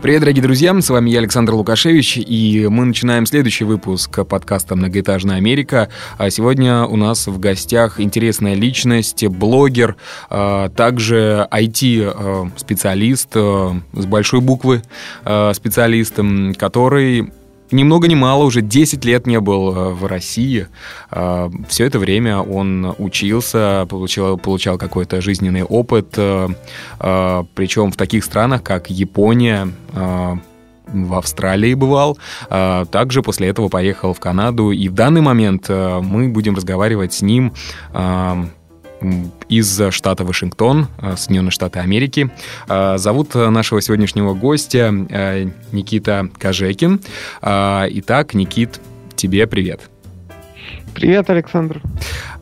Привет, 0.00 0.20
дорогие 0.20 0.42
друзья, 0.42 0.80
с 0.80 0.90
вами 0.90 1.10
я, 1.10 1.18
Александр 1.18 1.54
Лукашевич, 1.54 2.18
и 2.18 2.68
мы 2.70 2.84
начинаем 2.84 3.26
следующий 3.26 3.64
выпуск 3.64 4.24
подкаста 4.24 4.76
«Многоэтажная 4.76 5.36
Америка». 5.36 5.88
А 6.18 6.30
сегодня 6.30 6.84
у 6.84 6.94
нас 6.94 7.26
в 7.26 7.40
гостях 7.40 8.00
интересная 8.00 8.54
личность, 8.54 9.26
блогер, 9.26 9.96
а 10.30 10.68
также 10.68 11.48
IT-специалист 11.50 13.30
а, 13.34 13.76
с 13.92 14.06
большой 14.06 14.40
буквы 14.40 14.82
а, 15.24 15.52
специалист, 15.52 16.14
который 16.56 17.32
ни 17.70 17.84
много 17.84 18.08
ни 18.08 18.14
мало, 18.14 18.44
уже 18.44 18.62
10 18.62 19.04
лет 19.04 19.26
не 19.26 19.40
был 19.40 19.74
э, 19.74 19.88
в 19.90 20.06
России. 20.06 20.66
Э, 21.10 21.50
Все 21.68 21.84
это 21.84 21.98
время 21.98 22.40
он 22.40 22.94
учился, 22.98 23.86
получал, 23.88 24.38
получал 24.38 24.78
какой-то 24.78 25.20
жизненный 25.20 25.62
опыт, 25.62 26.14
э, 26.16 26.48
причем 27.54 27.92
в 27.92 27.96
таких 27.96 28.24
странах, 28.24 28.62
как 28.62 28.90
Япония, 28.90 29.68
в 30.90 31.14
Австралии 31.14 31.74
бывал. 31.74 32.16
Также 32.48 33.22
после 33.22 33.48
этого 33.48 33.68
поехал 33.68 34.14
в 34.14 34.20
Канаду. 34.20 34.70
И 34.70 34.88
в 34.88 34.94
данный 34.94 35.20
момент 35.20 35.68
мы 35.68 36.28
будем 36.28 36.56
разговаривать 36.56 37.12
с 37.12 37.20
ним 37.20 37.52
из 39.48 39.80
штата 39.90 40.24
Вашингтон, 40.24 40.88
э, 41.00 41.16
Соединенные 41.16 41.50
Штаты 41.50 41.80
Америки. 41.80 42.30
Э, 42.68 42.98
зовут 42.98 43.34
нашего 43.34 43.80
сегодняшнего 43.80 44.34
гостя 44.34 44.92
э, 45.08 45.50
Никита 45.72 46.28
Кожекин. 46.38 47.00
Итак, 47.42 48.34
Никит, 48.34 48.80
тебе 49.16 49.46
привет. 49.46 49.88
Привет, 50.94 51.30
Александр. 51.30 51.80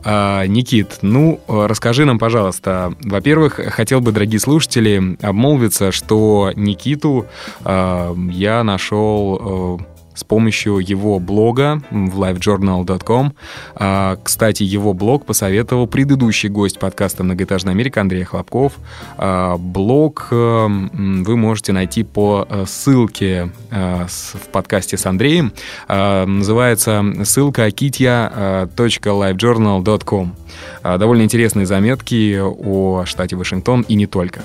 Никит, 0.04 0.98
ну, 1.02 1.40
расскажи 1.48 2.04
нам, 2.04 2.18
пожалуйста. 2.18 2.94
Во-первых, 3.02 3.54
хотел 3.54 4.00
бы, 4.00 4.12
дорогие 4.12 4.38
слушатели, 4.38 5.16
обмолвиться, 5.20 5.91
что 5.91 6.52
Никиту 6.54 7.26
я 7.64 8.62
нашел 8.64 9.80
с 10.17 10.25
помощью 10.25 10.78
его 10.78 11.20
блога 11.20 11.81
в 11.91 12.20
livejournal.com. 12.20 13.34
А, 13.77 14.19
кстати, 14.22 14.64
его 14.64 14.92
блог 14.95 15.25
посоветовал 15.27 15.86
предыдущий 15.86 16.48
гость 16.48 16.81
подкаста 16.81 17.22
«Многоэтажная 17.22 17.75
Америка» 17.75 18.00
Андрей 18.00 18.25
Хлопков. 18.25 18.72
А, 19.19 19.59
блог 19.59 20.28
э, 20.31 20.67
вы 20.67 21.37
можете 21.37 21.72
найти 21.72 22.03
по 22.03 22.47
э, 22.48 22.64
ссылке 22.67 23.53
э, 23.70 24.06
в 24.09 24.48
подкасте 24.50 24.97
с 24.97 25.05
Андреем. 25.06 25.53
А, 25.87 26.25
называется 26.27 27.05
ссылка 27.25 27.69
kitya.livejournal.com. 27.69 30.34
Довольно 30.82 31.22
интересные 31.22 31.66
заметки 31.66 32.38
о 32.40 33.04
штате 33.04 33.36
Вашингтон 33.36 33.82
и 33.82 33.94
не 33.94 34.06
только. 34.06 34.42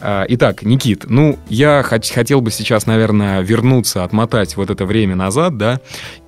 Итак, 0.00 0.62
Никит, 0.62 1.04
ну, 1.08 1.38
я 1.48 1.82
хотел 1.82 2.40
бы 2.40 2.50
сейчас, 2.50 2.86
наверное, 2.86 3.40
вернуться, 3.40 4.04
отмотать 4.04 4.56
вот 4.56 4.70
это 4.70 4.84
время 4.84 5.12
время 5.12 5.16
назад, 5.16 5.56
да, 5.56 5.80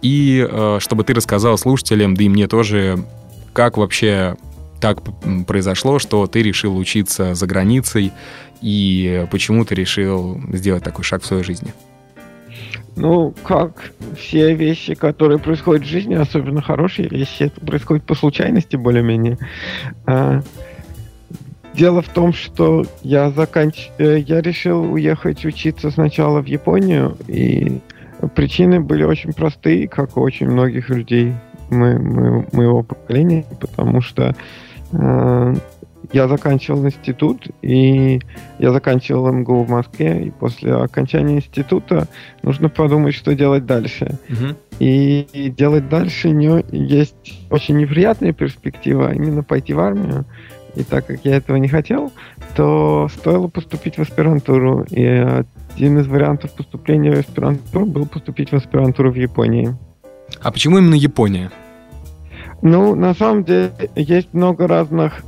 и 0.03 0.47
э, 0.49 0.79
чтобы 0.81 1.05
ты 1.05 1.15
рассказал 1.15 1.57
слушателям, 1.59 2.15
да 2.15 2.25
и 2.25 2.29
мне 2.29 2.49
тоже, 2.49 2.99
как 3.53 3.77
вообще 3.77 4.37
так 4.81 4.99
произошло, 5.47 5.99
что 5.99 6.27
ты 6.27 6.43
решил 6.43 6.77
учиться 6.77 7.35
за 7.35 7.47
границей, 7.47 8.13
и 8.61 9.27
почему 9.31 9.65
ты 9.65 9.75
решил 9.75 10.41
сделать 10.53 10.85
такой 10.85 11.05
шаг 11.05 11.23
в 11.23 11.27
своей 11.27 11.45
жизни? 11.45 11.73
Ну, 12.97 13.35
как 13.45 13.93
все 14.17 14.55
вещи, 14.55 14.95
которые 14.95 15.39
происходят 15.39 15.83
в 15.85 15.89
жизни, 15.89 16.15
особенно 16.15 16.63
хорошие 16.63 17.09
вещи, 17.09 17.45
это 17.45 17.61
происходит 17.61 18.05
по 18.05 18.15
случайности 18.15 18.77
более-менее. 18.77 19.39
А, 20.07 20.43
дело 21.75 22.03
в 22.03 22.09
том, 22.09 22.33
что 22.33 22.85
я 23.03 23.31
заканч... 23.31 23.91
Э, 23.99 24.19
я 24.19 24.41
решил 24.41 24.93
уехать 24.93 25.45
учиться 25.45 25.91
сначала 25.91 26.41
в 26.41 26.47
Японию, 26.47 27.17
и 27.27 27.81
Причины 28.35 28.81
были 28.81 29.05
очень 29.05 29.33
простые, 29.33 29.89
как 29.89 30.17
у 30.17 30.21
очень 30.21 30.49
многих 30.49 30.89
людей 30.89 31.35
мы, 31.71 31.99
мы, 31.99 32.47
моего 32.53 32.83
поколения, 32.83 33.45
потому 33.61 34.01
что 34.01 34.35
э, 34.93 35.55
я 36.15 36.29
заканчивал 36.29 36.87
институт, 36.87 37.49
и 37.61 38.21
я 38.61 38.71
заканчивал 38.71 39.33
МГУ 39.33 39.65
в 39.65 39.71
Москве, 39.71 40.27
и 40.27 40.31
после 40.31 40.73
окончания 40.73 41.37
института 41.37 42.07
нужно 42.43 42.69
подумать, 42.69 43.17
что 43.17 43.35
делать 43.35 43.67
дальше. 43.67 44.17
Uh-huh. 44.29 44.57
И, 44.79 45.27
и 45.33 45.51
делать 45.51 45.89
дальше 45.89 46.31
не, 46.31 46.65
есть 46.71 47.35
очень 47.51 47.79
неприятная 47.79 48.33
перспектива, 48.33 49.13
именно 49.13 49.43
пойти 49.43 49.75
в 49.75 49.81
армию. 49.81 50.25
И 50.77 50.85
так 50.85 51.07
как 51.07 51.25
я 51.25 51.37
этого 51.37 51.57
не 51.57 51.69
хотел, 51.69 52.13
то 52.55 53.09
стоило 53.13 53.49
поступить 53.49 53.99
в 53.99 54.03
аспирантуру. 54.03 54.87
И 54.91 55.05
один 55.05 55.99
из 55.99 56.07
вариантов 56.07 56.53
поступления 56.53 57.11
в 57.11 57.19
аспирантуру 57.19 57.87
был 57.87 58.07
поступить 58.07 58.53
в 58.53 58.55
аспирантуру 58.55 59.11
в 59.11 59.17
Японии. 59.17 59.75
А 60.41 60.53
почему 60.53 60.79
именно 60.79 60.95
Япония? 60.95 61.51
Ну, 62.63 62.95
на 62.95 63.15
самом 63.15 63.43
деле, 63.45 63.73
есть 63.97 64.33
много 64.33 64.67
разных, 64.67 65.25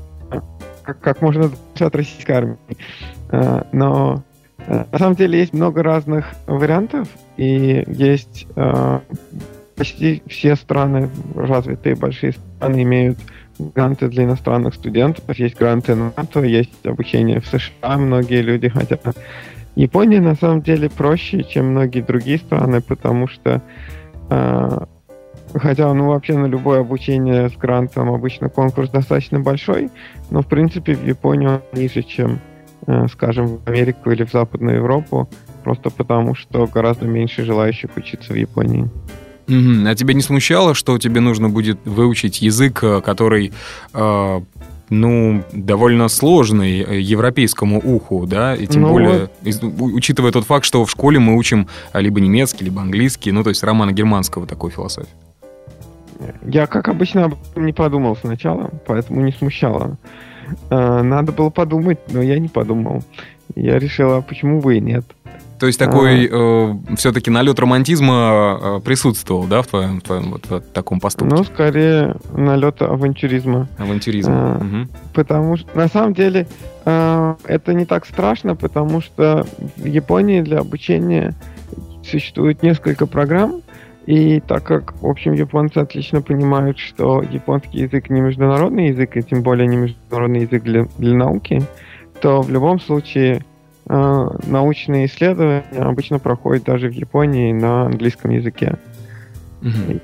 как, 0.86 1.00
как 1.00 1.22
можно 1.22 1.50
от 1.78 1.96
российской 1.96 2.32
армии. 2.32 2.56
А, 3.30 3.66
но 3.72 4.22
а, 4.66 4.86
на 4.90 4.98
самом 4.98 5.16
деле 5.16 5.38
есть 5.38 5.52
много 5.52 5.82
разных 5.82 6.26
вариантов, 6.46 7.08
и 7.36 7.84
есть 7.88 8.46
а, 8.56 9.02
почти 9.76 10.22
все 10.26 10.56
страны, 10.56 11.10
развитые 11.34 11.96
большие 11.96 12.32
страны, 12.32 12.82
имеют 12.82 13.18
гранты 13.58 14.08
для 14.08 14.24
иностранных 14.24 14.74
студентов, 14.74 15.24
есть 15.38 15.58
гранты 15.58 15.94
НАТО, 15.94 16.42
есть 16.42 16.86
обучение 16.86 17.40
в 17.40 17.46
США, 17.46 17.96
многие 17.96 18.42
люди 18.42 18.68
хотят 18.68 19.02
Япония 19.74 20.22
на 20.22 20.34
самом 20.34 20.62
деле 20.62 20.88
проще, 20.88 21.44
чем 21.44 21.66
многие 21.72 22.00
другие 22.00 22.38
страны, 22.38 22.80
потому 22.80 23.28
что 23.28 23.60
э, 24.30 24.78
хотя 25.58 25.92
ну 25.92 26.08
вообще 26.08 26.36
на 26.36 26.46
любое 26.46 26.80
обучение 26.80 27.48
с 27.48 27.56
грантом 27.56 28.10
обычно 28.10 28.48
конкурс 28.48 28.90
достаточно 28.90 29.40
большой, 29.40 29.90
но 30.30 30.42
в 30.42 30.46
принципе 30.46 30.94
в 30.94 31.06
Японии 31.06 31.46
он 31.46 31.60
ниже, 31.72 32.02
чем, 32.02 32.40
э, 32.86 33.06
скажем, 33.08 33.58
в 33.58 33.68
Америку 33.68 34.10
или 34.10 34.24
в 34.24 34.32
Западную 34.32 34.76
Европу, 34.76 35.28
просто 35.64 35.90
потому 35.90 36.34
что 36.34 36.66
гораздо 36.66 37.06
меньше 37.06 37.44
желающих 37.44 37.90
учиться 37.96 38.32
в 38.32 38.36
Японии. 38.36 38.88
Mm-hmm. 39.46 39.88
А 39.88 39.94
тебя 39.94 40.14
не 40.14 40.22
смущало, 40.22 40.74
что 40.74 40.98
тебе 40.98 41.20
нужно 41.20 41.48
будет 41.48 41.78
выучить 41.84 42.42
язык, 42.42 42.82
э, 42.82 43.00
который 43.00 43.52
э, 43.94 44.40
ну, 44.90 45.44
довольно 45.52 46.08
сложный 46.08 46.80
э, 46.80 47.00
европейскому 47.00 47.80
уху, 47.82 48.26
да, 48.26 48.54
и 48.54 48.66
тем 48.66 48.82
ну, 48.82 48.90
более, 48.90 49.30
из, 49.42 49.60
учитывая 49.62 50.32
тот 50.32 50.44
факт, 50.44 50.64
что 50.64 50.84
в 50.84 50.90
школе 50.90 51.18
мы 51.18 51.36
учим 51.36 51.68
либо 51.94 52.20
немецкий, 52.20 52.64
либо 52.64 52.82
английский, 52.82 53.32
ну, 53.32 53.42
то 53.42 53.50
есть 53.50 53.62
романа 53.62 53.92
германского 53.92 54.46
такой 54.46 54.70
философии. 54.70 55.08
Я, 56.42 56.66
как 56.66 56.88
обычно, 56.88 57.24
об 57.26 57.34
этом 57.34 57.66
не 57.66 57.72
подумал 57.72 58.16
сначала, 58.16 58.70
поэтому 58.86 59.20
не 59.22 59.32
смущало. 59.32 59.96
Э, 60.70 61.02
надо 61.02 61.32
было 61.32 61.50
подумать, 61.50 61.98
но 62.08 62.22
я 62.22 62.38
не 62.38 62.48
подумал. 62.48 63.02
Я 63.54 63.78
решил, 63.78 64.12
а 64.12 64.22
почему 64.22 64.60
бы 64.60 64.76
и 64.76 64.80
нет. 64.80 65.04
То 65.58 65.66
есть 65.66 65.78
такой 65.78 66.28
э, 66.30 66.74
все-таки 66.96 67.30
налет 67.30 67.58
романтизма 67.58 68.58
э, 68.60 68.80
присутствовал, 68.84 69.44
да, 69.44 69.62
в 69.62 69.66
твоем, 69.66 70.00
в 70.00 70.02
твоем 70.02 70.32
вот, 70.32 70.46
в 70.48 70.60
таком 70.60 71.00
поступке? 71.00 71.34
Ну, 71.34 71.44
скорее 71.44 72.16
налет 72.32 72.82
авантюризма. 72.82 73.66
Авантюризма. 73.78 74.34
А, 74.34 74.56
угу. 74.58 74.88
Потому 75.14 75.56
что 75.56 75.74
на 75.74 75.88
самом 75.88 76.12
деле 76.12 76.46
э, 76.84 77.34
это 77.44 77.72
не 77.72 77.86
так 77.86 78.04
страшно, 78.04 78.54
потому 78.54 79.00
что 79.00 79.46
в 79.76 79.84
Японии 79.86 80.42
для 80.42 80.58
обучения 80.58 81.34
существует 82.04 82.62
несколько 82.62 83.06
программ, 83.06 83.62
и 84.06 84.38
так 84.40 84.62
как, 84.62 84.94
в 85.02 85.06
общем, 85.06 85.32
японцы 85.32 85.78
отлично 85.78 86.22
понимают, 86.22 86.78
что 86.78 87.22
японский 87.22 87.80
язык 87.80 88.08
не 88.08 88.20
международный 88.20 88.88
язык, 88.88 89.16
и 89.16 89.22
тем 89.22 89.42
более 89.42 89.66
не 89.66 89.76
международный 89.76 90.42
язык 90.42 90.62
для, 90.62 90.84
для 90.96 91.14
науки, 91.14 91.62
то 92.20 92.40
в 92.40 92.50
любом 92.50 92.78
случае 92.78 93.42
э, 93.88 94.28
научные 94.46 95.06
исследования 95.06 95.64
обычно 95.76 96.20
проходят 96.20 96.64
даже 96.64 96.88
в 96.88 96.92
Японии 96.92 97.52
на 97.52 97.86
английском 97.86 98.30
языке. 98.30 98.76
Mm-hmm. 99.62 100.00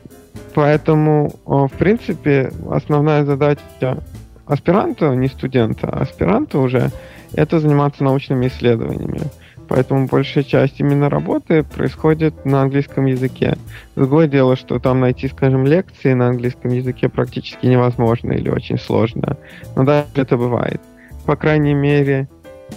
Поэтому, 0.55 1.29
э, 1.47 1.51
в 1.73 1.79
принципе, 1.79 2.51
основная 2.71 3.25
задача 3.25 4.03
аспиранта, 4.47 5.15
не 5.15 5.29
студента, 5.29 5.89
а 5.89 6.03
аспиранта 6.03 6.59
уже, 6.59 6.91
это 7.35 7.61
заниматься 7.61 8.03
научными 8.03 8.49
исследованиями. 8.49 9.21
Поэтому 9.69 10.07
большая 10.07 10.45
часть 10.45 10.81
именно 10.81 11.09
работы 11.09 11.63
происходит 11.63 12.45
на 12.45 12.63
английском 12.63 13.07
языке. 13.07 13.57
Другое 13.97 14.29
дело, 14.29 14.57
что 14.57 14.79
там 14.79 15.01
найти, 15.01 15.29
скажем, 15.29 15.67
лекции 15.67 16.13
на 16.13 16.29
английском 16.29 16.71
языке 16.73 17.09
практически 17.09 17.67
невозможно 17.67 18.33
или 18.33 18.49
очень 18.49 18.79
сложно. 18.79 19.37
Но 19.77 19.85
даже 19.85 20.07
это 20.15 20.37
бывает. 20.37 20.81
по 21.25 21.37
крайней 21.37 21.75
мере, 21.75 22.29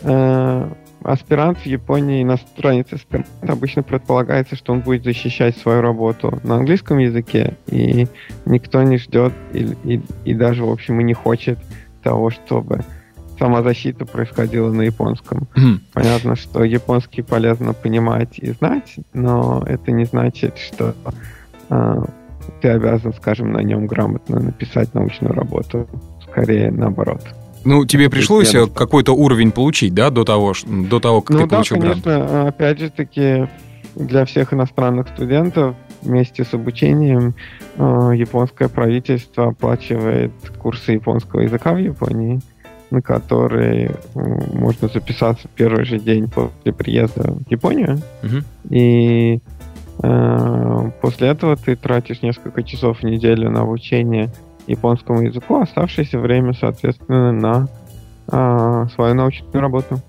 э, 0.04 0.70
аспирант 1.04 1.60
в 1.60 1.66
Японии, 1.66 2.24
иностранец 2.24 2.92
аспирант, 2.92 3.28
обычно 3.42 3.84
предполагается, 3.84 4.56
что 4.56 4.74
он 4.74 4.82
будет 4.82 5.04
защищать 5.04 5.58
свою 5.58 5.82
работу 5.82 6.40
на 6.44 6.56
английском 6.56 6.98
языке, 6.98 7.58
и 7.68 8.08
никто 8.46 8.82
не 8.84 8.98
ждет 8.98 9.34
и, 9.54 9.76
и, 9.84 10.02
и 10.26 10.34
даже, 10.34 10.64
в 10.64 10.72
общем, 10.72 11.00
и 11.00 11.04
не 11.04 11.14
хочет 11.14 11.60
того, 12.04 12.30
чтобы 12.30 12.84
самозащита 13.38 14.06
происходила 14.06 14.72
на 14.72 14.84
японском. 14.84 15.48
Понятно, 15.94 16.36
что 16.36 16.64
японский 16.64 17.22
полезно 17.22 17.74
понимать 17.74 18.40
и 18.40 18.52
знать, 18.52 18.96
но 19.14 19.64
это 19.68 19.92
не 19.92 20.06
значит, 20.06 20.58
что 20.58 20.94
э, 21.70 22.04
ты 22.62 22.70
обязан, 22.70 23.14
скажем, 23.14 23.52
на 23.52 23.60
нем 23.60 23.88
грамотно 23.88 24.40
написать 24.40 24.94
научную 24.94 25.34
работу. 25.34 25.88
Скорее 26.30 26.72
наоборот. 26.72 27.22
Ну, 27.64 27.86
тебе 27.86 28.10
пришлось 28.10 28.54
я... 28.54 28.68
какой-то 28.68 29.14
уровень 29.14 29.52
получить, 29.52 29.94
да, 29.94 30.12
до 30.12 30.24
того, 30.24 30.54
до 30.66 31.00
того 31.00 31.22
как 31.22 31.30
ну, 31.32 31.44
ты 31.44 31.48
да, 31.48 31.56
получил 31.56 31.80
конечно, 31.80 32.02
грант? 32.02 32.48
опять 32.50 32.80
же 32.80 32.90
таки, 32.92 33.48
для 33.96 34.26
всех 34.26 34.54
иностранных 34.54 35.08
студентов 35.08 35.76
вместе 36.02 36.44
с 36.44 36.54
обучением 36.54 37.34
э, 37.78 38.12
японское 38.16 38.70
правительство 38.70 39.48
оплачивает 39.48 40.32
курсы 40.60 40.94
японского 40.94 41.42
языка 41.42 41.74
в 41.74 41.78
Японии, 41.78 42.42
на 42.92 43.02
которые 43.02 43.92
э, 44.16 44.20
можно 44.54 44.88
записаться 44.88 45.48
в 45.48 45.52
первый 45.52 45.86
же 45.86 46.00
день 46.00 46.30
после 46.30 46.74
приезда 46.74 47.32
в 47.32 47.50
Японию. 47.50 48.02
Мгм. 48.24 48.44
И 48.70 49.40
э, 50.04 50.92
после 51.02 51.30
этого 51.30 51.56
ты 51.56 51.76
тратишь 51.76 52.22
несколько 52.22 52.64
часов 52.64 53.00
в 53.00 53.04
неделю 53.04 53.50
на 53.50 53.62
обучение 53.62 54.32
японскому 54.68 55.22
языку, 55.22 55.62
оставшееся 55.62 56.20
время, 56.20 56.54
соответственно, 56.54 57.32
на 57.32 57.68
э, 58.32 58.88
свою 58.94 59.14
научную 59.14 59.62
работу. 59.62 60.02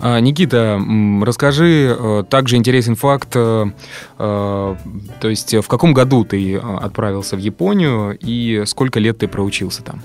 А, 0.00 0.18
Никита, 0.18 0.80
расскажи, 1.22 1.96
э, 1.96 2.24
также 2.28 2.56
интересен 2.56 2.96
факт, 2.96 3.36
э, 3.36 3.66
то 4.18 4.76
есть 5.22 5.54
в 5.54 5.68
каком 5.68 5.94
году 5.94 6.24
ты 6.24 6.56
отправился 6.56 7.36
в 7.36 7.38
Японию 7.38 8.16
и 8.20 8.64
сколько 8.66 8.98
лет 8.98 9.18
ты 9.18 9.28
проучился 9.28 9.82
там? 9.82 10.00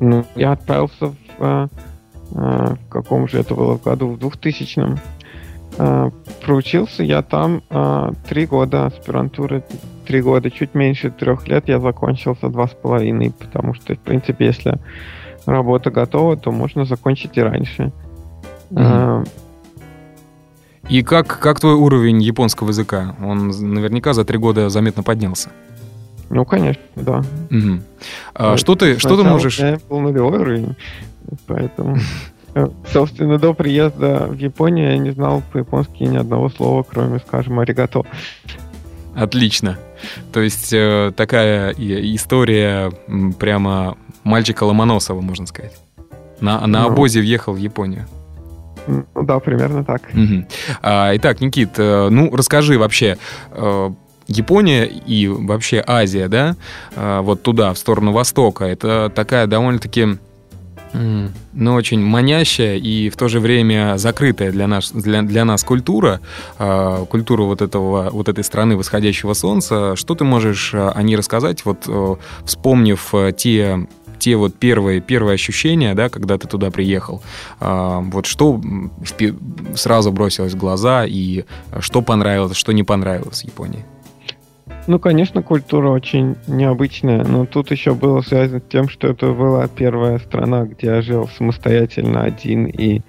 Ну, 0.00 0.24
я 0.34 0.52
отправился 0.52 1.06
в, 1.06 1.14
э, 1.38 1.68
э, 2.32 2.74
в 2.74 2.88
каком 2.88 3.28
же 3.28 3.38
это 3.38 3.54
было 3.54 3.78
году, 3.78 4.08
в 4.08 4.18
2000-м. 4.18 4.98
Э, 5.78 6.10
проучился 6.44 7.02
я 7.02 7.22
там 7.22 7.62
три 8.28 8.46
года 8.46 8.86
аспирантуры, 8.86 9.62
три 10.06 10.22
года, 10.22 10.50
чуть 10.50 10.74
меньше 10.74 11.10
трех 11.10 11.48
лет 11.48 11.68
я 11.68 11.80
закончил 11.80 12.36
за 12.40 12.48
два 12.48 12.66
с 12.68 12.70
половиной, 12.70 13.32
потому 13.32 13.74
что, 13.74 13.94
в 13.94 13.98
принципе, 13.98 14.46
если 14.46 14.78
работа 15.46 15.90
готова, 15.90 16.36
то 16.36 16.52
можно 16.52 16.84
закончить 16.84 17.36
и 17.36 17.42
раньше. 17.42 17.92
Э, 18.70 19.24
И 20.88 21.02
как, 21.02 21.40
как 21.40 21.60
твой 21.60 21.74
уровень 21.74 22.22
японского 22.22 22.68
языка? 22.68 23.16
Он 23.20 23.48
наверняка 23.48 24.12
за 24.12 24.24
три 24.24 24.38
года 24.38 24.68
заметно 24.68 25.02
поднялся. 25.02 25.50
Ну, 26.30 26.44
конечно, 26.44 26.82
да. 26.96 27.22
Мгм. 27.50 27.82
А 28.34 28.56
что 28.56 28.74
ты, 28.74 28.98
что 28.98 29.16
ты 29.16 29.22
можешь... 29.24 29.58
меня 29.60 29.78
был 29.88 30.00
нулевой 30.00 30.38
уровень, 30.38 30.76
поэтому... 31.46 31.96
э, 32.54 32.68
Собственно, 32.92 33.38
до 33.38 33.52
приезда 33.54 34.26
в 34.28 34.34
Японию 34.38 34.90
я 34.92 34.98
не 34.98 35.10
знал 35.10 35.42
по-японски 35.52 36.02
ни 36.04 36.16
одного 36.16 36.48
слова, 36.48 36.82
кроме, 36.82 37.18
скажем, 37.20 37.58
аригато. 37.60 38.02
Отлично. 39.14 39.78
То 40.32 40.40
есть 40.40 40.72
э, 40.72 41.12
такая 41.16 41.70
и- 41.70 42.14
история 42.16 42.92
прямо 43.38 43.96
мальчика 44.24 44.64
Ломоносова, 44.64 45.20
можно 45.20 45.46
сказать. 45.46 45.72
На, 46.40 46.66
на 46.66 46.82
Ну. 46.82 46.88
обозе 46.88 47.20
въехал 47.20 47.54
в 47.54 47.56
Японию. 47.56 48.06
Ну 48.86 49.04
да, 49.22 49.38
примерно 49.40 49.84
так. 49.84 50.02
Мгм. 50.12 50.46
А, 50.82 51.16
итак, 51.16 51.40
Никит, 51.40 51.70
э, 51.78 52.08
ну 52.10 52.34
расскажи 52.36 52.78
вообще, 52.78 53.16
э, 53.52 53.90
Япония 54.28 54.84
и 54.84 55.28
вообще 55.28 55.82
Азия, 55.86 56.28
да, 56.28 56.56
э, 56.94 57.20
вот 57.22 57.42
туда, 57.42 57.72
в 57.72 57.78
сторону 57.78 58.12
Востока, 58.12 58.64
это 58.64 59.10
такая 59.14 59.46
довольно-таки, 59.46 60.18
м, 60.92 61.32
ну, 61.52 61.74
очень 61.74 62.00
манящая 62.00 62.76
и 62.76 63.08
в 63.08 63.16
то 63.16 63.28
же 63.28 63.38
время 63.40 63.98
закрытая 63.98 64.50
для 64.50 64.66
нас, 64.66 64.90
для, 64.90 65.22
для 65.22 65.44
нас 65.44 65.62
культура, 65.62 66.20
э, 66.58 67.06
культура 67.08 67.42
вот, 67.44 67.62
этого, 67.62 68.10
вот 68.10 68.28
этой 68.28 68.42
страны 68.42 68.76
восходящего 68.76 69.34
солнца. 69.34 69.94
Что 69.96 70.14
ты 70.14 70.24
можешь 70.24 70.74
о 70.74 71.00
ней 71.02 71.16
рассказать, 71.16 71.64
вот 71.64 71.84
э, 71.86 72.16
вспомнив 72.44 73.14
э, 73.14 73.32
те 73.36 73.86
те 74.18 74.34
вот 74.36 74.54
первые, 74.54 75.00
первые 75.00 75.34
ощущения, 75.34 75.94
да, 75.94 76.08
когда 76.08 76.38
ты 76.38 76.48
туда 76.48 76.70
приехал, 76.70 77.22
а, 77.60 78.00
вот 78.00 78.26
что 78.26 78.60
сразу 79.74 80.10
бросилось 80.10 80.54
в 80.54 80.56
глаза 80.56 81.04
и 81.06 81.44
что 81.80 82.02
понравилось, 82.02 82.56
что 82.56 82.72
не 82.72 82.82
понравилось 82.82 83.42
в 83.42 83.44
Японии? 83.44 83.84
Ну, 84.86 85.00
конечно, 85.00 85.42
культура 85.42 85.88
очень 85.88 86.36
необычная, 86.46 87.24
но 87.24 87.44
тут 87.44 87.72
еще 87.72 87.94
было 87.94 88.20
связано 88.20 88.60
с 88.60 88.70
тем, 88.70 88.88
что 88.88 89.08
это 89.08 89.32
была 89.32 89.66
первая 89.66 90.18
страна, 90.18 90.64
где 90.64 90.86
я 90.86 91.02
жил 91.02 91.28
самостоятельно 91.28 92.22
один, 92.22 92.66
и 92.66 93.00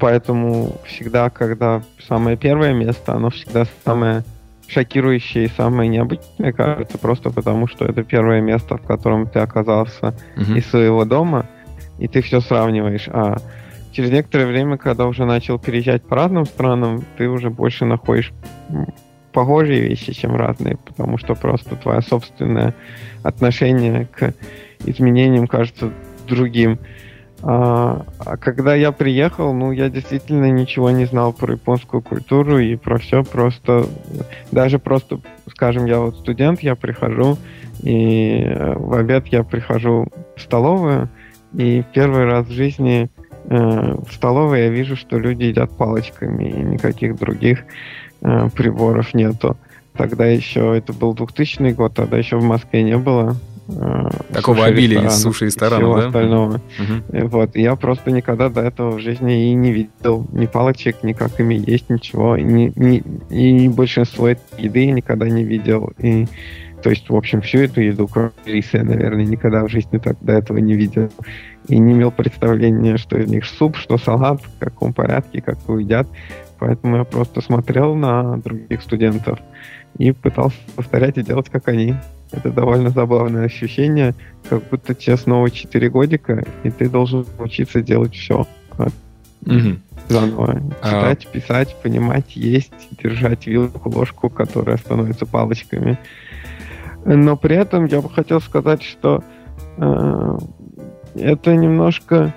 поэтому 0.00 0.72
всегда, 0.84 1.30
когда 1.30 1.82
самое 2.08 2.36
первое 2.36 2.72
место, 2.74 3.14
оно 3.14 3.30
всегда 3.30 3.66
самое 3.84 4.24
шокирующее 4.66 5.44
и 5.44 5.50
самое 5.56 5.88
необычное, 5.88 6.52
кажется, 6.52 6.98
просто 6.98 7.30
потому, 7.30 7.68
что 7.68 7.84
это 7.84 8.02
первое 8.02 8.40
место, 8.40 8.76
в 8.76 8.82
котором 8.82 9.28
ты 9.28 9.38
оказался 9.38 10.12
Мгм. 10.34 10.56
из 10.56 10.66
своего 10.66 11.04
дома, 11.04 11.46
и 12.00 12.08
ты 12.08 12.20
все 12.20 12.40
сравниваешь. 12.40 13.08
А 13.12 13.36
через 13.92 14.10
некоторое 14.10 14.46
время, 14.46 14.76
когда 14.76 15.06
уже 15.06 15.24
начал 15.24 15.60
переезжать 15.60 16.02
по 16.02 16.16
разным 16.16 16.46
странам, 16.46 17.04
ты 17.16 17.28
уже 17.28 17.48
больше 17.48 17.84
находишь 17.84 18.32
похожие 19.36 19.82
вещи, 19.82 20.14
чем 20.14 20.34
разные, 20.34 20.78
потому 20.78 21.18
что 21.18 21.34
просто 21.34 21.76
твое 21.76 22.00
собственное 22.00 22.74
отношение 23.22 24.06
к 24.06 24.32
изменениям 24.86 25.46
кажется 25.46 25.92
другим. 26.26 26.78
А, 27.42 28.06
а 28.18 28.38
когда 28.38 28.74
я 28.74 28.92
приехал, 28.92 29.52
ну, 29.52 29.72
я 29.72 29.90
действительно 29.90 30.50
ничего 30.50 30.90
не 30.90 31.04
знал 31.04 31.34
про 31.34 31.52
японскую 31.52 32.00
культуру 32.00 32.58
и 32.58 32.76
про 32.76 32.96
все 32.96 33.24
просто, 33.24 33.84
даже 34.52 34.78
просто, 34.78 35.20
скажем, 35.50 35.84
я 35.84 35.98
вот 35.98 36.16
студент, 36.16 36.60
я 36.60 36.74
прихожу, 36.74 37.36
и 37.82 38.40
э, 38.42 38.72
в 38.74 38.94
обед 38.94 39.26
я 39.26 39.42
прихожу 39.42 40.08
в 40.34 40.40
столовую, 40.40 41.10
и 41.52 41.84
первый 41.92 42.24
раз 42.24 42.46
в 42.46 42.52
жизни 42.52 43.10
э, 43.50 43.50
в 43.50 44.10
столовой 44.14 44.60
я 44.62 44.68
вижу, 44.70 44.96
что 44.96 45.18
люди 45.18 45.44
едят 45.44 45.76
палочками, 45.76 46.44
и 46.48 46.54
никаких 46.54 47.16
других 47.16 47.64
э, 48.22 48.48
приборов 48.54 49.14
нету. 49.14 49.56
Тогда 49.96 50.26
еще, 50.26 50.76
это 50.76 50.92
был 50.92 51.14
2000 51.14 51.72
год, 51.72 51.94
тогда 51.94 52.18
еще 52.18 52.36
в 52.36 52.42
Москве 52.44 52.82
не 52.82 52.98
было 52.98 53.36
э, 53.68 54.10
Такого 54.34 54.56
суши-ресторанов 54.56 54.66
обилия 54.66 55.06
и 55.06 55.10
суши-ресторанов, 55.10 55.78
всего 55.80 55.98
да? 56.00 56.06
остального. 56.06 56.60
Э, 57.08 57.24
Вот, 57.24 57.56
я 57.56 57.76
просто 57.76 58.10
никогда 58.10 58.48
до 58.50 58.60
этого 58.60 58.92
в 58.92 59.00
жизни 59.00 59.50
и 59.50 59.54
не 59.54 59.72
видел 59.72 60.26
ни 60.32 60.46
палочек, 60.46 61.02
ни 61.02 61.12
как 61.14 61.40
ими 61.40 61.54
есть, 61.54 61.88
ничего. 61.88 62.36
И, 62.36 62.42
ни- 62.42 62.72
ни- 62.76 63.02
и 63.30 63.68
большинство 63.70 64.28
этой 64.28 64.42
еды 64.62 64.84
я 64.84 64.92
никогда 64.92 65.28
не 65.30 65.44
видел. 65.44 65.92
И, 65.98 66.26
то 66.82 66.90
есть, 66.90 67.08
в 67.08 67.16
общем, 67.16 67.40
всю 67.40 67.60
эту 67.60 67.80
еду, 67.80 68.06
кроме 68.06 68.32
риса, 68.44 68.76
я, 68.76 68.84
наверное, 68.84 69.24
никогда 69.24 69.64
в 69.64 69.70
жизни 69.70 69.96
так 69.96 70.16
до 70.20 70.32
этого 70.34 70.58
не 70.58 70.74
видел. 70.74 71.10
И 71.68 71.78
не 71.78 71.92
имел 71.92 72.10
представления, 72.12 72.96
что 72.96 73.18
из 73.18 73.28
них 73.28 73.44
суп, 73.44 73.76
что 73.76 73.98
салат, 73.98 74.40
в 74.42 74.58
каком 74.58 74.92
порядке, 74.92 75.40
как 75.40 75.58
его 75.66 75.78
едят. 75.78 76.06
Поэтому 76.58 76.96
я 76.98 77.04
просто 77.04 77.40
смотрел 77.40 77.94
на 77.94 78.38
других 78.38 78.82
студентов 78.82 79.38
и 79.98 80.12
пытался 80.12 80.56
повторять 80.74 81.18
и 81.18 81.22
делать, 81.22 81.48
как 81.50 81.68
они. 81.68 81.94
Это 82.32 82.50
довольно 82.50 82.90
забавное 82.90 83.44
ощущение, 83.44 84.14
как 84.48 84.62
будто 84.68 84.94
тебе 84.94 85.16
снова 85.16 85.50
4 85.50 85.88
годика, 85.90 86.44
и 86.64 86.70
ты 86.70 86.88
должен 86.88 87.24
учиться 87.38 87.82
делать 87.82 88.14
все 88.14 88.46
Мгм. 89.42 89.80
заново. 90.08 90.60
А- 90.82 90.86
Читать, 90.88 91.26
писать, 91.28 91.76
понимать, 91.82 92.34
есть, 92.36 92.72
держать 93.02 93.46
вилку, 93.46 93.90
ложку, 93.90 94.28
которая 94.28 94.76
становится 94.76 95.24
палочками. 95.24 95.98
Но 97.04 97.36
при 97.36 97.54
этом 97.56 97.86
я 97.86 98.00
бы 98.00 98.10
хотел 98.10 98.40
сказать, 98.40 98.82
что 98.82 99.22
э, 99.78 100.38
это 101.18 101.54
немножко 101.54 102.34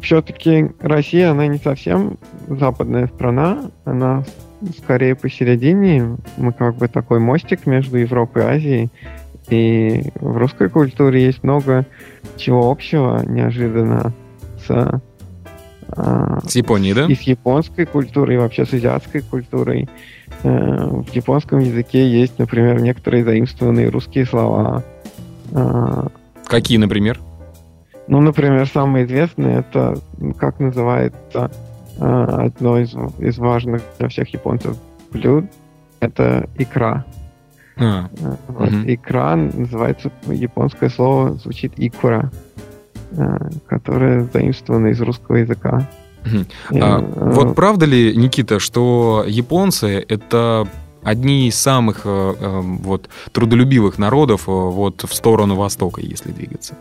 все-таки 0.00 0.70
Россия, 0.80 1.32
она 1.32 1.46
не 1.48 1.58
совсем 1.58 2.16
западная 2.46 3.08
страна, 3.08 3.70
она 3.84 4.24
скорее 4.76 5.14
посередине. 5.14 6.16
Мы 6.36 6.52
как 6.52 6.76
бы 6.76 6.88
такой 6.88 7.18
мостик 7.18 7.66
между 7.66 7.96
Европой 7.96 8.42
и 8.42 8.46
Азией. 8.46 8.90
И 9.48 10.04
в 10.20 10.36
русской 10.36 10.68
культуре 10.68 11.24
есть 11.24 11.42
много 11.42 11.86
чего 12.36 12.70
общего, 12.70 13.22
неожиданно, 13.24 14.12
с, 14.66 15.00
а, 15.88 16.40
С 16.46 16.54
Японией, 16.54 16.94
да? 16.94 17.06
и 17.06 17.14
с 17.14 17.22
японской 17.22 17.86
культурой, 17.86 18.34
и 18.34 18.38
вообще 18.38 18.66
с 18.66 18.74
азиатской 18.74 19.22
культурой. 19.22 19.88
Э, 20.42 20.86
В 20.86 21.14
японском 21.14 21.60
языке 21.60 22.06
есть, 22.08 22.38
например, 22.38 22.80
некоторые 22.82 23.24
заимствованные 23.24 23.88
русские 23.88 24.26
слова. 24.26 24.84
А, 25.54 26.08
Какие, 26.46 26.76
например? 26.76 27.18
Ну, 28.08 28.20
например, 28.20 28.66
самое 28.66 29.04
известное 29.04 29.60
это, 29.60 29.98
как 30.38 30.58
называется, 30.60 31.50
одно 31.98 32.78
из, 32.78 32.94
из 33.18 33.38
важных 33.38 33.82
для 33.98 34.08
всех 34.08 34.32
японцев 34.32 34.76
блюд, 35.10 35.44
это 36.00 36.48
икра. 36.56 37.04
А, 37.76 38.08
вот, 38.48 38.68
угу. 38.68 38.76
Икра 38.86 39.36
называется, 39.36 40.10
японское 40.26 40.88
слово 40.88 41.34
звучит 41.34 41.72
икура, 41.76 42.30
которое 43.66 44.24
заимствовано 44.32 44.88
из 44.88 45.00
русского 45.00 45.36
языка. 45.36 45.86
Угу. 46.24 46.80
А, 46.80 46.98
вот 47.00 47.54
правда 47.54 47.86
ли, 47.86 48.16
Никита, 48.16 48.58
что 48.58 49.24
японцы 49.26 50.04
это 50.08 50.66
одни 51.02 51.48
из 51.48 51.54
самых 51.56 52.02
э, 52.04 52.34
э, 52.38 52.60
вот, 52.60 53.08
трудолюбивых 53.32 53.98
народов 53.98 54.48
э, 54.48 54.50
вот, 54.50 55.04
в 55.08 55.14
сторону 55.14 55.54
Востока, 55.54 56.00
если 56.00 56.32
двигаться? 56.32 56.74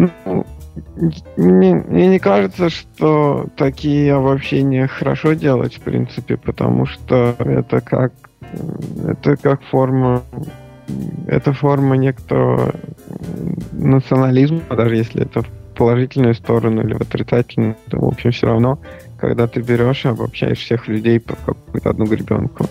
Ну, 0.00 0.46
мне, 1.36 1.74
мне 1.74 2.08
не 2.08 2.18
кажется, 2.18 2.70
что 2.70 3.46
такие 3.56 4.14
обобщения 4.14 4.86
хорошо 4.86 5.34
делать, 5.34 5.74
в 5.74 5.80
принципе, 5.80 6.36
потому 6.36 6.86
что 6.86 7.34
это 7.38 7.80
как 7.80 8.12
это 9.06 9.36
как 9.36 9.62
форма 9.64 10.22
это 11.28 11.52
форма 11.52 11.96
некоторого 11.96 12.74
национализма, 13.72 14.62
даже 14.70 14.96
если 14.96 15.22
это 15.22 15.42
в 15.42 15.48
положительную 15.76 16.34
сторону 16.34 16.82
или 16.82 16.94
в 16.94 17.00
отрицательную, 17.00 17.76
то, 17.88 17.98
в 17.98 18.04
общем, 18.04 18.32
все 18.32 18.48
равно, 18.48 18.78
когда 19.18 19.46
ты 19.46 19.60
берешь 19.60 20.04
и 20.04 20.08
обобщаешь 20.08 20.58
всех 20.58 20.88
людей 20.88 21.20
под 21.20 21.38
какую-то 21.46 21.90
одну 21.90 22.06
гребенку. 22.06 22.66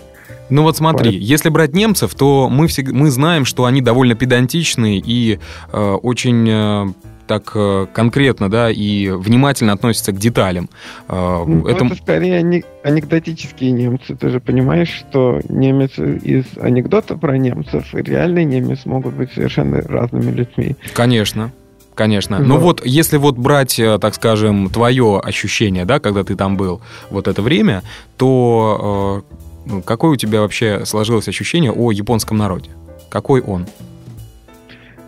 Ну 0.50 0.62
вот 0.62 0.76
смотри, 0.76 1.10
Поэтому... 1.10 1.24
если 1.24 1.48
брать 1.48 1.74
немцев, 1.74 2.14
то 2.14 2.48
мы, 2.50 2.66
всег... 2.66 2.90
мы 2.90 3.10
знаем, 3.10 3.44
что 3.44 3.64
они 3.64 3.80
довольно 3.80 4.16
педантичные 4.16 4.98
и 4.98 5.38
э, 5.72 5.78
очень 5.78 6.48
э, 6.48 6.86
так 7.30 7.52
э, 7.54 7.86
конкретно, 7.92 8.50
да, 8.50 8.72
и 8.72 9.08
внимательно 9.08 9.72
относятся 9.72 10.10
к 10.10 10.18
деталям. 10.18 10.68
Э, 11.08 11.44
ну, 11.46 11.64
это... 11.68 11.84
это 11.84 11.94
скорее 11.94 12.64
анекдотические 12.82 13.70
немцы. 13.70 14.16
Ты 14.16 14.30
же 14.30 14.40
понимаешь, 14.40 14.88
что 14.88 15.40
немец 15.48 15.92
из 15.96 16.46
анекдота 16.60 17.16
про 17.16 17.38
немцев 17.38 17.94
и 17.94 18.02
реальный 18.02 18.44
немец 18.44 18.84
могут 18.84 19.14
быть 19.14 19.32
совершенно 19.32 19.80
разными 19.80 20.32
людьми. 20.32 20.74
Конечно. 20.92 21.52
Конечно. 21.94 22.40
Но 22.40 22.56
ну 22.56 22.58
вот 22.58 22.84
если 22.84 23.16
вот 23.16 23.36
брать, 23.36 23.78
э, 23.78 24.00
так 24.00 24.16
скажем, 24.16 24.68
твое 24.68 25.20
ощущение, 25.20 25.84
да, 25.84 26.00
когда 26.00 26.24
ты 26.24 26.34
там 26.34 26.56
был 26.56 26.80
вот 27.10 27.28
это 27.28 27.42
время, 27.42 27.84
то 28.16 29.22
э, 29.68 29.80
какое 29.84 30.10
у 30.10 30.16
тебя 30.16 30.40
вообще 30.40 30.84
сложилось 30.84 31.28
ощущение 31.28 31.70
о 31.70 31.92
японском 31.92 32.36
народе? 32.36 32.70
Какой 33.08 33.40
он? 33.40 33.66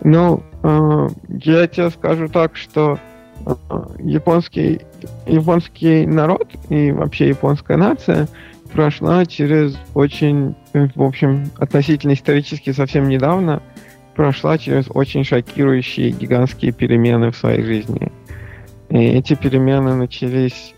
Ну, 0.04 0.42
э, 0.62 1.08
я 1.28 1.66
тебе 1.68 1.90
скажу 1.90 2.28
так, 2.28 2.56
что 2.56 2.98
э, 3.46 3.54
японский, 4.00 4.80
японский 5.26 6.06
народ 6.06 6.48
и 6.68 6.90
вообще 6.90 7.28
японская 7.28 7.76
нация 7.76 8.28
прошла 8.72 9.24
через 9.26 9.76
очень, 9.94 10.54
в 10.72 11.02
общем, 11.02 11.50
относительно 11.58 12.14
исторически 12.14 12.72
совсем 12.72 13.08
недавно, 13.08 13.62
прошла 14.16 14.58
через 14.58 14.86
очень 14.88 15.24
шокирующие 15.24 16.10
гигантские 16.10 16.72
перемены 16.72 17.30
в 17.30 17.36
своей 17.36 17.62
жизни. 17.62 18.10
И 18.88 18.98
эти 18.98 19.34
перемены 19.34 19.94
начались 19.94 20.74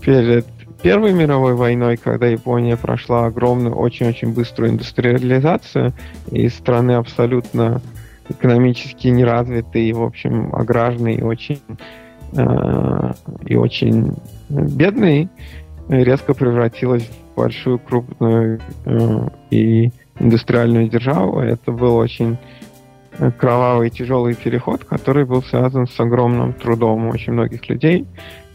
перед 0.00 0.46
Первой 0.82 1.14
мировой 1.14 1.54
войной, 1.54 1.96
когда 1.96 2.26
Япония 2.26 2.76
прошла 2.76 3.24
огромную, 3.24 3.74
очень-очень 3.74 4.34
быструю 4.34 4.72
индустриализацию 4.72 5.94
из 6.30 6.54
страны 6.54 6.92
абсолютно 6.92 7.80
экономически 8.28 9.08
неразвитый, 9.08 9.92
в 9.92 10.02
общем, 10.02 10.54
аграрный 10.54 11.22
очень, 11.22 11.60
э, 12.32 13.12
и 13.46 13.56
очень 13.56 14.14
бедный, 14.48 15.28
резко 15.88 16.34
превратилась 16.34 17.04
в 17.04 17.36
большую, 17.36 17.78
крупную 17.78 18.60
э, 18.86 19.28
и 19.50 19.90
индустриальную 20.18 20.88
державу. 20.88 21.40
Это 21.40 21.72
был 21.72 21.96
очень 21.96 22.38
кровавый 23.38 23.90
тяжелый 23.90 24.34
переход, 24.34 24.84
который 24.84 25.24
был 25.24 25.42
связан 25.42 25.86
с 25.86 26.00
огромным 26.00 26.52
трудом 26.52 27.08
очень 27.08 27.32
многих 27.32 27.68
людей. 27.68 28.06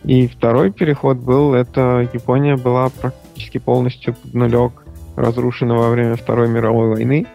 И 0.03 0.27
второй 0.27 0.71
переход 0.71 1.17
был, 1.17 1.53
это 1.53 2.07
Япония 2.13 2.55
была 2.55 2.89
практически 2.89 3.57
полностью 3.57 4.13
под 4.13 4.33
нулег 4.33 4.71
разрушена 5.15 5.75
во 5.75 5.89
время 5.89 6.15
Второй 6.15 6.47
мировой 6.47 6.89
войны. 6.89 7.27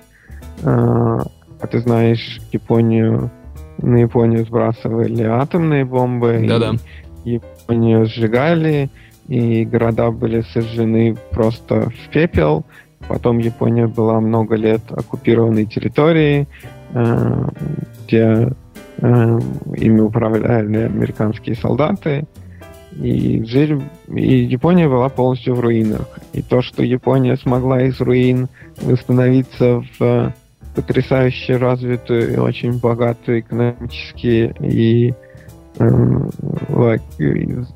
А 1.64 1.66
ты 1.66 1.78
знаешь, 1.78 2.42
Японию, 2.52 3.30
на 3.78 3.96
Японию 3.96 4.44
сбрасывали 4.44 5.22
атомные 5.22 5.86
бомбы. 5.86 6.44
Да-да. 6.46 6.72
Японию 7.24 8.04
сжигали, 8.04 8.90
и 9.28 9.64
города 9.64 10.10
были 10.10 10.42
сожжены 10.52 11.16
просто 11.30 11.88
в 11.88 12.10
пепел. 12.12 12.66
Потом 13.08 13.38
Япония 13.38 13.86
была 13.86 14.20
много 14.20 14.56
лет 14.56 14.82
оккупированной 14.90 15.64
территорией, 15.64 16.48
э, 16.92 17.48
где 18.04 18.50
э, 18.98 19.40
ими 19.78 20.00
управляли 20.02 20.82
американские 20.82 21.56
солдаты. 21.56 22.26
И, 23.00 23.42
жили, 23.42 23.80
и 24.14 24.36
Япония 24.44 24.86
была 24.86 25.08
полностью 25.08 25.54
в 25.54 25.60
руинах. 25.60 26.06
И 26.34 26.42
то, 26.42 26.60
что 26.60 26.82
Япония 26.82 27.38
смогла 27.38 27.80
из 27.84 27.98
руин 28.02 28.48
восстановиться 28.82 29.82
в 29.98 30.34
потрясающе 30.74 31.56
развитую 31.56 32.34
и 32.34 32.36
очень 32.36 32.78
богатую 32.78 33.40
экономически 33.40 34.54
и 34.60 35.14
эм, 35.78 36.30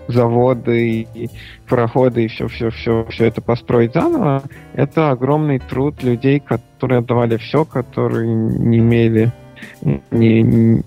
заводы 0.08 1.06
и 1.14 1.30
пароходы 1.68 2.24
и 2.24 2.28
все, 2.28 2.48
все, 2.48 2.70
все, 2.70 3.06
все 3.10 3.26
это 3.26 3.40
построить 3.40 3.94
заново, 3.94 4.42
это 4.74 5.10
огромный 5.10 5.58
труд 5.58 6.02
людей, 6.02 6.40
которые 6.40 6.98
отдавали 6.98 7.36
все, 7.36 7.64
которые 7.64 8.28
не 8.28 8.78
имели 8.78 9.32
ни, 9.82 10.40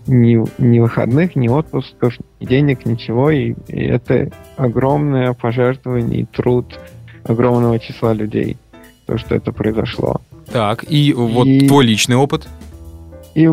ни, 0.07 0.61
ни 0.61 0.79
выходных, 0.79 1.35
ни 1.35 1.47
отпусков, 1.47 2.17
ни 2.39 2.45
денег, 2.45 2.85
ничего. 2.85 3.31
И, 3.31 3.53
и 3.67 3.83
это 3.83 4.29
огромное 4.57 5.33
пожертвование 5.33 6.21
и 6.21 6.25
труд 6.25 6.79
огромного 7.23 7.79
числа 7.79 8.13
людей, 8.13 8.57
то, 9.05 9.17
что 9.17 9.35
это 9.35 9.51
произошло. 9.51 10.21
Так, 10.51 10.85
и 10.89 11.13
вот 11.13 11.47
и... 11.47 11.67
твой 11.67 11.85
личный 11.85 12.15
опыт? 12.15 12.47
И 13.33 13.47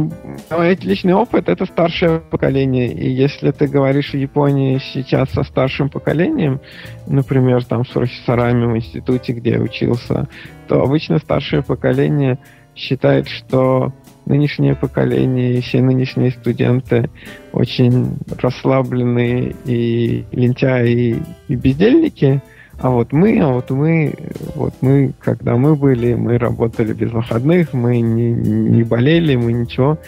личный 0.83 1.15
опыт— 1.15 1.45
это 1.49 1.65
старшее 1.65 2.19
поколение. 2.19 2.93
И 2.93 3.09
если 3.11 3.53
ты 3.53 3.69
говоришь 3.69 4.13
о 4.13 4.17
Японии 4.17 4.81
сейчас 4.93 5.31
со 5.31 5.45
старшим 5.45 5.89
поколением, 5.89 6.61
например, 7.07 7.65
там 7.65 7.87
с 7.87 7.91
профессорами 7.91 8.67
в 8.67 8.77
институте, 8.77 9.35
где 9.35 9.51
я 9.53 9.61
учился, 9.61 10.27
то 10.67 10.83
обычно 10.83 11.19
старшее 11.19 11.63
поколение 11.63 12.39
считает, 12.75 13.29
что 13.29 13.93
нынешнее 14.27 14.75
поколение 14.75 15.59
и 15.59 15.61
все 15.61 15.81
нынешние 15.81 16.33
студенты 16.33 17.09
очень 17.53 18.19
расслабленные 18.37 19.55
и 19.65 20.25
лентяи 20.33 21.23
и 21.47 21.55
бездельники— 21.55 22.43
а 22.81 22.91
вот 22.91 23.13
мы, 23.13 23.41
а 23.41 23.49
вот 23.49 23.71
мы, 23.71 24.15
вот 24.55 24.75
мы, 24.81 25.13
когда 25.21 25.57
мы 25.57 25.75
были, 25.75 26.15
мы 26.15 26.39
работали 26.39 26.93
без 26.93 27.11
выходных, 27.11 27.73
мы 27.73 28.01
не, 28.01 28.31
не 28.31 28.85
болели, 28.85 29.35
мы 29.35 29.53
ничего. 29.53 29.99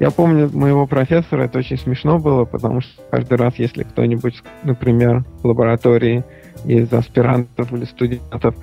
Я 0.00 0.10
помню 0.10 0.50
моего 0.52 0.86
профессора, 0.86 1.44
это 1.44 1.58
очень 1.58 1.78
смешно 1.78 2.18
было, 2.18 2.44
потому 2.44 2.80
что 2.80 3.02
каждый 3.10 3.38
раз, 3.38 3.54
если 3.58 3.82
кто-нибудь, 3.82 4.42
например, 4.62 5.24
в 5.42 5.46
лаборатории 5.46 6.24
из 6.64 6.92
аспирантов 6.92 7.72
или 7.72 7.84
студентов 7.84 8.54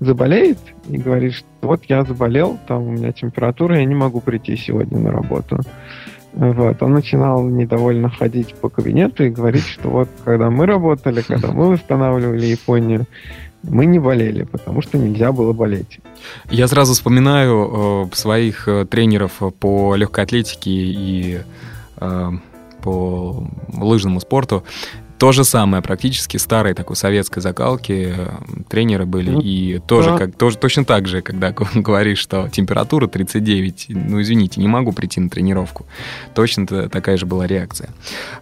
заболеет 0.00 0.58
и 0.88 0.98
говорит, 0.98 1.34
что 1.34 1.46
вот 1.62 1.84
я 1.84 2.02
заболел, 2.04 2.58
там 2.66 2.82
у 2.82 2.90
меня 2.92 3.12
температура, 3.12 3.78
я 3.78 3.84
не 3.84 3.94
могу 3.94 4.20
прийти 4.20 4.56
сегодня 4.56 4.98
на 4.98 5.12
работу. 5.12 5.60
Вот, 6.36 6.82
он 6.82 6.92
начинал 6.92 7.42
недовольно 7.48 8.10
ходить 8.10 8.54
по 8.56 8.68
кабинету 8.68 9.24
и 9.24 9.30
говорить, 9.30 9.64
что 9.64 9.88
вот 9.88 10.08
когда 10.22 10.50
мы 10.50 10.66
работали, 10.66 11.22
когда 11.22 11.50
мы 11.50 11.70
восстанавливали 11.70 12.44
Японию, 12.44 13.06
мы 13.62 13.86
не 13.86 13.98
болели, 13.98 14.44
потому 14.44 14.82
что 14.82 14.98
нельзя 14.98 15.32
было 15.32 15.54
болеть. 15.54 15.98
Я 16.50 16.68
сразу 16.68 16.92
вспоминаю 16.92 18.10
э, 18.12 18.14
своих 18.14 18.68
э, 18.68 18.84
тренеров 18.84 19.40
по 19.58 19.96
легкой 19.96 20.24
атлетике 20.24 20.70
и 20.70 21.40
э, 22.00 22.30
по 22.82 23.48
лыжному 23.72 24.20
спорту. 24.20 24.62
То 25.18 25.32
же 25.32 25.44
самое, 25.44 25.82
практически 25.82 26.36
старой 26.36 26.74
такой 26.74 26.96
советской 26.96 27.40
закалки 27.40 28.14
э, 28.16 28.28
тренеры 28.68 29.06
были. 29.06 29.30
Ну, 29.30 29.40
и 29.40 29.78
тоже, 29.78 30.10
да. 30.10 30.18
как, 30.18 30.36
тоже 30.36 30.58
точно 30.58 30.84
так 30.84 31.06
же, 31.06 31.22
когда 31.22 31.54
говоришь, 31.74 32.18
что 32.18 32.48
температура 32.48 33.06
39, 33.06 33.86
ну 33.88 34.20
извините, 34.20 34.60
не 34.60 34.68
могу 34.68 34.92
прийти 34.92 35.20
на 35.20 35.30
тренировку. 35.30 35.86
Точно 36.34 36.66
такая 36.66 37.16
же 37.16 37.24
была 37.24 37.46
реакция. 37.46 37.90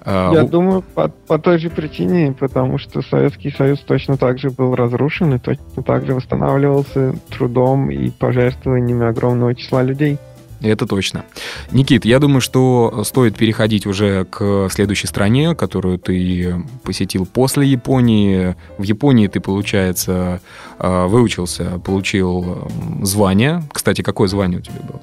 А, 0.01 0.33
Я 0.33 0.43
uh, 0.43 0.49
думаю, 0.49 0.83
по, 0.83 1.09
по 1.09 1.39
той 1.39 1.59
же 1.59 1.71
причине, 1.71 2.35
потому 2.39 2.79
что 2.79 3.03
Советский 3.03 3.51
Союз 3.53 3.81
точно 3.81 4.17
так 4.17 4.39
же 4.39 4.51
был 4.51 4.75
разрушен 4.75 5.35
и 5.35 5.39
точно 5.39 5.83
так 5.85 6.07
же 6.07 6.15
восстанавливался 6.15 7.15
трудом 7.31 7.91
и 7.91 8.11
пожертвованиями 8.11 9.07
огромного 9.07 9.55
числа 9.55 9.83
людей. 9.83 10.19
Это 10.65 10.87
точно. 10.87 11.27
Никит, 11.73 12.07
я 12.07 12.19
думаю, 12.19 12.41
что 12.41 13.05
стоит 13.05 13.37
переходить 13.37 13.87
уже 13.87 14.25
к 14.25 14.69
следующей 14.71 15.07
стране, 15.07 15.55
которую 15.55 15.99
ты 15.99 16.65
посетил 16.83 17.27
после 17.27 17.67
Японии. 17.67 18.57
В 18.79 18.83
Японии 18.83 19.27
ты, 19.27 19.41
получается, 19.41 20.41
э, 20.79 21.07
выучился, 21.07 21.79
получил 21.85 22.67
звание. 23.03 23.63
Кстати, 23.73 24.01
какое 24.01 24.27
звание 24.27 24.59
у 24.59 24.63
тебя 24.63 24.81
было? 24.89 25.03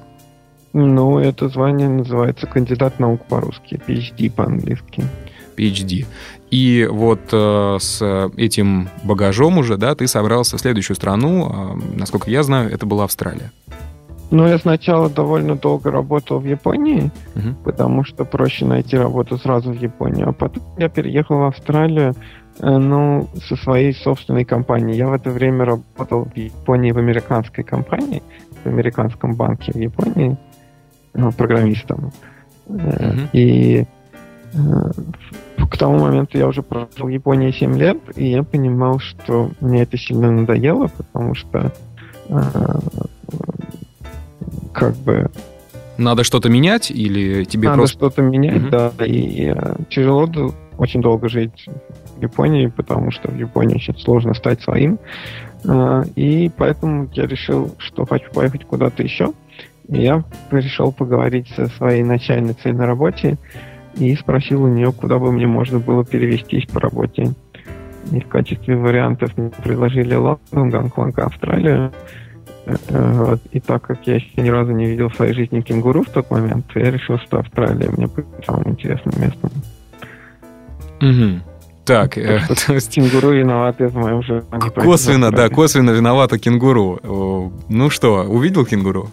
Ну, 0.72 1.18
это 1.20 1.48
звание 1.48 1.88
называется 1.88 2.48
кандидат 2.48 2.98
наук 2.98 3.24
по-русски, 3.26 3.80
PhD 3.86 4.32
по-английски. 4.32 5.04
PhD. 5.56 6.06
И 6.50 6.88
вот 6.90 7.20
э, 7.30 7.76
с 7.80 8.30
этим 8.36 8.88
багажом 9.04 9.58
уже, 9.58 9.76
да, 9.76 9.94
ты 9.94 10.08
собрался 10.08 10.56
в 10.56 10.60
следующую 10.60 10.96
страну. 10.96 11.76
Э, 11.76 11.96
насколько 11.96 12.28
я 12.30 12.42
знаю, 12.42 12.72
это 12.72 12.84
была 12.84 13.04
Австралия. 13.04 13.52
Ну, 14.32 14.48
я 14.48 14.58
сначала 14.58 15.10
довольно 15.10 15.56
долго 15.56 15.90
работал 15.90 16.38
в 16.38 16.46
Японии, 16.46 17.10
угу. 17.36 17.54
потому 17.64 18.02
что 18.02 18.24
проще 18.24 18.64
найти 18.64 18.96
работу 18.96 19.36
сразу 19.36 19.70
в 19.72 19.76
Японии. 19.76 20.24
А 20.26 20.32
потом 20.32 20.62
я 20.78 20.88
переехал 20.88 21.36
в 21.36 21.42
Австралию, 21.42 22.14
э, 22.58 22.78
ну, 22.78 23.28
со 23.46 23.56
своей 23.56 23.92
собственной 23.92 24.46
компанией. 24.46 24.96
Я 24.96 25.08
в 25.08 25.12
это 25.12 25.28
время 25.28 25.66
работал 25.66 26.24
в 26.24 26.34
Японии 26.34 26.92
в 26.92 26.98
американской 26.98 27.62
компании, 27.62 28.22
в 28.64 28.68
американском 28.68 29.34
банке 29.34 29.70
в 29.72 29.76
Японии, 29.76 30.38
ну, 31.12 31.30
программистом. 31.30 32.10
Угу. 32.68 33.28
И 33.34 33.84
к 35.70 35.76
тому 35.76 35.98
моменту 35.98 36.38
я 36.38 36.46
уже 36.46 36.62
прожил 36.62 37.06
в 37.06 37.08
Японии 37.08 37.50
7 37.50 37.76
лет, 37.76 37.98
и 38.16 38.30
я 38.30 38.42
понимал, 38.42 38.98
что 38.98 39.50
мне 39.60 39.82
это 39.82 39.98
сильно 39.98 40.30
надоело, 40.30 40.88
потому 40.96 41.34
что 41.34 41.70
как 44.72 44.94
бы... 44.96 45.30
Надо 45.98 46.24
что-то 46.24 46.48
менять 46.48 46.90
или 46.90 47.44
тебе 47.44 47.68
Надо 47.68 47.78
просто... 47.80 47.96
что-то 47.98 48.22
менять, 48.22 48.62
угу. 48.62 48.70
да. 48.70 48.92
И 49.04 49.52
э, 49.54 49.74
тяжело 49.90 50.28
очень 50.78 51.00
долго 51.00 51.28
жить 51.28 51.66
в 52.16 52.22
Японии, 52.22 52.66
потому 52.66 53.10
что 53.10 53.30
в 53.30 53.36
Японии 53.36 53.76
очень 53.76 53.98
сложно 53.98 54.34
стать 54.34 54.62
своим. 54.62 54.98
Э, 55.64 56.02
и 56.16 56.50
поэтому 56.56 57.08
я 57.12 57.26
решил, 57.26 57.74
что 57.78 58.06
хочу 58.06 58.30
поехать 58.32 58.64
куда-то 58.64 59.02
еще. 59.02 59.32
И 59.88 60.00
я 60.00 60.24
решил 60.50 60.92
поговорить 60.92 61.48
со 61.54 61.66
своей 61.66 62.02
начальницей 62.02 62.72
на 62.72 62.86
работе 62.86 63.36
и 63.96 64.14
спросил 64.16 64.64
у 64.64 64.68
нее, 64.68 64.92
куда 64.92 65.18
бы 65.18 65.30
мне 65.32 65.46
можно 65.46 65.78
было 65.78 66.04
перевестись 66.04 66.66
по 66.66 66.80
работе. 66.80 67.34
И 68.10 68.20
в 68.20 68.26
качестве 68.26 68.76
вариантов 68.76 69.36
мне 69.36 69.50
предложили 69.50 70.14
Лондон, 70.14 70.70
Гонконг, 70.70 71.18
Австралию. 71.18 71.92
И 73.50 73.60
так 73.60 73.82
как 73.82 74.06
я 74.06 74.14
еще 74.16 74.40
ни 74.40 74.48
разу 74.48 74.72
не 74.72 74.86
видел 74.86 75.08
в 75.08 75.16
своей 75.16 75.32
жизни 75.34 75.60
кенгуру 75.60 76.02
в 76.02 76.08
тот 76.08 76.30
момент, 76.30 76.66
я 76.74 76.90
решил, 76.90 77.18
что 77.18 77.38
Австралия 77.40 77.90
мне 77.90 78.06
будет 78.06 78.26
самым 78.46 78.68
интересным 78.68 79.20
местом. 79.20 79.50
Угу. 81.00 81.40
Так, 81.84 82.16
э, 82.16 82.40
то 82.66 82.74
есть... 82.74 82.94
Кенгуру 82.94 83.30
виноваты 83.30 83.88
в 83.88 83.96
моем 83.96 84.22
желании. 84.22 84.68
Косвенно, 84.70 85.32
да, 85.32 85.48
косвенно 85.48 85.90
виновата 85.90 86.38
кенгуру. 86.38 87.52
Ну 87.68 87.90
что, 87.90 88.22
увидел 88.22 88.64
кенгуру? 88.64 89.10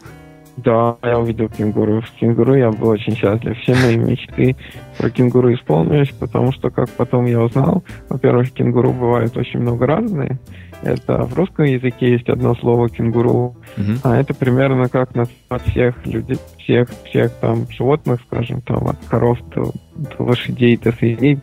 Да, 0.63 0.97
я 1.03 1.19
увидел 1.19 1.47
кенгуру. 1.49 2.01
В 2.01 2.11
кенгуру 2.19 2.55
я 2.55 2.71
был 2.71 2.89
очень 2.89 3.15
счастлив. 3.15 3.57
Все 3.59 3.75
мои 3.75 3.97
мечты 3.97 4.55
про 4.97 5.09
кенгуру 5.09 5.53
исполнились, 5.53 6.09
потому 6.09 6.51
что, 6.51 6.69
как 6.69 6.89
потом 6.89 7.25
я 7.25 7.41
узнал, 7.41 7.83
во-первых, 8.09 8.51
кенгуру 8.51 8.91
бывают 8.91 9.37
очень 9.37 9.59
много 9.59 9.85
разные. 9.85 10.39
Это 10.81 11.23
в 11.23 11.33
русском 11.33 11.65
языке 11.65 12.11
есть 12.11 12.29
одно 12.29 12.55
слово 12.55 12.89
кенгуру, 12.89 13.55
uh-huh. 13.75 13.99
а 14.03 14.17
это 14.17 14.33
примерно 14.33 14.87
как 14.87 15.13
назвать 15.13 15.61
всех 15.67 16.05
людей, 16.05 16.37
всех, 16.57 16.89
всех 17.05 17.33
там 17.33 17.67
животных, 17.69 18.22
скажем, 18.25 18.61
там 18.61 18.87
от 18.87 18.98
коров 19.09 19.37
до, 19.53 19.72
до 19.95 20.24
лошадей, 20.24 20.77
до 20.77 20.93
свиней, 20.93 21.39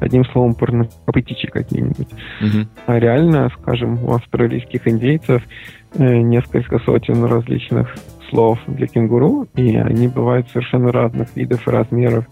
одним 0.00 0.24
словом, 0.26 0.54
парнокопытичи 0.54 1.48
какие-нибудь. 1.48 2.08
Uh-huh. 2.40 2.66
А 2.86 2.98
реально, 2.98 3.50
скажем, 3.60 4.02
у 4.04 4.14
австралийских 4.14 4.88
индейцев 4.88 5.42
э, 5.94 6.16
несколько 6.20 6.78
сотен 6.78 7.24
различных 7.24 7.94
слов 8.28 8.58
для 8.66 8.86
кенгуру, 8.86 9.46
и 9.54 9.76
они 9.76 10.08
бывают 10.08 10.48
совершенно 10.50 10.92
разных 10.92 11.34
видов 11.36 11.66
и 11.66 11.70
размеров, 11.70 12.24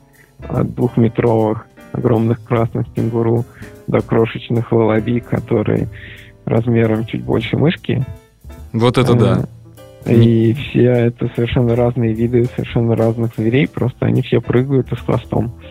от 0.49 0.75
двухметровых 0.75 1.67
огромных 1.93 2.45
красных 2.45 2.93
кенгуру 2.93 3.45
до 3.87 4.01
крошечных 4.01 4.71
волоби, 4.71 5.21
которые 5.21 5.89
размером 6.45 7.07
чуть 7.07 7.23
больше 7.23 7.57
мышки. 7.57 8.05
Вот 8.73 8.99
это 8.99 9.15
да. 9.15 9.45
Э, 10.05 10.15
и 10.15 10.53
все 10.55 10.85
это 10.85 11.29
совершенно 11.35 11.75
разные 11.75 12.13
виды 12.13 12.45
совершенно 12.55 12.95
разных 12.95 13.35
зверей, 13.37 13.67
просто 13.67 14.07
они 14.07 14.23
все 14.23 14.41
прыгают 14.41 14.89
с 14.89 15.01
хвостом. 15.01 15.53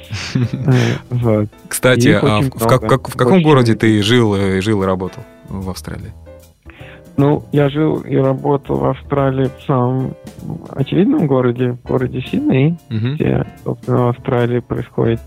Э, 1.10 1.46
Кстати, 1.68 2.10
а 2.10 2.42
в, 2.42 2.68
как, 2.68 3.08
в 3.10 3.16
каком 3.16 3.42
городе 3.42 3.76
ты 3.76 4.02
жил, 4.04 4.36
э, 4.36 4.62
жил 4.62 4.84
и 4.84 4.86
работал 4.86 5.24
в 5.50 5.70
Австралии? 5.70 6.12
Ну, 7.18 7.44
я 7.52 7.70
жил 7.70 8.02
и 8.02 8.16
работал 8.16 8.78
в 8.78 8.86
Австралии 8.86 9.50
в 9.58 9.64
самом 9.66 10.16
очевидном 10.72 11.28
городе, 11.28 11.72
в 11.72 11.88
городе 11.88 12.22
Сидней, 12.22 12.78
где, 12.90 13.46
собственно, 13.64 14.06
в 14.06 14.10
Австралии 14.10 14.60
происходит 14.60 15.22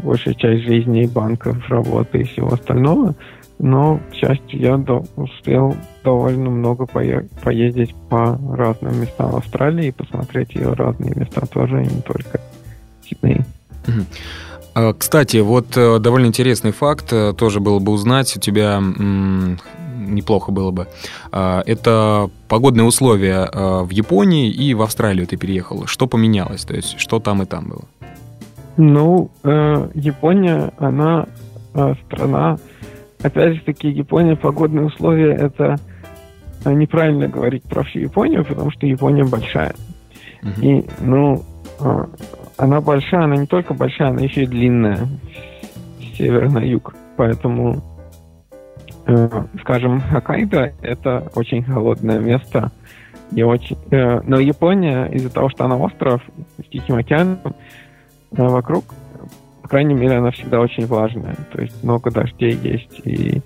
большая 0.00 0.34
часть 0.34 0.64
жизни 0.64 1.06
банков, 1.06 1.56
работы 1.68 2.18
и 2.18 2.24
всего 2.24 2.52
остального. 2.52 3.14
Но, 3.58 4.00
к 4.10 4.14
счастью, 4.14 4.58
я 4.58 4.76
до, 4.78 5.04
успел 5.16 5.76
довольно 6.02 6.48
много 6.48 6.86
пое, 6.86 7.28
поездить 7.42 7.94
по 8.08 8.38
разным 8.52 9.00
местам 9.00 9.34
Австралии 9.34 9.88
и 9.88 9.92
посмотреть 9.92 10.54
ее 10.54 10.72
разные 10.72 11.12
места 11.14 11.46
тоже, 11.46 11.82
не 11.82 12.00
только 12.00 12.40
Сидней. 13.04 13.42
А, 14.74 14.94
кстати, 14.94 15.38
вот 15.38 15.76
э, 15.76 15.98
довольно 15.98 16.26
интересный 16.26 16.72
факт, 16.72 17.12
э, 17.12 17.34
тоже 17.36 17.60
было 17.60 17.80
бы 17.80 17.92
узнать, 17.92 18.34
у 18.36 18.40
тебя 18.40 18.80
неплохо 20.10 20.52
было 20.52 20.70
бы. 20.70 20.86
А, 21.32 21.62
это 21.66 22.30
погодные 22.48 22.84
условия 22.84 23.48
э, 23.52 23.82
в 23.82 23.90
Японии 23.90 24.50
и 24.50 24.74
в 24.74 24.82
Австралию 24.82 25.26
ты 25.26 25.36
переехал. 25.36 25.86
Что 25.86 26.06
поменялось? 26.06 26.64
То 26.64 26.74
есть, 26.74 26.98
что 26.98 27.20
там 27.20 27.42
и 27.42 27.46
там 27.46 27.68
было? 27.68 27.84
Ну, 28.76 29.30
Япония, 29.94 30.72
она 30.78 31.26
страна 32.06 32.56
опять 33.22 33.56
же 33.56 33.60
таки, 33.62 33.88
Япония, 33.88 34.36
погодные 34.36 34.86
условия, 34.86 35.32
это 35.32 35.76
э, 36.64 36.72
неправильно 36.72 37.28
говорить 37.28 37.62
про 37.64 37.82
всю 37.84 38.00
Японию, 38.00 38.44
потому 38.44 38.70
что 38.70 38.86
Япония 38.86 39.24
большая. 39.24 39.74
Uh-huh. 40.42 40.60
И, 40.62 40.86
ну, 41.00 41.42
э, 41.80 42.04
она 42.56 42.80
большая, 42.80 43.24
она 43.24 43.36
не 43.36 43.46
только 43.46 43.74
большая, 43.74 44.08
она 44.10 44.20
еще 44.20 44.44
и 44.44 44.46
длинная 44.46 45.06
с 45.98 46.16
севера 46.16 46.48
на 46.50 46.58
юг. 46.58 46.94
Поэтому, 47.16 47.76
э, 47.76 47.80
скажем, 49.60 50.00
Хоккайдо— 50.00 50.72
это 50.82 51.30
очень 51.34 51.62
холодное 51.62 52.18
место. 52.18 52.70
И 53.32 53.42
очень, 53.42 53.76
но 53.90 54.40
Япония, 54.40 55.06
из-за 55.06 55.30
того, 55.30 55.50
что 55.50 55.64
она 55.64 55.76
остров 55.76 56.20
с 56.58 56.68
Тихим 56.68 56.96
океаном, 56.96 57.38
вокруг 58.32 58.84
крайней 59.70 59.94
мере, 59.94 60.18
она 60.18 60.32
всегда 60.32 60.60
очень 60.60 60.84
важная. 60.86 61.36
То 61.52 61.62
есть 61.62 61.82
много 61.82 62.10
дождей 62.10 62.58
есть 62.60 63.00
и 63.04 63.40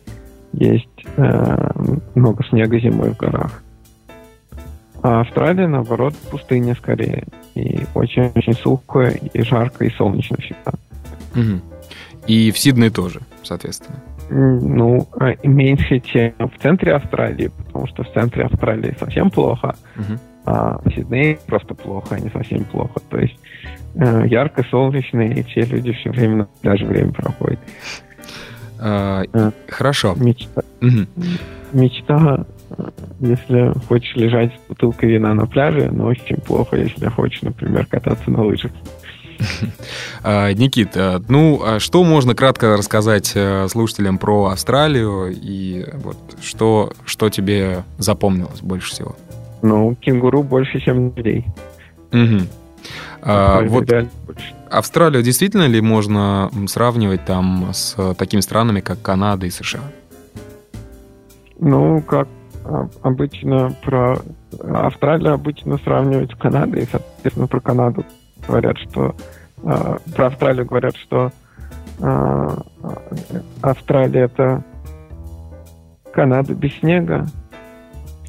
есть 0.53 0.89
э, 1.17 1.71
много 2.15 2.45
снега 2.47 2.81
зимой 2.81 3.11
в 3.11 3.17
горах. 3.19 3.63
А 5.03 5.21
Австралия, 5.21 5.67
наоборот, 5.67 6.15
пустыня 6.31 6.75
скорее. 6.75 7.25
И 7.55 7.85
очень-очень 7.95 8.55
сухо, 8.55 9.11
и 9.11 9.43
жарко, 9.43 9.85
и 9.85 9.91
солнечно 9.91 10.39
всегда. 10.39 10.73
Угу. 11.35 11.61
И 12.27 12.51
в 12.51 12.59
Сидней 12.59 12.89
тоже, 12.89 13.21
соответственно. 13.43 13.99
Ну, 14.31 15.07
а 15.19 15.35
меньше, 15.43 16.01
чем 16.01 16.33
в 16.39 16.63
центре 16.63 16.95
Австралии, 16.95 17.51
потому 17.67 17.87
что 17.87 18.05
в 18.05 18.13
центре 18.13 18.45
Австралии 18.45 18.97
совсем 18.99 19.31
плохо, 19.31 19.75
угу. 19.97 20.19
а 20.47 20.79
в 20.83 20.91
Сиднее 20.91 21.39
просто 21.47 21.75
плохо, 21.75 22.15
а 22.15 22.21
не 22.21 22.31
совсем 22.31 22.65
плохо. 22.65 23.01
То 23.11 23.19
есть 23.19 23.39
Э, 23.97 24.25
ярко, 24.27 24.65
солнечно, 24.71 25.21
и 25.21 25.43
все 25.45 25.61
люди 25.63 25.93
все 25.93 26.11
время 26.11 26.49
даже 26.63 26.85
время 26.85 27.13
проходят. 27.13 27.61
А, 28.81 29.23
а, 29.33 29.53
хорошо. 29.69 30.15
Мечта. 30.17 30.63
Угу. 30.83 31.07
Мечта, 31.73 32.45
если 33.21 33.73
хочешь 33.87 34.17
лежать 34.17 34.53
с 34.53 34.69
бутылкой 34.69 35.11
вина 35.11 35.35
на 35.35 35.47
пляже, 35.47 35.91
но 35.93 36.07
очень 36.07 36.37
плохо, 36.37 36.77
если 36.77 37.07
хочешь, 37.07 37.43
например, 37.43 37.87
кататься 37.87 38.31
на 38.31 38.43
лыжах. 38.43 38.73
А, 40.23 40.53
Никит, 40.53 40.97
ну, 41.29 41.79
что 41.79 42.03
можно 42.03 42.35
кратко 42.35 42.77
рассказать 42.79 43.33
э, 43.35 43.69
слушателям 43.69 44.17
про 44.17 44.47
Австралию 44.47 45.31
и 45.31 45.85
вот 45.95 46.17
что, 46.41 46.93
что 47.05 47.29
тебе 47.29 47.85
запомнилось 47.99 48.61
больше 48.63 48.91
всего? 48.91 49.17
Ну, 49.61 49.95
кенгуру 49.97 50.43
больше, 50.43 50.81
чем 50.81 51.15
людей. 51.15 51.45
Угу. 52.13 52.41
А, 53.23 53.63
вот 53.63 53.89
Австралию 54.71 55.23
действительно 55.23 55.67
ли 55.67 55.81
можно 55.81 56.51
сравнивать 56.69 57.25
там 57.25 57.71
с 57.73 58.15
такими 58.15 58.41
странами, 58.41 58.81
как 58.81 59.01
Канада 59.03 59.47
и 59.47 59.51
США? 59.51 59.83
Ну, 61.59 62.01
как 62.03 62.29
обычно 63.03 63.75
про 63.83 64.19
Австралию 64.63 65.35
обычно 65.35 65.79
сравнивают 65.79 66.33
с 66.33 66.37
Канадой, 66.37 66.83
и, 66.83 66.87
соответственно, 66.91 67.47
про 67.47 67.61
Канаду 67.61 68.05
говорят, 68.47 68.79
что 68.79 69.15
про 69.63 70.27
Австралию 70.27 70.67
говорят, 70.67 70.97
что 70.97 71.33
Австралия 73.63 74.23
это 74.23 74.63
Канада 76.13 76.55
без 76.55 76.73
снега, 76.79 77.27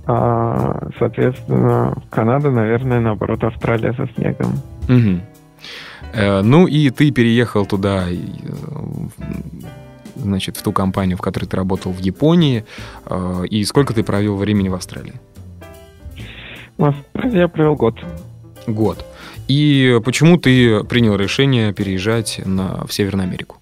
а, 0.08 0.88
соответственно, 1.00 1.96
Канада, 2.10 2.52
наверное, 2.52 3.00
наоборот, 3.00 3.44
Австралия 3.44 3.94
со 3.94 4.08
снегом. 4.14 4.54
Угу. 4.88 5.22
Э, 6.14 6.42
ну 6.42 6.68
и 6.68 6.90
ты 6.92 7.12
переехал 7.12 7.66
туда, 7.66 8.06
э, 8.10 8.16
значит, 10.16 10.58
в 10.58 10.64
ту 10.64 10.72
компанию, 10.72 11.18
в 11.18 11.22
которой 11.22 11.46
ты 11.46 11.58
работал 11.58 11.92
в 11.92 12.00
Японии. 12.00 12.66
Э, 13.06 13.46
и 13.50 13.64
сколько 13.66 13.94
ты 13.94 14.04
провел 14.04 14.36
времени 14.36 14.70
в 14.70 14.76
Австралии? 14.76 15.14
В 16.78 16.86
Австралии 16.86 17.40
я 17.40 17.48
провел 17.48 17.76
год. 17.76 17.96
Год. 18.68 19.06
И 19.48 20.00
почему 20.04 20.38
ты 20.38 20.84
принял 20.84 21.16
решение 21.16 21.74
переезжать 21.74 22.42
на, 22.46 22.86
в 22.86 22.94
Северную 22.94 23.28
Америку? 23.28 23.58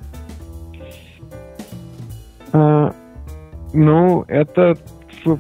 А, 2.54 2.94
ну, 3.74 4.24
это 4.28 4.78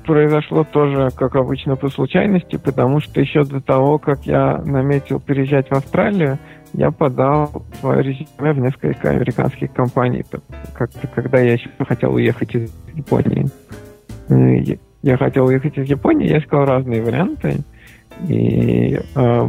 произошло 0.05 0.63
тоже, 0.63 1.09
как 1.15 1.35
обычно, 1.35 1.75
по 1.75 1.89
случайности, 1.89 2.57
потому 2.57 2.99
что 2.99 3.21
еще 3.21 3.43
до 3.43 3.61
того, 3.61 3.99
как 3.99 4.25
я 4.25 4.57
наметил 4.65 5.19
переезжать 5.19 5.69
в 5.69 5.73
Австралию, 5.73 6.39
я 6.73 6.91
подал 6.91 7.63
свое 7.79 8.01
резюме 8.01 8.53
в 8.53 8.59
несколько 8.59 9.11
американских 9.11 9.71
компаний, 9.73 10.25
как-то, 10.73 11.07
когда 11.07 11.39
я 11.39 11.53
еще 11.53 11.69
хотел 11.87 12.13
уехать 12.13 12.55
из 12.55 12.73
Японии. 12.93 13.49
Я 15.03 15.17
хотел 15.17 15.45
уехать 15.45 15.77
из 15.77 15.87
Японии, 15.87 16.29
я 16.29 16.39
искал 16.39 16.65
разные 16.65 17.01
варианты, 17.03 17.57
и 18.27 18.99
э, 19.15 19.47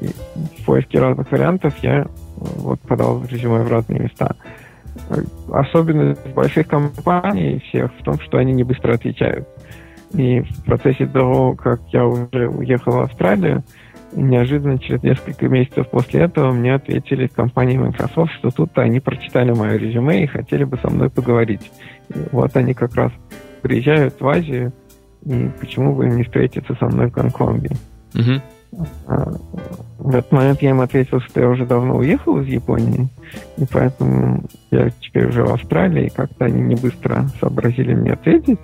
в 0.00 0.64
поиске 0.64 0.98
разных 1.00 1.30
вариантов 1.30 1.74
я 1.82 2.06
вот 2.36 2.80
подал 2.80 3.24
резюме 3.24 3.62
в 3.62 3.70
разные 3.70 4.00
места. 4.00 4.36
Особенность 5.52 6.26
больших 6.34 6.68
компаний 6.68 7.62
всех 7.68 7.92
в 7.94 8.02
том, 8.04 8.20
что 8.20 8.38
они 8.38 8.52
не 8.52 8.64
быстро 8.64 8.94
отвечают. 8.94 9.48
И 10.12 10.40
в 10.40 10.64
процессе 10.64 11.06
того, 11.06 11.54
как 11.54 11.80
я 11.92 12.06
уже 12.06 12.48
уехал 12.48 12.92
в 12.92 13.00
Австралию, 13.00 13.64
неожиданно 14.12 14.78
через 14.78 15.02
несколько 15.02 15.48
месяцев 15.48 15.88
после 15.90 16.20
этого 16.20 16.52
мне 16.52 16.74
ответили 16.74 17.26
в 17.26 17.32
компании 17.32 17.76
Microsoft, 17.76 18.32
что 18.34 18.50
тут 18.50 18.78
они 18.78 19.00
прочитали 19.00 19.52
мое 19.52 19.76
резюме 19.76 20.22
и 20.22 20.28
хотели 20.28 20.64
бы 20.64 20.78
со 20.78 20.88
мной 20.88 21.10
поговорить. 21.10 21.70
И 22.10 22.18
вот 22.30 22.56
они 22.56 22.74
как 22.74 22.94
раз 22.94 23.10
приезжают 23.62 24.20
в 24.20 24.28
Азию, 24.28 24.72
и 25.24 25.50
почему 25.58 25.94
бы 25.94 26.06
не 26.06 26.22
встретиться 26.22 26.74
со 26.74 26.86
мной 26.86 27.08
в 27.08 27.12
Гонконге. 27.12 27.70
Uh-huh. 28.12 28.40
В 29.98 30.10
этот 30.10 30.32
момент 30.32 30.60
я 30.62 30.70
им 30.70 30.80
ответил, 30.80 31.20
что 31.20 31.40
я 31.40 31.48
уже 31.48 31.64
давно 31.64 31.96
уехал 31.96 32.38
из 32.40 32.46
Японии, 32.46 33.08
и 33.56 33.64
поэтому 33.70 34.44
я 34.70 34.90
теперь 34.90 35.28
уже 35.28 35.44
в 35.44 35.52
Австралии, 35.52 36.06
и 36.06 36.10
как-то 36.10 36.44
они 36.44 36.60
не 36.60 36.74
быстро 36.74 37.26
сообразили 37.40 37.94
мне 37.94 38.12
ответить. 38.12 38.60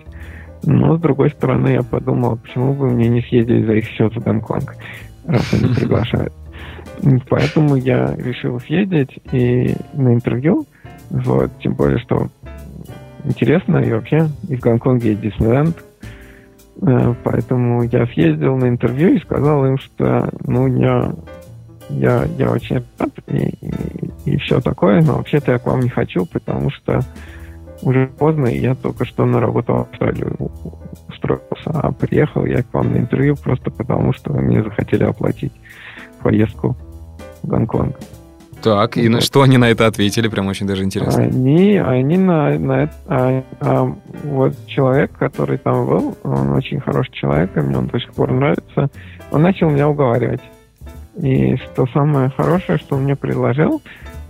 Но, 0.62 0.98
с 0.98 1.00
другой 1.00 1.30
стороны, 1.30 1.68
я 1.68 1.82
подумал, 1.82 2.36
почему 2.36 2.74
бы 2.74 2.90
мне 2.90 3.08
не 3.08 3.22
съездить 3.22 3.64
за 3.64 3.72
их 3.72 3.86
счет 3.86 4.14
в 4.14 4.22
Гонконг, 4.22 4.76
раз 5.26 5.54
они 5.54 5.74
приглашают. 5.74 6.32
Поэтому 7.30 7.76
я 7.76 8.14
решил 8.16 8.60
съездить 8.60 9.18
и 9.32 9.74
на 9.94 10.12
интервью, 10.12 10.66
вот, 11.08 11.50
тем 11.62 11.74
более, 11.74 11.98
что 12.00 12.28
интересно, 13.24 13.78
и 13.78 13.90
вообще, 13.90 14.28
и 14.48 14.56
в 14.56 14.60
Гонконге 14.60 15.10
есть 15.10 15.22
Диснейленд, 15.22 15.76
поэтому 17.22 17.82
я 17.82 18.06
съездил 18.06 18.56
на 18.56 18.68
интервью 18.68 19.14
и 19.14 19.20
сказал 19.20 19.66
им, 19.66 19.78
что, 19.78 20.30
ну, 20.46 20.66
я, 20.66 21.12
я, 21.90 22.24
я 22.38 22.50
очень 22.50 22.82
рад 22.98 23.10
и, 23.26 23.48
и, 23.60 24.10
и 24.24 24.36
все 24.38 24.60
такое, 24.60 25.02
но 25.02 25.16
вообще-то 25.16 25.52
я 25.52 25.58
к 25.58 25.66
вам 25.66 25.80
не 25.80 25.90
хочу, 25.90 26.26
потому 26.26 26.70
что 26.70 27.00
уже 27.82 28.06
поздно, 28.06 28.46
и 28.46 28.58
я 28.58 28.74
только 28.74 29.04
что 29.04 29.24
на 29.24 29.40
работу 29.40 29.72
в 29.74 29.80
Австралию 29.80 30.36
устроился. 31.08 31.70
А 31.72 31.92
приехал 31.92 32.44
я 32.44 32.62
к 32.62 32.72
вам 32.72 32.92
на 32.92 32.98
интервью 32.98 33.36
просто 33.36 33.70
потому, 33.70 34.12
что 34.12 34.32
вы 34.32 34.42
мне 34.42 34.62
захотели 34.62 35.04
оплатить 35.04 35.52
поездку 36.22 36.76
в 37.42 37.48
Гонконг. 37.48 37.96
Так, 38.62 38.96
и 38.96 39.02
вот. 39.02 39.10
на 39.10 39.20
что 39.20 39.42
они 39.42 39.58
на 39.58 39.70
это 39.70 39.86
ответили? 39.86 40.28
Прям 40.28 40.48
очень 40.48 40.66
даже 40.66 40.84
интересно. 40.84 41.22
Они, 41.22 41.76
они 41.78 42.18
на, 42.18 42.58
на 42.58 42.82
это... 42.84 42.92
А, 43.06 43.42
а, 43.60 43.96
вот 44.24 44.54
человек, 44.66 45.12
который 45.18 45.58
там 45.58 45.86
был, 45.86 46.16
он 46.22 46.52
очень 46.52 46.80
хороший 46.80 47.12
человек, 47.12 47.56
и 47.56 47.60
мне 47.60 47.78
он 47.78 47.86
до 47.86 47.98
сих 47.98 48.12
пор 48.12 48.32
нравится, 48.32 48.90
он 49.30 49.42
начал 49.42 49.70
меня 49.70 49.88
уговаривать. 49.88 50.42
И 51.16 51.56
что 51.56 51.86
самое 51.92 52.30
хорошее, 52.30 52.78
что 52.78 52.96
он 52.96 53.02
мне 53.02 53.16
предложил, 53.16 53.82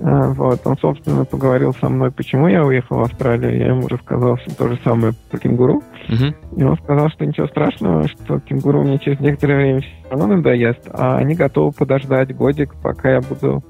а, 0.03 0.31
вот, 0.31 0.61
он, 0.65 0.79
собственно, 0.79 1.25
поговорил 1.25 1.75
со 1.75 1.89
мной, 1.89 2.11
почему 2.11 2.49
я 2.49 2.65
уехал 2.65 2.99
в 2.99 3.03
Австралию. 3.03 3.59
Я 3.59 3.67
ему 3.69 3.87
рассказал 3.87 4.39
то 4.57 4.69
же 4.69 4.79
самое 4.83 5.13
про 5.31 5.39
кенгуру. 5.39 5.83
Uh-huh. 6.09 6.35
И 6.57 6.65
он 6.65 6.77
сказал, 6.79 7.11
что 7.11 7.27
ничего 7.27 7.47
страшного, 7.47 8.09
что 8.09 8.41
кенгуру 8.41 8.83
мне 8.83 8.99
через 8.99 9.21
некоторое 9.21 9.57
время 9.57 9.81
все 9.81 9.91
равно 10.11 10.37
надоест, 10.37 10.89
а 10.91 11.19
они 11.19 11.35
готовы 11.35 11.73
подождать 11.73 12.35
годик, 12.35 12.75
пока 12.83 13.13
я 13.13 13.21
буду 13.21 13.63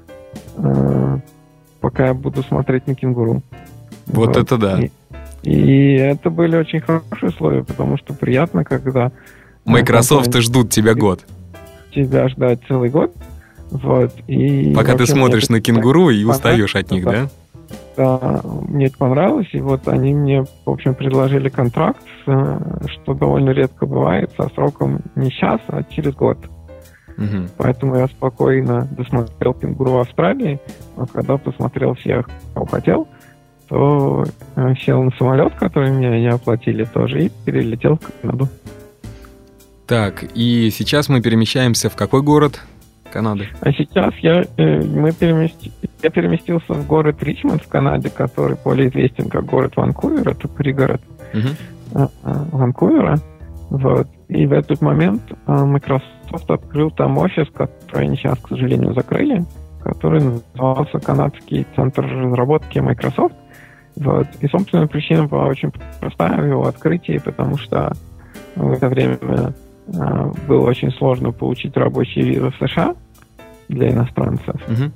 пока 1.79 2.07
я 2.07 2.13
буду 2.13 2.43
смотреть 2.43 2.87
на 2.87 2.95
кенгуру. 2.95 3.41
Вот, 4.07 4.27
вот. 4.27 4.37
это 4.37 4.57
да. 4.57 4.79
И, 4.79 4.91
и 5.43 5.95
это 5.95 6.29
были 6.29 6.55
очень 6.55 6.81
хорошие 6.81 7.29
условия, 7.29 7.63
потому 7.63 7.97
что 7.97 8.13
приятно, 8.13 8.63
когда... 8.63 9.11
Microsoft 9.65 10.35
ждут 10.37 10.69
тебя 10.69 10.95
год. 10.95 11.25
Тебя 11.93 12.29
ждать 12.29 12.59
целый 12.67 12.89
год. 12.89 13.13
Вот, 13.69 14.13
и 14.27 14.73
Пока 14.75 14.95
ты 14.95 15.05
смотришь 15.05 15.49
на 15.49 15.61
кенгуру 15.61 16.09
и 16.09 16.23
устаешь 16.23 16.75
от 16.75 16.91
них, 16.91 17.05
да? 17.05 17.29
Да, 17.95 18.41
мне 18.67 18.87
это 18.87 18.97
понравилось, 18.97 19.49
и 19.51 19.59
вот 19.59 19.87
они 19.87 20.13
мне, 20.13 20.43
в 20.65 20.69
общем, 20.69 20.95
предложили 20.95 21.49
контракт, 21.49 22.01
э, 22.25 22.59
что 22.87 23.13
довольно 23.13 23.49
редко 23.51 23.85
бывает, 23.85 24.31
со 24.37 24.49
сроком 24.49 25.01
не 25.15 25.29
сейчас, 25.29 25.59
а 25.67 25.83
через 25.83 26.13
год. 26.15 26.37
Угу. 27.17 27.49
Поэтому 27.57 27.95
я 27.97 28.07
спокойно 28.07 28.87
досмотрел 28.91 29.53
«Кенгуру» 29.53 29.91
в 29.91 29.99
Австралии, 29.99 30.59
а 30.97 31.05
когда 31.05 31.37
посмотрел 31.37 31.93
всех, 31.95 32.29
кого 32.53 32.65
хотел, 32.65 33.07
то 33.67 34.25
э, 34.55 34.73
сел 34.83 35.01
на 35.03 35.11
самолет, 35.11 35.53
который 35.55 35.91
мне 35.91 36.21
не 36.21 36.29
оплатили 36.29 36.83
тоже, 36.83 37.25
и 37.25 37.31
перелетел 37.45 37.97
в 37.97 38.21
Канаду. 38.21 38.49
Так, 39.87 40.23
и 40.35 40.69
сейчас 40.71 41.09
мы 41.09 41.21
перемещаемся 41.21 41.89
в 41.89 41.95
какой 41.95 42.21
город? 42.21 42.61
Канады? 43.11 43.47
А 43.59 43.71
сейчас 43.73 44.13
я, 44.21 44.45
э, 44.57 44.81
мы 44.81 45.11
перемести, 45.11 45.71
я 46.01 46.09
переместился 46.09 46.73
в 46.73 46.87
город 46.87 47.21
Ричмонд 47.21 47.61
в 47.61 47.67
Канаде, 47.67 48.09
который 48.09 48.57
более 48.63 48.89
известен 48.89 49.29
как 49.29 49.45
город 49.45 49.73
Ванкувер, 49.75 50.29
это 50.29 50.47
пригород 50.47 51.01
uh-huh. 51.33 52.09
Ванкувера. 52.23 53.19
Вот. 53.69 54.07
И 54.27 54.45
в 54.45 54.53
этот 54.53 54.81
момент 54.81 55.21
а, 55.45 55.65
Microsoft 56.31 56.49
открыл 56.49 56.91
там 56.91 57.17
офис, 57.17 57.47
который 57.53 58.07
они 58.07 58.15
сейчас, 58.15 58.37
к 58.39 58.49
сожалению, 58.49 58.93
закрыли, 58.93 59.43
который 59.83 60.21
назывался 60.23 60.99
Канадский 60.99 61.65
центр 61.75 62.05
разработки 62.05 62.79
Microsoft. 62.79 63.35
Вот. 63.95 64.27
И, 64.39 64.47
собственно, 64.47 64.87
причина 64.87 65.27
была 65.27 65.45
очень 65.45 65.71
простая 65.99 66.41
в 66.41 66.45
его 66.45 66.67
открытии, 66.67 67.19
потому 67.23 67.57
что 67.57 67.91
в 68.55 68.71
это 68.71 68.87
время 68.87 69.17
а, 69.99 70.31
было 70.47 70.67
очень 70.67 70.91
сложно 70.91 71.31
получить 71.31 71.75
рабочие 71.75 72.23
визы 72.23 72.51
в 72.51 72.55
США 72.67 72.95
для 73.67 73.89
иностранцев. 73.89 74.55
Uh-huh. 74.67 74.91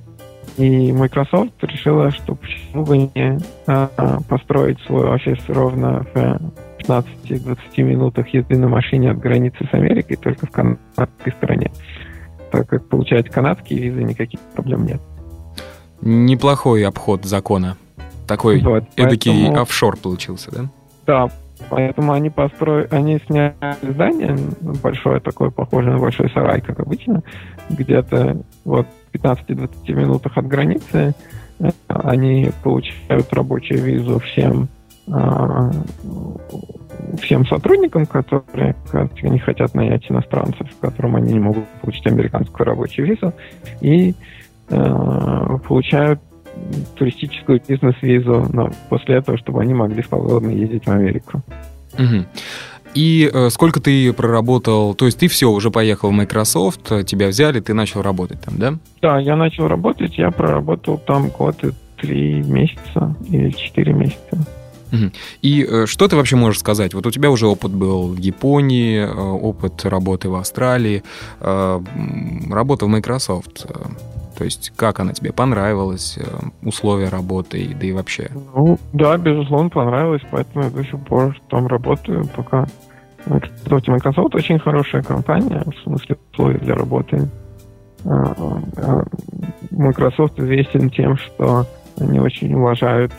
И 0.58 0.94
Microsoft 0.94 1.62
решила, 1.62 2.12
что 2.12 2.36
почему 2.36 2.86
бы 2.86 2.98
не 2.98 3.40
а, 3.68 3.90
построить 4.30 4.80
свой 4.82 5.10
офис 5.10 5.40
ровно 5.50 6.06
в 6.14 6.40
15-20 6.88 7.58
минутах 7.84 8.28
езды 8.30 8.58
на 8.58 8.68
машине 8.68 9.12
от 9.12 9.20
границы 9.20 9.68
с 9.70 9.74
Америкой, 9.74 10.18
только 10.18 10.46
в 10.46 10.52
канадской 10.52 11.34
стороне. 11.38 11.72
Так 12.52 12.68
как 12.68 12.88
получать 12.88 13.30
канадские 13.30 13.80
визы 13.80 14.04
никаких 14.04 14.40
проблем 14.56 14.86
нет. 14.86 15.02
Неплохой 16.02 16.86
обход 16.86 17.26
закона. 17.26 17.78
Такой 18.28 18.62
вот, 18.62 18.84
эдакий 18.96 19.32
поэтому... 19.32 19.62
офшор 19.62 19.98
получился, 19.98 20.52
да? 20.52 20.70
Да, 21.06 21.30
Поэтому 21.70 22.12
они 22.12 22.30
построили, 22.30 22.88
они 22.92 23.20
сняли 23.28 23.56
здание 23.82 24.38
большое 24.84 25.20
такое, 25.20 25.50
похожее 25.50 25.94
на 25.94 26.00
большой 26.00 26.30
сарай, 26.32 26.62
как 26.62 26.80
обычно, 26.80 27.24
где-то 27.70 28.42
вот 28.66 28.88
в 29.12 29.16
15-20 29.16 29.94
минутах 29.94 30.38
от 30.38 30.48
границы. 30.48 31.16
Они 31.88 32.52
получают 32.64 33.32
рабочую 33.32 33.82
визу 33.82 34.20
всем 34.20 34.68
всем 37.22 37.46
сотрудникам, 37.46 38.06
которые, 38.06 38.76
которые 38.90 39.32
не 39.32 39.40
хотят 39.40 39.74
нанять 39.76 40.10
иностранцев, 40.10 40.68
которым 40.82 41.16
они 41.16 41.34
не 41.34 41.40
могут 41.40 41.66
получить 41.82 42.06
американскую 42.08 42.66
рабочую 42.66 43.08
визу, 43.08 43.34
и 43.82 44.16
э, 44.70 45.58
получают 45.68 46.20
туристическую 46.98 47.62
бизнес-визу 47.68 48.48
но 48.54 48.72
после 48.90 49.16
этого, 49.16 49.38
чтобы 49.38 49.62
они 49.62 49.74
могли 49.74 50.02
свободно 50.04 50.50
ездить 50.50 50.86
в 50.86 50.90
Америку. 50.90 51.42
Угу. 51.94 52.26
И 52.96 53.30
э, 53.32 53.50
сколько 53.50 53.82
ты 53.82 54.14
проработал? 54.14 54.96
То 54.96 55.06
есть 55.06 55.20
ты 55.20 55.28
все, 55.28 55.52
уже 55.52 55.70
поехал 55.70 56.10
в 56.10 56.14
Microsoft, 56.14 57.06
тебя 57.06 57.28
взяли, 57.28 57.60
ты 57.60 57.74
начал 57.74 58.02
работать 58.02 58.40
там, 58.42 58.58
да? 58.58 58.74
Да, 59.02 59.20
я 59.20 59.36
начал 59.36 59.68
работать, 59.68 60.18
я 60.18 60.32
проработал 60.32 60.98
там 60.98 61.28
год 61.28 61.62
и 61.64 61.72
три 61.98 62.42
месяца 62.42 63.16
или 63.30 63.50
четыре 63.52 63.94
месяца. 63.94 64.38
И 65.42 65.64
э, 65.64 65.86
что 65.86 66.08
ты 66.08 66.16
вообще 66.16 66.36
можешь 66.36 66.60
сказать? 66.60 66.94
Вот 66.94 67.06
у 67.06 67.12
тебя 67.12 67.30
уже 67.30 67.48
опыт 67.48 67.72
был 67.72 68.10
в 68.10 68.18
Японии, 68.18 69.00
э, 69.00 69.12
опыт 69.12 69.86
работы 69.86 70.30
в 70.30 70.36
Австралии, 70.36 71.04
э, 71.40 71.82
работа 72.52 72.86
в 72.86 72.90
Microsoft. 72.90 73.68
То 74.38 74.44
есть 74.44 74.74
как 74.76 75.00
она 75.00 75.14
тебе 75.14 75.32
понравилась, 75.32 76.20
условия 76.62 77.08
работы, 77.10 77.76
да 77.80 77.88
и 77.88 77.94
вообще? 77.94 78.30
Ну, 78.54 78.78
да, 78.92 79.18
безусловно, 79.18 79.70
понравилось, 79.70 80.24
поэтому 80.30 80.66
я 80.66 80.72
до 80.72 80.84
сих 80.84 81.00
пор 81.06 81.40
там 81.50 81.68
работаю, 81.68 82.28
пока... 82.36 82.68
Кстати, 83.64 83.90
Microsoft 83.90 84.36
очень 84.36 84.60
хорошая 84.60 85.02
компания, 85.04 85.64
в 85.66 85.84
смысле 85.84 86.18
условий 86.34 86.60
для 86.60 86.76
работы. 86.76 87.30
Microsoft 89.72 90.40
известен 90.40 90.90
тем, 90.90 91.18
что 91.18 91.66
они 92.00 92.20
очень 92.20 92.54
уважают 92.54 93.14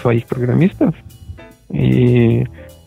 своих 0.00 0.26
программистов. 0.26 0.94
И 1.70 2.46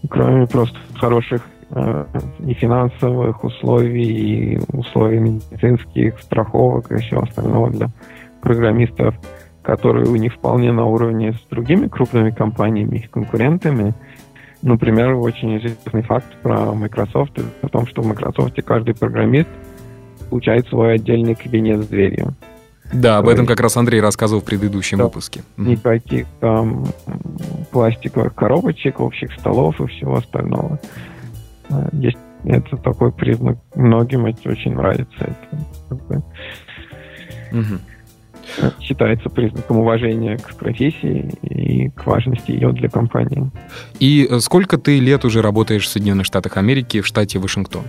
кроме 0.09 0.47
просто 0.47 0.77
хороших 0.95 1.41
э, 1.69 2.05
и 2.45 2.53
финансовых 2.53 3.43
условий, 3.43 4.55
и 4.55 4.59
условий 4.73 5.19
медицинских, 5.19 6.19
страховок 6.19 6.91
и 6.91 6.97
всего 6.97 7.23
остального 7.23 7.69
для 7.69 7.89
программистов, 8.41 9.15
которые 9.61 10.07
у 10.07 10.15
них 10.15 10.33
вполне 10.33 10.71
на 10.71 10.85
уровне 10.85 11.33
с 11.33 11.49
другими 11.49 11.87
крупными 11.87 12.31
компаниями, 12.31 12.97
их 12.97 13.11
конкурентами. 13.11 13.93
Например, 14.63 15.13
очень 15.13 15.57
известный 15.57 16.01
факт 16.03 16.27
про 16.41 16.73
Microsoft 16.73 17.39
о 17.61 17.67
том, 17.67 17.87
что 17.87 18.01
в 18.01 18.07
Microsoft 18.07 18.61
каждый 18.63 18.95
программист 18.95 19.49
получает 20.29 20.67
свой 20.67 20.95
отдельный 20.95 21.35
кабинет 21.35 21.83
с 21.83 21.87
дверью. 21.87 22.33
Да, 22.93 23.17
об 23.17 23.27
этом 23.27 23.45
как 23.45 23.59
раз 23.59 23.77
Андрей 23.77 24.01
рассказывал 24.01 24.41
в 24.41 24.45
предыдущем 24.45 24.97
да, 24.97 25.05
выпуске. 25.05 25.43
Никаких 25.57 26.27
там 26.39 26.85
пластиковых 27.71 28.35
коробочек, 28.35 28.99
общих 28.99 29.31
столов 29.39 29.79
и 29.79 29.87
всего 29.87 30.17
остального. 30.17 30.79
А, 31.69 31.89
есть 31.93 32.17
это 32.43 32.77
такой 32.77 33.11
признак. 33.11 33.57
Многим 33.75 34.25
это 34.25 34.49
очень 34.49 34.73
нравится. 34.73 35.35
Это 35.89 36.23
угу. 37.51 38.71
считается 38.81 39.29
признаком 39.29 39.77
уважения 39.77 40.37
к 40.37 40.55
профессии 40.55 41.33
и 41.43 41.89
к 41.89 42.05
важности 42.05 42.51
ее 42.51 42.71
для 42.71 42.89
компании. 42.89 43.51
И 43.99 44.27
сколько 44.39 44.77
ты 44.77 44.99
лет 44.99 45.23
уже 45.23 45.41
работаешь 45.41 45.85
в 45.85 45.89
Соединенных 45.89 46.25
Штатах 46.25 46.57
Америки 46.57 47.01
в 47.01 47.07
штате 47.07 47.39
Вашингтон? 47.39 47.83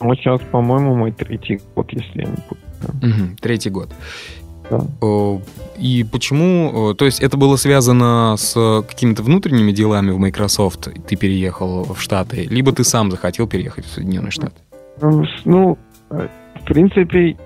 Вот 0.00 0.16
сейчас, 0.18 0.40
по-моему, 0.52 0.94
мой 0.94 1.12
третий 1.12 1.60
год, 1.74 1.90
если 1.92 2.20
я 2.20 2.28
не 2.28 2.36
путаю. 2.36 2.67
Угу, 2.82 3.36
третий 3.40 3.70
год. 3.70 3.90
Да. 4.70 4.80
И 5.78 6.04
почему? 6.04 6.94
То 6.94 7.04
есть 7.04 7.20
это 7.20 7.36
было 7.36 7.56
связано 7.56 8.36
с 8.36 8.82
какими-то 8.86 9.22
внутренними 9.22 9.72
делами 9.72 10.10
в 10.10 10.18
Microsoft, 10.18 10.88
ты 11.06 11.16
переехал 11.16 11.84
в 11.84 12.00
Штаты, 12.00 12.46
либо 12.50 12.72
ты 12.72 12.84
сам 12.84 13.10
захотел 13.10 13.46
переехать 13.46 13.86
в 13.86 13.90
Соединенные 13.90 14.30
Штаты? 14.30 14.56
Ну, 15.44 15.78
в 16.10 16.64
принципе, 16.66 17.36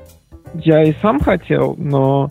я 0.55 0.83
и 0.83 0.95
сам 1.01 1.21
хотел, 1.21 1.75
но 1.79 2.31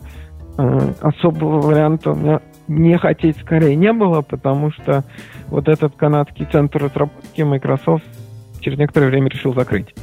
э, 0.57 0.93
особого 1.01 1.61
варианта 1.61 2.11
у 2.11 2.15
меня 2.15 2.41
не 2.67 2.97
хотеть 2.97 3.37
скорее 3.37 3.75
не 3.75 3.93
было, 3.93 4.21
потому 4.21 4.71
что 4.71 5.03
вот 5.47 5.67
этот 5.67 5.95
канадский 5.95 6.47
центр 6.51 6.83
разработки 6.83 7.41
Microsoft 7.41 8.05
через 8.59 8.77
некоторое 8.77 9.07
время 9.07 9.29
решил 9.29 9.53
закрыть. 9.53 9.93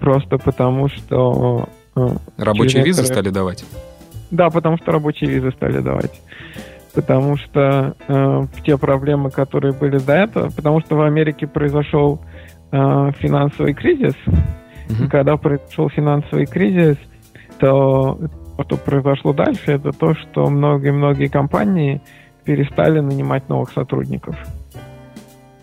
Просто 0.00 0.38
потому 0.38 0.88
что... 0.88 1.68
Э, 1.94 2.08
рабочие 2.38 2.82
визы 2.82 3.04
стали 3.04 3.28
давать? 3.30 3.64
Да, 4.30 4.50
потому 4.50 4.78
что 4.78 4.92
рабочие 4.92 5.30
визы 5.30 5.50
стали 5.52 5.80
давать. 5.80 6.20
Потому 6.94 7.36
что 7.36 7.94
э, 8.08 8.46
те 8.64 8.76
проблемы, 8.78 9.30
которые 9.30 9.72
были 9.72 9.98
до 9.98 10.14
этого, 10.14 10.50
потому 10.50 10.80
что 10.80 10.96
в 10.96 11.02
Америке 11.02 11.46
произошел 11.46 12.20
э, 12.72 13.12
финансовый 13.18 13.74
кризис, 13.74 14.14
mm-hmm. 14.26 15.04
и 15.04 15.08
когда 15.08 15.36
произошел 15.36 15.88
финансовый 15.88 16.46
кризис, 16.46 16.96
то 17.58 18.18
что 18.66 18.76
произошло 18.76 19.32
дальше, 19.32 19.72
это 19.72 19.90
то, 19.92 20.14
что 20.14 20.48
многие-многие 20.48 21.28
компании 21.28 22.00
перестали 22.44 23.00
нанимать 23.00 23.48
новых 23.48 23.72
сотрудников. 23.72 24.36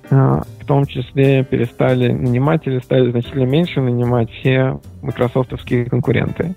А, 0.10 0.44
в 0.60 0.66
том 0.66 0.86
числе 0.86 1.44
перестали 1.44 2.12
нанимать 2.12 2.66
или 2.66 2.80
стали 2.80 3.12
значительно 3.12 3.44
меньше 3.44 3.82
нанимать 3.82 4.30
все 4.32 4.80
майкрософтовские 5.02 5.86
конкуренты. 5.86 6.56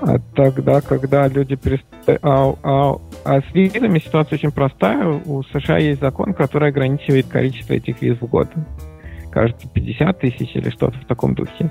А 0.00 0.18
тогда, 0.34 0.80
когда 0.80 1.26
люди 1.28 1.56
перестали... 1.56 2.18
А, 2.22 2.54
а, 2.62 2.96
а 3.24 3.40
с 3.40 3.54
визами 3.54 3.98
ситуация 3.98 4.36
очень 4.36 4.52
простая. 4.52 5.06
У 5.06 5.42
США 5.42 5.78
есть 5.78 6.00
закон, 6.00 6.34
который 6.34 6.68
ограничивает 6.68 7.26
количество 7.26 7.74
этих 7.74 8.00
виз 8.00 8.18
в 8.20 8.26
год. 8.26 8.48
Кажется, 9.30 9.68
50 9.68 10.20
тысяч 10.20 10.54
или 10.54 10.70
что-то 10.70 10.98
в 10.98 11.04
таком 11.04 11.34
духе. 11.34 11.70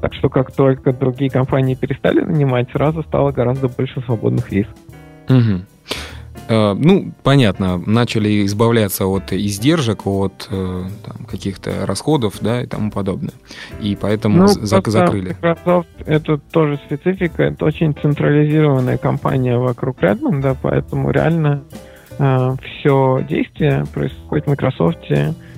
Так 0.00 0.14
что 0.14 0.28
как 0.28 0.52
только 0.52 0.92
другие 0.92 1.30
компании 1.30 1.74
перестали 1.74 2.20
нанимать, 2.20 2.70
сразу 2.72 3.02
стало 3.02 3.32
гораздо 3.32 3.68
больше 3.68 4.00
свободных 4.00 4.50
виз. 4.50 4.66
Угу. 5.28 5.62
Э, 6.50 6.74
ну, 6.74 7.12
понятно, 7.22 7.78
начали 7.78 8.44
избавляться 8.44 9.06
от 9.06 9.32
издержек, 9.32 10.04
от 10.06 10.48
э, 10.50 10.82
там, 11.06 11.24
каких-то 11.26 11.86
расходов, 11.86 12.34
да, 12.40 12.62
и 12.62 12.66
тому 12.66 12.90
подобное. 12.90 13.34
И 13.80 13.96
поэтому 13.98 14.38
ну, 14.38 14.46
зак- 14.46 14.90
закрыли. 14.90 15.36
Microsoft 15.40 15.88
это 16.06 16.38
тоже 16.38 16.80
специфика, 16.84 17.44
это 17.44 17.64
очень 17.64 17.94
централизированная 17.94 18.98
компания 18.98 19.58
вокруг 19.58 20.02
Redmond, 20.02 20.56
поэтому 20.60 21.12
реально 21.12 21.62
э, 22.18 22.56
все 22.64 23.24
действие 23.28 23.84
происходит 23.94 24.46
в 24.46 24.50
Microsoft 24.50 25.06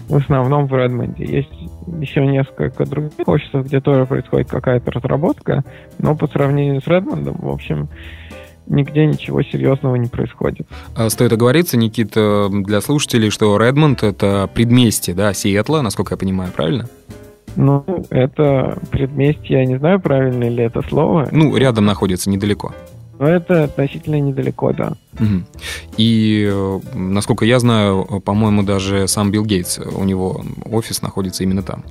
в 0.08 0.16
основном 0.16 0.66
в 0.66 0.74
Redmond. 0.74 1.14
Есть 1.16 1.52
еще 2.00 2.26
несколько 2.26 2.84
других 2.84 3.26
офисов, 3.26 3.64
где 3.64 3.80
тоже 3.80 4.04
происходит 4.04 4.50
какая-то 4.50 4.90
разработка, 4.90 5.64
но 5.98 6.14
по 6.14 6.26
сравнению 6.26 6.82
с 6.82 6.86
Redmond, 6.86 7.34
в 7.40 7.48
общем, 7.48 7.88
нигде 8.72 9.06
ничего 9.06 9.42
серьезного 9.42 9.96
не 9.96 10.08
происходит. 10.08 10.66
А 10.96 11.08
стоит 11.10 11.32
оговориться, 11.32 11.76
Никита, 11.76 12.48
для 12.50 12.80
слушателей, 12.80 13.30
что 13.30 13.56
Редмонд— 13.56 14.02
это 14.04 14.48
предместье, 14.52 15.14
да, 15.14 15.32
Сиэтла, 15.32 15.82
насколько 15.82 16.14
я 16.14 16.18
понимаю, 16.18 16.52
правильно? 16.52 16.88
Ну, 17.54 17.84
это 18.10 18.78
предместье, 18.90 19.58
я 19.58 19.66
не 19.66 19.78
знаю, 19.78 20.00
правильно 20.00 20.48
ли 20.48 20.64
это 20.64 20.82
слово. 20.82 21.28
Ну, 21.30 21.54
рядом 21.56 21.84
находится, 21.84 22.30
недалеко. 22.30 22.72
Но 23.18 23.28
это 23.28 23.64
относительно 23.64 24.18
недалеко, 24.20 24.72
да. 24.72 24.94
Угу. 25.20 25.42
И, 25.96 26.48
э, 26.50 26.80
насколько 26.94 27.44
я 27.44 27.58
знаю, 27.58 28.22
по-моему, 28.24 28.62
даже 28.62 29.06
сам 29.06 29.30
Билл 29.30 29.44
Гейтс, 29.44 29.78
у 29.78 30.02
него 30.02 30.42
офис 30.64 31.02
находится 31.02 31.44
именно 31.44 31.62
там. 31.62 31.84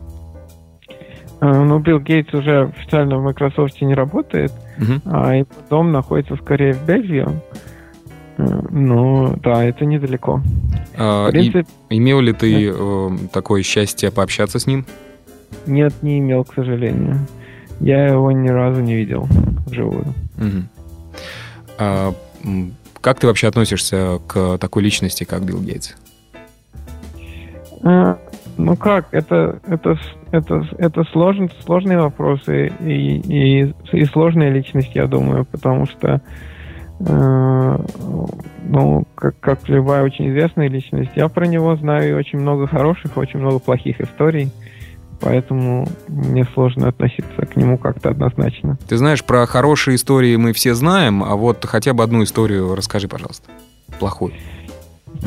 Э, 1.41 1.63
ну, 1.63 1.79
Билл 1.79 1.99
Гейтс 1.99 2.33
уже 2.33 2.67
официально 2.67 3.17
в 3.17 3.23
Microsoft 3.23 3.81
не 3.81 3.95
работает, 3.95 4.53
uh-huh. 4.77 5.01
а 5.05 5.35
его 5.35 5.47
дом 5.69 5.91
находится 5.91 6.35
скорее 6.35 6.73
в 6.73 6.85
Бельгию. 6.85 7.41
Э, 8.37 8.61
ну, 8.69 9.35
да, 9.43 9.63
это 9.63 9.85
недалеко. 9.85 10.41
А, 10.95 11.31
принципе, 11.31 11.65
и, 11.89 11.97
имел 11.97 12.19
ли 12.19 12.31
ты 12.33 12.71
э, 12.71 13.09
такое 13.33 13.63
счастье 13.63 14.11
пообщаться 14.11 14.59
с 14.59 14.67
ним? 14.67 14.85
Нет, 15.65 15.93
не 16.03 16.19
имел, 16.19 16.43
к 16.43 16.53
сожалению. 16.53 17.17
Я 17.79 18.07
его 18.07 18.31
ни 18.31 18.49
разу 18.49 18.81
не 18.81 18.95
видел 18.95 19.27
вживую. 19.65 20.13
Угу. 20.37 20.63
А, 21.79 22.13
как 23.01 23.19
ты 23.19 23.25
вообще 23.25 23.47
относишься 23.47 24.19
к 24.27 24.59
такой 24.59 24.83
личности, 24.83 25.23
как 25.23 25.43
Билл 25.43 25.59
Гейтс? 25.59 25.95
А, 27.83 28.19
ну 28.65 28.75
как, 28.75 29.07
это, 29.11 29.59
это, 29.67 29.97
это, 30.31 30.67
это 30.77 31.03
сложно, 31.11 31.49
сложные 31.65 31.99
вопросы 31.99 32.71
и, 32.79 33.17
и, 33.17 33.73
и 33.91 34.05
сложная 34.05 34.49
личность, 34.49 34.91
я 34.93 35.07
думаю, 35.07 35.45
потому 35.45 35.85
что 35.87 36.21
э, 36.99 37.77
ну, 38.67 39.05
как, 39.15 39.39
как 39.39 39.67
любая 39.67 40.03
очень 40.03 40.29
известная 40.29 40.69
личность, 40.69 41.11
я 41.15 41.27
про 41.27 41.45
него 41.47 41.75
знаю 41.75 42.17
очень 42.17 42.39
много 42.39 42.67
хороших, 42.67 43.17
очень 43.17 43.39
много 43.39 43.59
плохих 43.59 43.99
историй, 43.99 44.51
поэтому 45.19 45.87
мне 46.07 46.45
сложно 46.53 46.87
относиться 46.87 47.45
к 47.45 47.55
нему 47.55 47.77
как-то 47.77 48.09
однозначно. 48.09 48.77
Ты 48.87 48.97
знаешь, 48.97 49.23
про 49.23 49.45
хорошие 49.45 49.95
истории 49.95 50.35
мы 50.35 50.53
все 50.53 50.73
знаем, 50.75 51.23
а 51.23 51.35
вот 51.35 51.65
хотя 51.65 51.93
бы 51.93 52.03
одну 52.03 52.23
историю 52.23 52.75
расскажи, 52.75 53.07
пожалуйста, 53.07 53.49
плохую 53.99 54.33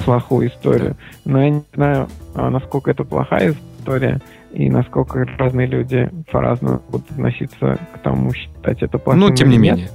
плохую 0.05 0.49
историю. 0.49 0.97
Но 1.25 1.43
я 1.43 1.51
не 1.51 1.63
знаю, 1.75 2.09
а, 2.35 2.51
насколько 2.51 2.91
это 2.91 3.05
плохая 3.05 3.55
история 3.79 4.21
и 4.53 4.71
насколько 4.71 5.25
разные 5.39 5.67
люди 5.67 6.11
по-разному 6.31 6.81
будут 6.89 7.11
относиться 7.11 7.79
к 7.93 7.99
тому, 7.99 8.33
считать 8.33 8.83
это 8.83 8.99
плохим. 8.99 9.21
Ну, 9.21 9.31
тем 9.31 9.49
не 9.49 9.59
менее. 9.59 9.89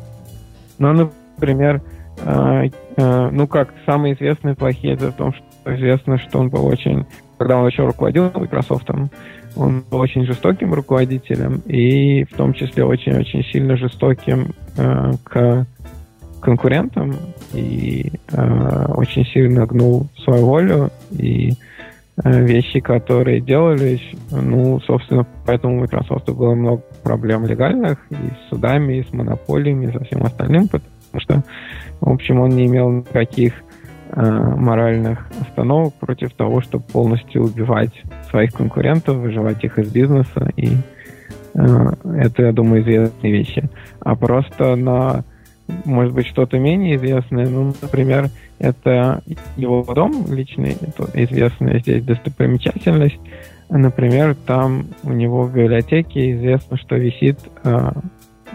Ну, 0.77 0.93
например, 0.93 1.81
э, 2.21 2.69
э, 2.97 3.29
ну 3.31 3.47
как, 3.47 3.73
самые 3.85 4.15
известные 4.15 4.55
плохие 4.55 4.93
это 4.93 5.11
в 5.11 5.15
том, 5.15 5.33
что 5.33 5.75
известно, 5.75 6.17
что 6.17 6.39
он 6.39 6.49
был 6.49 6.65
очень, 6.65 7.05
когда 7.37 7.57
он 7.57 7.67
еще 7.67 7.85
руководил 7.85 8.31
Microsoft, 8.33 8.89
он 9.55 9.83
был 9.89 9.99
очень 9.99 10.25
жестоким 10.25 10.73
руководителем 10.73 11.61
и 11.65 12.23
в 12.25 12.35
том 12.35 12.53
числе 12.53 12.83
очень-очень 12.85 13.43
сильно 13.45 13.77
жестоким 13.77 14.53
э, 14.77 15.13
к 15.23 15.65
конкурентам 16.39 17.15
и 17.53 18.11
э, 18.31 18.85
очень 18.89 19.25
сильно 19.25 19.65
гнул 19.65 20.07
свою 20.23 20.45
волю 20.45 20.91
и 21.11 21.53
э, 22.23 22.45
вещи, 22.45 22.79
которые 22.79 23.41
делались, 23.41 24.03
ну, 24.31 24.79
собственно, 24.81 25.25
поэтому 25.45 25.77
у 25.77 25.79
Microsoft 25.81 26.29
было 26.29 26.55
много 26.55 26.81
проблем 27.03 27.45
легальных 27.45 27.99
и 28.09 28.15
с 28.15 28.49
судами, 28.49 28.99
и 28.99 29.03
с 29.03 29.13
монополиями, 29.13 29.87
и 29.87 29.91
со 29.91 30.03
всем 30.03 30.23
остальным, 30.23 30.67
потому 30.67 30.89
что, 31.17 31.43
в 32.01 32.09
общем, 32.09 32.39
он 32.39 32.49
не 32.49 32.67
имел 32.67 32.89
никаких 32.89 33.53
э, 34.11 34.21
моральных 34.21 35.27
остановок 35.41 35.93
против 35.95 36.33
того, 36.33 36.61
чтобы 36.61 36.83
полностью 36.85 37.43
убивать 37.43 37.93
своих 38.29 38.53
конкурентов, 38.53 39.17
выживать 39.17 39.63
их 39.63 39.79
из 39.79 39.91
бизнеса, 39.91 40.49
и 40.55 40.77
э, 41.55 41.91
это, 42.17 42.43
я 42.43 42.51
думаю, 42.51 42.81
известные 42.81 43.33
вещи. 43.33 43.69
А 43.99 44.15
просто 44.15 44.75
на 44.75 45.23
может 45.85 46.13
быть, 46.13 46.27
что-то 46.27 46.57
менее 46.57 46.95
известное. 46.95 47.47
Ну, 47.47 47.73
например, 47.81 48.29
это 48.59 49.21
его 49.55 49.83
дом 49.83 50.25
личный, 50.29 50.77
это 50.81 51.09
известная 51.23 51.79
здесь 51.79 52.03
достопримечательность. 52.03 53.19
Например, 53.69 54.35
там 54.35 54.87
у 55.03 55.11
него 55.11 55.43
в 55.43 55.53
библиотеке 55.53 56.31
известно, 56.31 56.77
что 56.77 56.95
висит 56.95 57.39
э, 57.63 57.91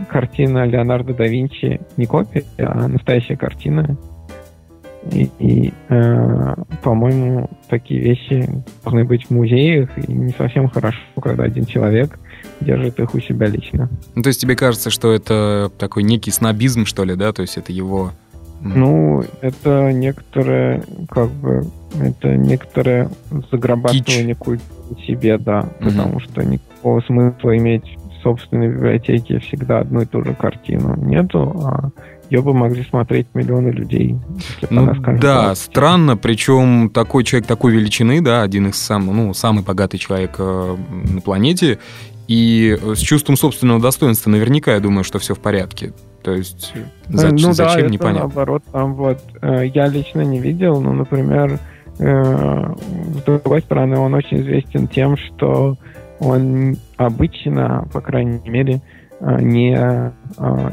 картина 0.09 0.65
Леонардо 0.67 1.15
да 1.15 1.27
Винчи, 1.27 1.81
не 1.97 2.07
копия, 2.07 2.45
а 2.59 2.89
настоящая 2.89 3.37
картина. 3.37 3.97
И, 5.13 5.31
и 5.39 5.73
э, 5.89 6.55
по-моему, 6.83 7.49
такие 7.69 8.01
вещи 8.01 8.49
должны 8.83 9.05
быть 9.05 9.27
в 9.27 9.31
музеях, 9.31 9.91
и 9.99 10.13
не 10.13 10.33
совсем 10.33 10.69
хорошо, 10.69 10.99
когда 11.23 11.45
один 11.45 11.67
человек 11.67 12.19
держит 12.61 12.99
их 12.99 13.15
у 13.15 13.21
себя 13.21 13.47
лично. 13.47 13.89
Ну, 14.15 14.23
то 14.23 14.29
есть 14.29 14.41
тебе 14.41 14.57
кажется, 14.57 14.91
что 14.91 15.13
это 15.13 15.71
такой 15.79 16.03
некий 16.03 16.31
снобизм, 16.31 16.87
что 16.87 17.05
ли, 17.05 17.15
да? 17.15 17.33
То 17.33 17.43
есть 17.43 17.57
это 17.57 17.73
его... 17.73 18.13
Ну, 18.61 19.23
это 19.43 19.93
некоторое, 19.93 20.83
как 21.11 21.31
бы, 21.31 21.67
это 22.01 22.35
некоторое 22.37 23.11
заграбатывание 23.53 24.35
культуры 24.35 24.75
себе, 25.07 25.37
да, 25.39 25.61
угу. 25.61 25.91
потому 25.91 26.21
что 26.21 26.43
никакого 26.43 27.01
смысла 27.03 27.57
иметь 27.59 27.85
в 27.85 28.23
собственной 28.23 28.69
библиотеке 28.69 29.39
всегда 29.41 29.81
одну 29.81 30.03
и 30.03 30.07
ту 30.07 30.25
же 30.25 30.35
картину 30.35 30.97
нету, 30.97 31.53
а 31.63 31.91
ее 32.31 32.43
бы 32.43 32.55
могли 32.55 32.83
смотреть 32.85 33.27
миллионы 33.35 33.69
людей. 33.69 34.17
Ну, 34.71 34.83
она, 34.83 34.95
да, 35.19 35.49
так. 35.49 35.57
странно, 35.57 36.17
причем 36.17 36.91
такой 36.91 37.23
человек 37.25 37.47
такой 37.47 37.73
величины, 37.73 38.21
да, 38.21 38.43
один 38.43 38.69
из 38.69 38.77
самых, 38.77 39.15
ну, 39.15 39.35
самый 39.35 39.63
богатый 39.63 39.99
человек 39.99 40.37
э, 40.39 40.77
на 41.13 41.21
планете, 41.21 41.79
и 42.27 42.79
с 42.83 42.99
чувством 42.99 43.37
собственного 43.37 43.81
достоинства 43.81 44.31
наверняка 44.31 44.75
я 44.75 44.81
думаю, 44.81 45.05
что 45.05 45.19
все 45.19 45.35
в 45.35 45.41
порядке. 45.41 45.93
То 46.25 46.33
есть 46.33 46.73
э, 46.75 46.81
за, 47.09 47.31
ну, 47.33 47.53
зачем, 47.53 47.83
да, 47.83 47.89
непонятно. 47.89 48.21
наоборот, 48.21 48.63
там 48.73 48.95
вот 48.95 49.21
э, 49.43 49.67
я 49.67 49.87
лично 49.89 50.23
не 50.23 50.41
видел, 50.41 50.81
но, 50.81 50.95
например, 50.95 51.59
э, 51.99 52.75
с 53.19 53.23
другой 53.25 53.61
стороны, 53.61 53.99
он 53.99 54.15
очень 54.15 54.41
известен 54.41 54.89
тем, 54.89 55.19
что 55.19 55.77
он 56.21 56.79
обычно, 56.97 57.87
по 57.93 58.01
крайней 58.01 58.49
мере, 58.49 58.81
не 59.21 59.75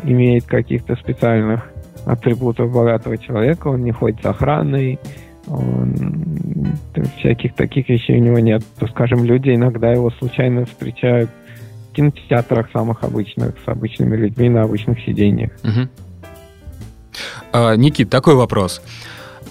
имеет 0.04 0.46
каких-то 0.46 0.96
специальных 0.96 1.70
атрибутов 2.06 2.72
богатого 2.72 3.18
человека, 3.18 3.68
он 3.68 3.84
не 3.84 3.92
ходит 3.92 4.22
с 4.22 4.26
охраной, 4.26 5.00
он, 5.48 6.76
всяких 7.18 7.56
таких 7.56 7.90
вещей 7.90 8.20
у 8.20 8.24
него 8.24 8.40
нет. 8.40 8.64
То, 8.80 8.88
скажем, 8.88 9.26
люди 9.26 9.50
иногда 9.54 9.92
его 9.92 10.10
случайно 10.12 10.66
встречают 10.66 11.30
кинотеатрах 11.94 12.70
самых 12.72 13.04
обычных, 13.04 13.56
с 13.64 13.68
обычными 13.68 14.16
людьми 14.16 14.50
на 14.50 14.64
обычных 14.64 15.00
сиденьях. 15.02 15.52
Угу. 15.64 15.90
А, 17.54 17.76
Никит, 17.76 18.10
такой 18.10 18.36
вопрос. 18.36 18.82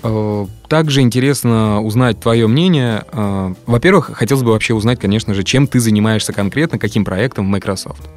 А, 0.03 0.46
также 0.68 1.00
интересно 1.00 1.81
узнать 1.83 2.20
твое 2.20 2.46
мнение. 2.46 3.05
А, 3.12 3.53
во-первых, 3.66 4.12
хотелось 4.14 4.42
бы 4.42 4.53
вообще 4.53 4.74
узнать, 4.74 4.98
конечно 4.98 5.35
же, 5.35 5.44
чем 5.44 5.66
ты 5.66 5.81
занимаешься 5.81 6.33
конкретно, 6.33 6.79
каким 6.79 7.05
проектом 7.05 7.46
в 7.46 7.48
Microsoft. 7.48 8.09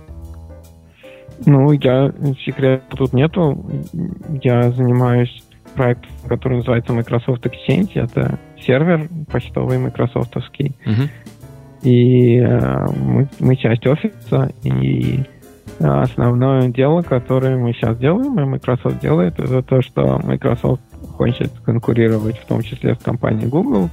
Ну, 1.45 1.71
я 1.71 2.13
секрета 2.45 2.83
тут 2.95 3.13
нету. 3.13 3.65
Я 4.41 4.71
занимаюсь 4.71 5.43
проектом, 5.73 6.09
который 6.27 6.57
называется 6.57 6.93
Microsoft 6.93 7.45
Exchange. 7.45 7.91
Это 7.95 8.39
сервер 8.65 9.09
почтовый 9.29 9.77
майкрософтовский. 9.77 10.75
Uh-huh. 10.85 11.09
И 11.83 12.37
э, 12.37 12.87
мы, 12.95 13.27
мы 13.39 13.55
часть 13.57 13.85
офиса, 13.85 14.51
и 14.63 15.19
э, 15.79 15.85
основное 15.85 16.69
дело, 16.69 17.01
которое 17.01 17.57
мы 17.57 17.73
сейчас 17.73 17.97
делаем, 17.97 18.39
и 18.39 18.45
Microsoft 18.45 18.99
делает, 19.01 19.37
это 19.37 19.61
то, 19.61 19.81
что 19.81 20.19
Microsoft 20.23 20.81
хочет 21.17 21.51
конкурировать 21.65 22.37
в 22.37 22.45
том 22.45 22.61
числе 22.61 22.95
с 22.95 22.99
компанией 22.99 23.49
Google, 23.49 23.89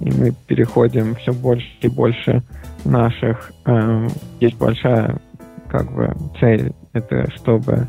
и 0.00 0.10
мы 0.10 0.32
переходим 0.46 1.14
все 1.16 1.32
больше 1.32 1.68
и 1.82 1.88
больше 1.88 2.42
наших... 2.84 3.52
Э, 3.66 4.08
есть 4.40 4.56
большая 4.58 5.16
как 5.68 5.92
бы 5.92 6.14
цель, 6.40 6.72
это 6.94 7.30
чтобы 7.36 7.88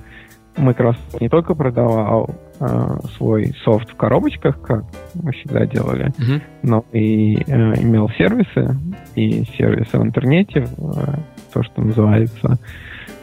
Microsoft 0.57 1.21
не 1.21 1.29
только 1.29 1.55
продавал 1.55 2.29
э, 2.59 2.97
свой 3.17 3.53
софт 3.63 3.89
в 3.89 3.95
коробочках, 3.95 4.61
как 4.61 4.83
мы 5.13 5.31
всегда 5.33 5.65
делали, 5.65 6.07
uh-huh. 6.07 6.41
но 6.63 6.85
и 6.91 7.35
э, 7.35 7.81
имел 7.81 8.09
сервисы, 8.17 8.75
и 9.15 9.43
сервисы 9.57 9.97
в 9.97 10.03
интернете, 10.03 10.65
э, 10.77 11.15
то, 11.53 11.63
что 11.63 11.81
называется 11.81 12.57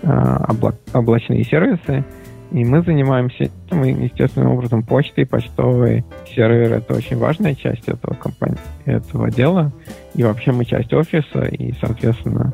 э, 0.02 0.06
обла- 0.06 0.78
облачные 0.92 1.44
сервисы. 1.44 2.04
И 2.50 2.64
мы 2.66 2.82
занимаемся 2.82 3.44
этим, 3.44 3.84
и, 3.84 4.04
естественным 4.04 4.52
образом, 4.52 4.82
почтой, 4.82 5.24
почтовый 5.24 6.04
сервер— 6.34 6.72
это 6.74 6.94
очень 6.94 7.16
важная 7.16 7.54
часть 7.54 7.88
этого, 7.88 8.14
компании, 8.14 8.58
этого 8.84 9.30
дела. 9.30 9.72
И 10.14 10.22
вообще 10.22 10.52
мы 10.52 10.66
часть 10.66 10.92
офиса, 10.92 11.44
и, 11.46 11.72
соответственно, 11.80 12.52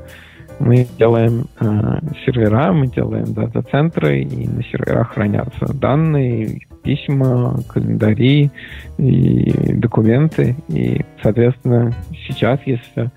мы 0.60 0.86
делаем 0.98 1.46
э, 1.60 2.00
сервера, 2.24 2.72
мы 2.72 2.88
делаем 2.88 3.32
дата-центры, 3.32 4.22
и 4.22 4.48
на 4.48 4.62
серверах 4.64 5.14
хранятся 5.14 5.72
данные, 5.72 6.66
письма, 6.82 7.58
календари 7.68 8.50
и 8.98 9.72
документы. 9.74 10.56
И, 10.68 11.04
соответственно, 11.22 11.92
сейчас, 12.26 12.60
если 12.66 13.10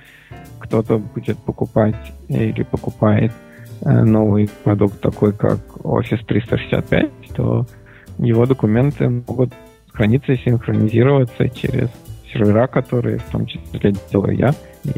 кто-то 0.59 0.99
будет 0.99 1.37
покупать 1.39 1.95
или 2.27 2.63
покупает 2.63 3.31
э, 3.81 4.03
новый 4.03 4.49
продукт 4.63 5.01
такой, 5.01 5.33
как 5.33 5.59
Office 5.83 6.23
365, 6.25 7.09
то 7.35 7.65
его 8.17 8.45
документы 8.45 9.09
могут 9.09 9.53
храниться 9.91 10.33
и 10.33 10.37
синхронизироваться 10.37 11.49
через 11.49 11.89
сервера, 12.31 12.67
которые 12.67 13.17
в 13.17 13.25
том 13.25 13.45
числе 13.45 13.93
делаю 14.11 14.37
я, 14.37 14.53
и 14.83 14.91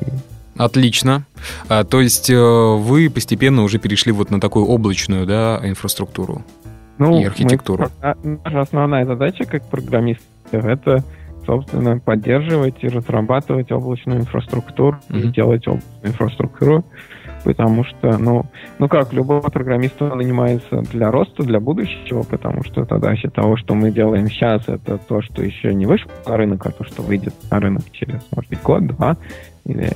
Отлично. 0.57 1.25
А, 1.67 1.83
то 1.83 2.01
есть 2.01 2.29
э, 2.29 2.35
вы 2.35 3.09
постепенно 3.09 3.63
уже 3.63 3.79
перешли 3.79 4.11
вот 4.11 4.29
на 4.29 4.39
такую 4.39 4.65
облачную 4.65 5.25
да, 5.25 5.59
инфраструктуру 5.63 6.43
ну, 6.97 7.19
и 7.19 7.23
архитектуру. 7.25 7.89
Мы, 8.01 8.39
наша 8.43 8.61
основная 8.61 9.05
задача 9.05 9.45
как 9.45 9.67
программистов 9.69 10.27
это, 10.51 11.03
собственно, 11.45 11.99
поддерживать 11.99 12.83
и 12.83 12.87
разрабатывать 12.87 13.71
облачную 13.71 14.21
инфраструктуру 14.21 14.99
mm-hmm. 15.09 15.19
и 15.19 15.27
делать 15.29 15.67
облачную 15.67 15.91
инфраструктуру, 16.03 16.85
потому 17.43 17.83
что, 17.83 18.17
ну, 18.17 18.45
ну 18.79 18.87
как, 18.87 19.11
любой 19.13 19.41
программист 19.41 19.99
нанимается 19.99 20.81
для 20.91 21.11
роста, 21.11 21.43
для 21.43 21.59
будущего, 21.59 22.23
потому 22.23 22.63
что 22.63 22.85
задача 22.85 23.29
того, 23.29 23.57
что 23.57 23.73
мы 23.73 23.91
делаем 23.91 24.29
сейчас, 24.29 24.67
это 24.67 24.97
то, 24.97 25.21
что 25.21 25.43
еще 25.43 25.73
не 25.73 25.85
вышло 25.85 26.11
на 26.27 26.37
рынок, 26.37 26.65
а 26.65 26.71
то, 26.71 26.83
что 26.83 27.01
выйдет 27.01 27.33
на 27.49 27.59
рынок 27.59 27.83
через, 27.91 28.21
может 28.31 28.49
быть, 28.49 28.61
год, 28.61 28.87
два, 28.87 29.17
или, 29.65 29.91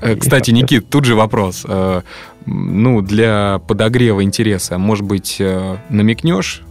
э, 0.00 0.16
Кстати, 0.16 0.50
Никит, 0.50 0.88
тут 0.90 1.04
же 1.04 1.14
вопрос. 1.14 1.64
Э, 1.66 2.02
ну, 2.44 3.00
для 3.00 3.60
подогрева 3.66 4.22
интереса, 4.22 4.78
может 4.78 5.04
быть, 5.06 5.36
э, 5.40 5.76
намекнешь 5.88 6.62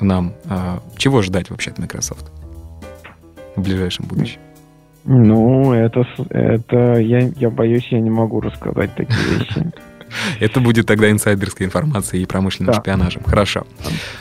нам, 0.00 0.34
чего 0.96 1.22
ждать 1.22 1.50
вообще 1.50 1.70
от 1.70 1.78
Microsoft 1.78 2.30
в 3.56 3.62
ближайшем 3.62 4.06
будущем? 4.06 4.40
Ну, 5.04 5.72
это, 5.72 6.04
это 6.30 6.94
я, 6.98 7.20
я 7.36 7.50
боюсь, 7.50 7.86
я 7.90 8.00
не 8.00 8.10
могу 8.10 8.40
рассказать 8.40 8.94
такие 8.94 9.38
вещи. 9.38 9.72
Это 10.40 10.60
будет 10.60 10.86
тогда 10.86 11.10
инсайдерская 11.10 11.66
информация 11.66 12.20
и 12.20 12.26
промышленным 12.26 12.72
да. 12.72 12.80
шпионажем. 12.80 13.22
Хорошо. 13.24 13.66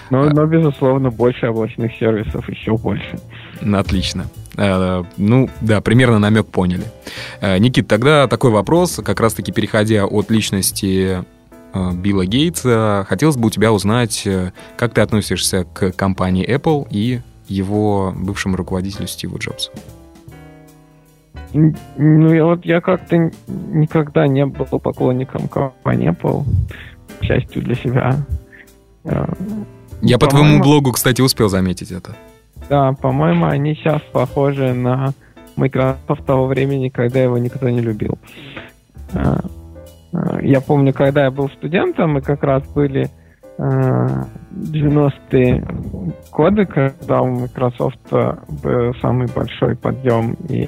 Но, 0.10 0.26
но, 0.30 0.46
безусловно, 0.46 1.12
больше 1.12 1.48
облачных 1.48 1.94
сервисов, 1.96 2.50
еще 2.50 2.78
больше. 2.78 3.20
Отлично. 3.62 4.26
Э, 4.58 5.04
ну, 5.18 5.50
да, 5.62 5.82
примерно 5.82 6.20
намек 6.20 6.48
поняли. 6.48 6.86
Э, 7.42 7.58
Никит, 7.58 7.88
тогда 7.88 8.28
такой 8.28 8.52
вопрос, 8.52 9.00
как 9.04 9.20
раз-таки 9.20 9.52
переходя 9.52 10.06
от 10.06 10.30
личности 10.30 11.24
э, 11.74 11.92
Билла 11.94 12.26
Гейтса, 12.26 13.06
хотелось 13.08 13.38
бы 13.38 13.48
у 13.48 13.50
тебя 13.50 13.72
узнать, 13.72 14.28
как 14.78 14.94
ты 14.94 15.02
относишься 15.02 15.66
к 15.74 15.92
компании 15.92 16.48
Apple 16.48 16.88
и 16.90 17.22
его 17.48 18.14
бывшему 18.16 18.56
руководителю 18.56 19.08
Стиву 19.08 19.38
Джобсу? 19.38 19.72
Ну, 21.54 22.34
я 22.34 22.46
вот 22.46 22.66
я 22.66 22.82
как-то 22.82 23.32
никогда 23.48 24.28
не 24.28 24.46
был 24.46 24.66
поклонником 24.66 25.48
компании 25.48 26.10
Apple, 26.10 26.44
к 27.20 27.24
счастью 27.24 27.62
для 27.62 27.76
себя. 27.76 28.18
Я 30.02 30.18
по 30.18 30.28
твоему 30.28 30.64
блогу, 30.64 30.92
кстати, 30.94 31.22
успел 31.22 31.50
заметить 31.50 31.92
это. 31.92 32.16
Да, 32.70 32.94
по-моему, 32.94 33.46
они 33.46 33.76
сейчас 33.76 34.02
похожи 34.12 34.74
на 34.74 35.14
Microsoft 35.56 36.26
того 36.26 36.48
времени, 36.48 36.90
когда 36.90 37.20
его 37.20 37.38
никто 37.38 37.70
не 37.70 37.82
любил. 37.82 38.18
Э, 39.14 39.36
э, 40.14 40.40
я 40.42 40.62
помню, 40.62 40.94
когда 40.94 41.26
я 41.26 41.32
был 41.32 41.50
студентом, 41.50 42.14
мы 42.14 42.22
как 42.22 42.42
раз 42.44 42.64
были 42.74 43.10
90-е 43.60 45.64
годы, 46.32 46.66
когда 46.66 47.22
у 47.22 47.42
Microsoft 47.42 48.00
был 48.10 48.96
самый 49.00 49.28
большой 49.28 49.76
подъем 49.76 50.36
и 50.50 50.68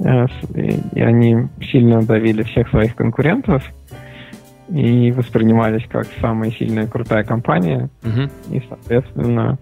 Э, 0.00 0.26
и 0.54 1.00
они 1.00 1.48
сильно 1.60 2.02
давили 2.02 2.42
всех 2.42 2.68
своих 2.68 2.94
конкурентов 2.94 3.62
и 4.68 5.12
воспринимались 5.12 5.86
как 5.88 6.06
самая 6.20 6.50
сильная 6.50 6.86
крутая 6.86 7.24
компания. 7.24 7.88
Uh-huh. 8.02 8.30
И, 8.50 8.62
соответственно, 8.68 9.58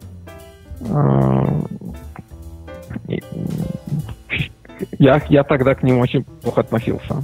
я, 4.99 5.21
я 5.29 5.45
тогда 5.45 5.75
к 5.75 5.83
ним 5.83 5.99
очень 5.99 6.25
плохо 6.25 6.61
относился. 6.61 7.23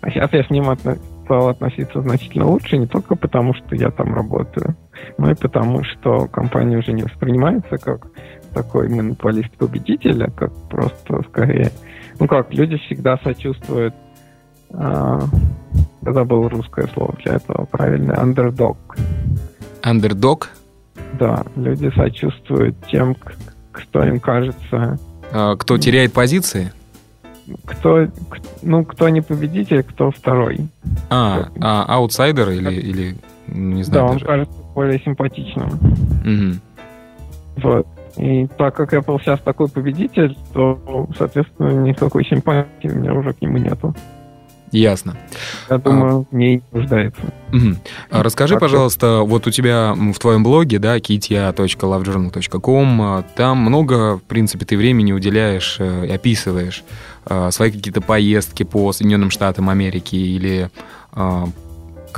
А 0.00 0.10
сейчас 0.10 0.32
я 0.32 0.44
с 0.44 0.50
ним 0.50 0.66
стал 1.24 1.48
относиться 1.48 2.02
значительно 2.02 2.46
лучше, 2.46 2.76
не 2.76 2.86
только 2.86 3.16
потому, 3.16 3.54
что 3.54 3.74
я 3.74 3.90
там 3.90 4.14
работаю, 4.14 4.76
но 5.16 5.30
и 5.30 5.34
потому, 5.34 5.82
что 5.84 6.26
компания 6.26 6.76
уже 6.76 6.92
не 6.92 7.02
воспринимается 7.02 7.78
как 7.78 8.08
такой 8.52 8.88
монополист-победитель, 8.88 10.24
а 10.24 10.30
как 10.30 10.52
просто 10.68 11.22
скорее 11.28 11.70
ну 12.18 12.26
как, 12.26 12.52
люди 12.52 12.76
всегда 12.78 13.18
сочувствуют. 13.18 13.94
А, 14.72 15.20
забыл 16.02 16.48
русское 16.48 16.86
слово 16.88 17.14
для 17.24 17.34
этого, 17.34 17.66
правильно, 17.66 18.12
underdog. 18.12 18.76
Underdog? 19.82 20.44
Да, 21.18 21.44
люди 21.56 21.90
сочувствуют 21.94 22.76
тем, 22.90 23.16
кто 23.72 24.04
им 24.04 24.20
кажется... 24.20 24.98
А, 25.32 25.56
кто 25.56 25.78
теряет 25.78 26.12
позиции? 26.12 26.72
Кто, 27.66 28.06
ну, 28.62 28.84
кто 28.84 29.08
не 29.08 29.20
победитель, 29.20 29.82
кто 29.82 30.10
второй. 30.10 30.68
А, 31.10 31.48
а 31.60 31.84
аутсайдер 31.88 32.50
или, 32.50 32.72
или 32.72 33.16
не 33.48 33.82
знаю 33.82 34.06
Да, 34.06 34.12
даже. 34.12 34.24
он 34.24 34.26
кажется 34.26 34.56
более 34.74 34.98
симпатичным. 35.00 35.68
Угу. 36.24 37.68
Вот. 37.68 37.86
И 38.16 38.46
так 38.56 38.74
как 38.74 38.94
Apple 38.94 39.20
сейчас 39.20 39.40
такой 39.40 39.68
победитель, 39.68 40.36
то, 40.52 41.08
соответственно, 41.18 41.70
никакой 41.82 42.24
симпатии 42.24 42.88
у 42.88 42.94
меня 42.94 43.12
уже 43.12 43.32
к 43.32 43.42
нему 43.42 43.58
нету. 43.58 43.94
Ясно. 44.74 45.16
Я 45.70 45.78
думаю, 45.78 46.26
а... 46.30 46.34
в 46.34 46.36
ней 46.36 46.62
нуждается. 46.72 47.22
Угу. 47.52 47.76
Расскажи, 48.10 48.54
так 48.54 48.60
пожалуйста, 48.60 49.20
вот 49.20 49.46
у 49.46 49.52
тебя 49.52 49.94
в 49.94 50.18
твоем 50.18 50.42
блоге, 50.42 50.80
да, 50.80 50.98
kitya.lovejournal.com, 50.98 53.24
там 53.36 53.58
много, 53.58 54.16
в 54.16 54.24
принципе, 54.24 54.66
ты 54.66 54.76
времени 54.76 55.12
уделяешь 55.12 55.76
э, 55.78 56.06
и 56.06 56.10
описываешь 56.10 56.82
э, 57.26 57.52
свои 57.52 57.70
какие-то 57.70 58.00
поездки 58.00 58.64
по 58.64 58.92
Соединенным 58.92 59.30
Штатам 59.30 59.70
Америки 59.70 60.16
или 60.16 60.70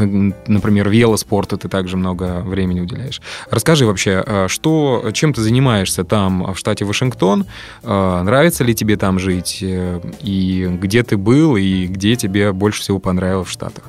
например, 0.01 0.88
велоспорту 0.88 1.57
ты 1.57 1.68
также 1.68 1.97
много 1.97 2.40
времени 2.40 2.80
уделяешь. 2.80 3.20
Расскажи 3.51 3.86
вообще, 3.86 4.22
э, 4.26 4.49
что, 4.49 5.11
чем 5.12 5.32
ты 5.32 5.40
занимаешься 5.40 6.05
там, 6.05 6.53
в 6.53 6.59
штате 6.59 6.84
Вашингтон? 6.84 7.47
Э, 7.82 8.22
нравится 8.22 8.64
ли 8.64 8.74
тебе 8.74 8.97
там 8.97 9.18
жить? 9.18 9.61
Э, 9.62 10.01
и 10.20 10.68
где 10.80 11.03
ты 11.03 11.16
был, 11.16 11.57
и 11.57 11.86
где 11.86 12.16
тебе 12.16 12.53
больше 12.53 12.80
всего 12.80 12.99
понравилось 12.99 13.49
в 13.49 13.51
Штатах? 13.51 13.84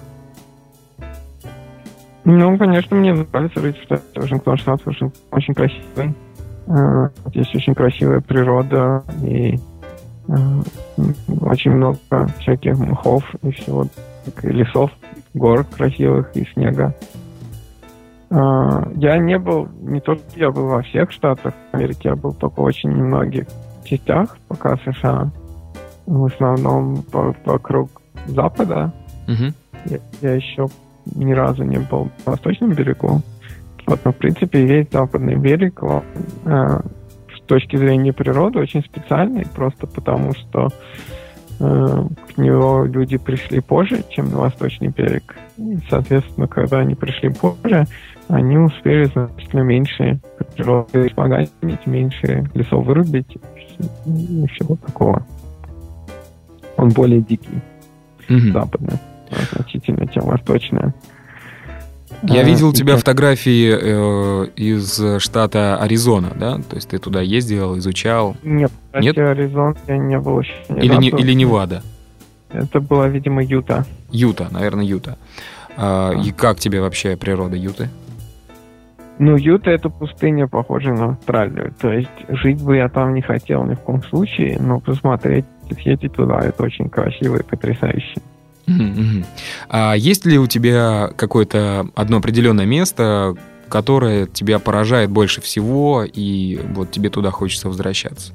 Ну, 2.26 2.58
конечно, 2.58 2.96
мне 2.98 3.14
нравится 3.14 3.62
жить 3.62 3.78
в 3.78 3.84
штате 3.84 4.04
Вашингтон. 4.16 4.58
Штат 4.58 4.86
Вашингтон 4.86 5.22
очень 5.32 5.54
красивый. 5.54 6.14
Здесь 7.28 7.56
очень 7.56 7.74
красивая 7.74 8.20
природа 8.20 9.02
и 9.24 9.58
очень 11.42 11.72
много 11.72 11.98
всяких 12.40 12.78
мхов 12.78 13.24
и 13.44 13.52
всего, 13.52 13.88
лесов 14.44 14.92
гор 15.34 15.64
красивых 15.66 16.36
и 16.36 16.46
снега. 16.54 16.96
А, 18.30 18.90
я 18.96 19.18
не 19.18 19.38
был, 19.38 19.68
не 19.82 20.02
то, 20.02 20.16
что 20.16 20.26
я 20.36 20.52
был 20.52 20.68
во 20.68 20.82
всех 20.82 21.12
штатах 21.12 21.54
Америки, 21.72 22.08
я 22.08 22.16
был 22.16 22.34
только 22.34 22.60
в 22.62 22.64
очень 22.64 22.90
немногих 22.90 23.48
частях 23.84 24.38
пока 24.48 24.78
США. 24.78 25.32
В 26.06 26.26
основном 26.26 27.04
вокруг 27.46 28.02
запада. 28.28 28.94
Uh-huh. 29.28 29.54
Я, 29.86 30.00
я 30.22 30.36
еще 30.36 30.68
ни 31.16 31.34
разу 31.34 31.64
не 31.64 31.80
был 31.80 32.10
на 32.26 32.34
восточном 32.34 32.74
берегу. 32.74 33.22
Вот, 33.86 34.00
но, 34.04 34.12
в 34.12 34.16
принципе, 34.18 34.66
весь 34.66 34.88
западный 34.92 35.36
берег, 35.36 35.82
он, 35.82 36.04
э, 36.46 36.80
с 37.36 37.42
точки 37.46 37.78
зрения 37.78 38.12
природы, 38.12 38.60
очень 38.60 38.84
специальный, 38.84 39.46
просто 39.46 39.88
потому 39.88 40.34
что 40.34 40.68
к 41.60 42.38
него 42.38 42.86
люди 42.86 43.18
пришли 43.18 43.60
позже, 43.62 44.04
чем 44.10 44.30
на 44.30 44.38
Восточный 44.38 44.90
берег. 44.90 45.36
И, 45.58 45.78
соответственно, 45.90 46.48
когда 46.48 46.80
они 46.80 46.96
пришли 46.96 47.30
позже, 47.30 47.86
они 48.28 48.58
успели 48.58 49.06
значительно 49.06 49.62
меньше 49.62 50.20
природы 50.56 51.08
испоганить, 51.08 51.52
меньше 51.86 52.50
лесов 52.54 52.86
вырубить 52.86 53.38
и 54.06 54.46
всего 54.48 54.76
такого. 54.76 55.26
Он 56.78 56.90
более 56.90 57.22
дикий, 57.22 57.62
mm-hmm. 58.28 58.52
западный, 58.52 59.00
значительно, 59.54 60.08
чем 60.08 60.26
восточный. 60.26 60.94
Я 62.24 62.42
а, 62.42 62.44
видел 62.44 62.70
у 62.70 62.74
тебя 62.74 62.98
фотографии 62.98 63.72
э, 63.72 64.48
из 64.56 65.22
штата 65.22 65.78
Аризона, 65.78 66.32
да? 66.36 66.58
То 66.58 66.76
есть 66.76 66.90
ты 66.90 66.98
туда 66.98 67.22
ездил, 67.22 67.78
изучал? 67.78 68.36
Нет, 68.44 68.72
Нет? 69.00 69.18
Аризон 69.18 69.76
я 69.88 69.98
не 69.98 70.20
был 70.20 70.40
еще 70.40 70.54
ни 70.70 70.86
или, 70.86 70.96
не, 70.96 71.10
или 71.10 71.34
Невада? 71.34 71.84
Это 72.50 72.80
была, 72.80 73.08
видимо, 73.08 73.44
Юта. 73.44 73.86
Юта, 74.10 74.48
наверное, 74.52 74.86
Юта. 74.86 75.18
А, 75.76 76.12
а. 76.16 76.22
И 76.22 76.32
как 76.32 76.60
тебе 76.60 76.82
вообще 76.82 77.16
природа 77.16 77.56
Юты? 77.56 77.90
Ну, 79.20 79.36
Юта 79.36 79.72
это 79.72 79.90
пустыня, 79.90 80.48
похожая 80.48 80.96
на 80.96 81.06
Австралию. 81.10 81.74
То 81.80 81.92
есть 81.92 82.10
жить 82.30 82.62
бы 82.62 82.78
я 82.78 82.88
там 82.88 83.14
не 83.14 83.22
хотел 83.22 83.64
ни 83.64 83.74
в 83.74 83.80
коем 83.80 84.04
случае, 84.04 84.60
но 84.60 84.80
посмотреть, 84.80 85.46
съездить 85.82 86.14
туда, 86.14 86.40
это 86.40 86.64
очень 86.64 86.90
красиво 86.90 87.38
и 87.38 87.44
потрясающе. 87.44 88.22
А 89.70 89.94
есть 89.96 90.26
ли 90.26 90.38
у 90.38 90.48
тебя 90.48 91.10
какое-то 91.16 91.88
одно 91.96 92.18
определенное 92.18 92.66
место, 92.66 93.36
которое 93.70 94.26
тебя 94.28 94.60
поражает 94.60 95.10
больше 95.10 95.42
всего, 95.42 96.04
и 96.04 96.60
вот 96.74 96.92
тебе 96.92 97.10
туда 97.10 97.32
хочется 97.32 97.68
возвращаться? 97.68 98.34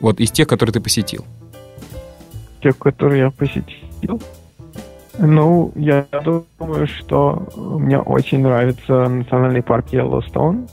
Вот 0.00 0.20
из 0.20 0.30
тех, 0.30 0.46
которые 0.48 0.72
ты 0.74 0.80
посетил. 0.80 1.24
Тех, 2.62 2.76
которые 2.78 3.20
я 3.20 3.30
посетил? 3.30 4.22
Ну, 5.18 5.72
я 5.76 6.06
думаю, 6.24 6.86
что 6.86 7.46
мне 7.56 7.98
очень 7.98 8.40
нравится 8.40 9.08
национальный 9.08 9.62
парк 9.62 9.86
Йеллоустоун. 9.92 10.68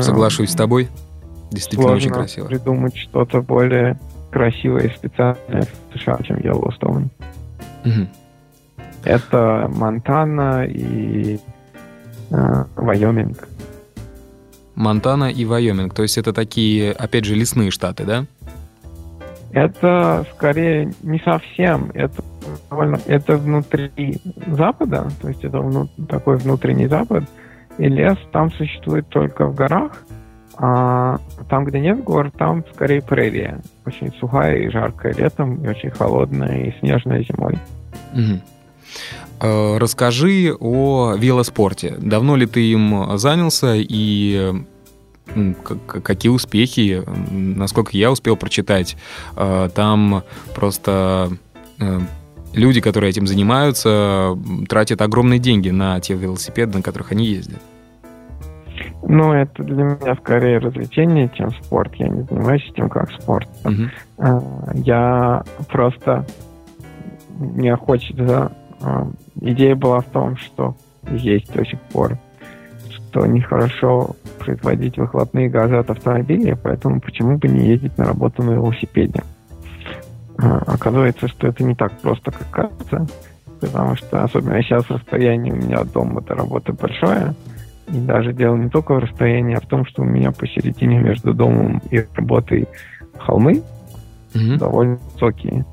Соглашусь 0.00 0.50
с 0.50 0.54
тобой. 0.54 0.88
Действительно 1.50 1.92
очень 1.92 2.10
красиво. 2.10 2.46
придумать 2.46 2.96
что-то 2.96 3.42
более 3.42 3.98
красивое 4.32 4.86
и 4.86 4.96
специальное 4.96 5.62
в 5.62 5.98
США, 5.98 6.18
чем 6.24 6.38
Йеллоустоун. 6.38 7.10
Угу. 7.84 8.06
Это 9.04 9.70
Монтана 9.72 10.64
и 10.64 11.38
э, 12.30 12.64
Вайоминг. 12.76 13.48
Монтана 14.74 15.30
и 15.30 15.44
Вайоминг. 15.44 15.94
То 15.94 16.02
есть 16.02 16.18
это 16.18 16.32
такие, 16.32 16.92
опять 16.92 17.24
же, 17.24 17.34
лесные 17.34 17.70
штаты, 17.70 18.04
да? 18.04 18.24
Это 19.52 20.24
скорее 20.34 20.92
не 21.02 21.18
совсем. 21.18 21.90
Это 21.92 22.24
довольно, 22.70 22.98
это 23.06 23.36
внутри 23.36 24.18
Запада, 24.46 25.08
то 25.20 25.28
есть 25.28 25.44
это 25.44 25.58
вну, 25.58 25.88
такой 26.08 26.38
внутренний 26.38 26.86
Запад. 26.86 27.24
И 27.76 27.86
лес 27.86 28.16
там 28.32 28.50
существует 28.52 29.08
только 29.08 29.46
в 29.46 29.54
горах, 29.54 30.04
а 30.56 31.18
там, 31.48 31.64
где 31.64 31.80
нет 31.80 32.02
гор, 32.04 32.30
там 32.30 32.64
скорее 32.74 33.02
прерия. 33.02 33.60
Очень 33.86 34.12
сухая 34.18 34.56
и 34.58 34.68
жаркая 34.68 35.14
летом, 35.14 35.64
и 35.64 35.68
очень 35.68 35.90
холодная 35.90 36.66
и 36.66 36.78
снежная 36.78 37.24
зимой. 37.24 37.58
Угу. 38.14 39.78
Расскажи 39.78 40.54
о 40.58 41.14
велоспорте. 41.16 41.96
Давно 41.98 42.36
ли 42.36 42.46
ты 42.46 42.70
им 42.70 43.18
занялся 43.18 43.74
и 43.74 44.52
какие 45.86 46.30
успехи, 46.30 47.02
насколько 47.30 47.96
я 47.96 48.10
успел 48.10 48.36
прочитать, 48.36 48.96
э, 49.36 49.70
там 49.74 50.24
просто 50.54 51.30
э, 51.78 52.00
люди, 52.52 52.80
которые 52.80 53.10
этим 53.10 53.26
занимаются, 53.26 54.38
тратят 54.68 55.00
огромные 55.00 55.38
деньги 55.38 55.70
на 55.70 56.00
те 56.00 56.14
велосипеды, 56.14 56.76
на 56.76 56.82
которых 56.82 57.12
они 57.12 57.26
ездят. 57.26 57.62
Ну, 59.02 59.32
это 59.32 59.64
для 59.64 59.84
меня 59.84 60.14
скорее 60.16 60.58
развлечение, 60.58 61.30
чем 61.34 61.50
спорт. 61.50 61.94
Я 61.96 62.08
не 62.08 62.22
занимаюсь 62.22 62.68
этим 62.70 62.88
как 62.88 63.10
спорт. 63.10 63.48
Uh-huh. 63.64 64.70
Я 64.74 65.42
просто... 65.68 66.24
Мне 67.38 67.76
хочется... 67.76 68.52
А, 68.80 69.06
идея 69.40 69.76
была 69.76 70.00
в 70.00 70.06
том, 70.06 70.36
что 70.36 70.76
есть 71.10 71.52
до 71.52 71.64
сих 71.64 71.80
пор, 71.80 72.18
что 72.90 73.26
нехорошо 73.26 74.16
производить 74.38 74.98
выхлопные 74.98 75.48
газы 75.48 75.76
от 75.76 75.90
автомобиля, 75.90 76.56
поэтому 76.56 77.00
почему 77.00 77.38
бы 77.38 77.48
не 77.48 77.66
ездить 77.66 77.96
на 77.98 78.06
работу 78.06 78.42
на 78.42 78.52
велосипеде? 78.52 79.22
А, 80.38 80.62
оказывается, 80.66 81.28
что 81.28 81.46
это 81.46 81.62
не 81.62 81.74
так 81.74 81.92
просто, 82.00 82.32
как 82.32 82.50
кажется, 82.50 83.06
потому 83.60 83.96
что 83.96 84.24
особенно 84.24 84.60
сейчас 84.62 84.88
расстояние 84.90 85.52
у 85.52 85.56
меня 85.56 85.78
от 85.78 85.92
дома 85.92 86.20
до 86.22 86.34
работы 86.34 86.72
большое, 86.72 87.34
и 87.88 87.98
даже 88.00 88.32
дело 88.32 88.56
не 88.56 88.68
только 88.68 88.94
в 88.94 88.98
расстоянии, 88.98 89.56
а 89.56 89.60
в 89.60 89.66
том, 89.66 89.84
что 89.84 90.02
у 90.02 90.04
меня 90.04 90.32
посередине 90.32 90.98
между 90.98 91.34
домом 91.34 91.82
и 91.90 92.04
работой 92.14 92.68
холмы 93.18 93.62
mm-hmm. 94.34 94.58
довольно 94.58 94.96
высокие. 95.12 95.64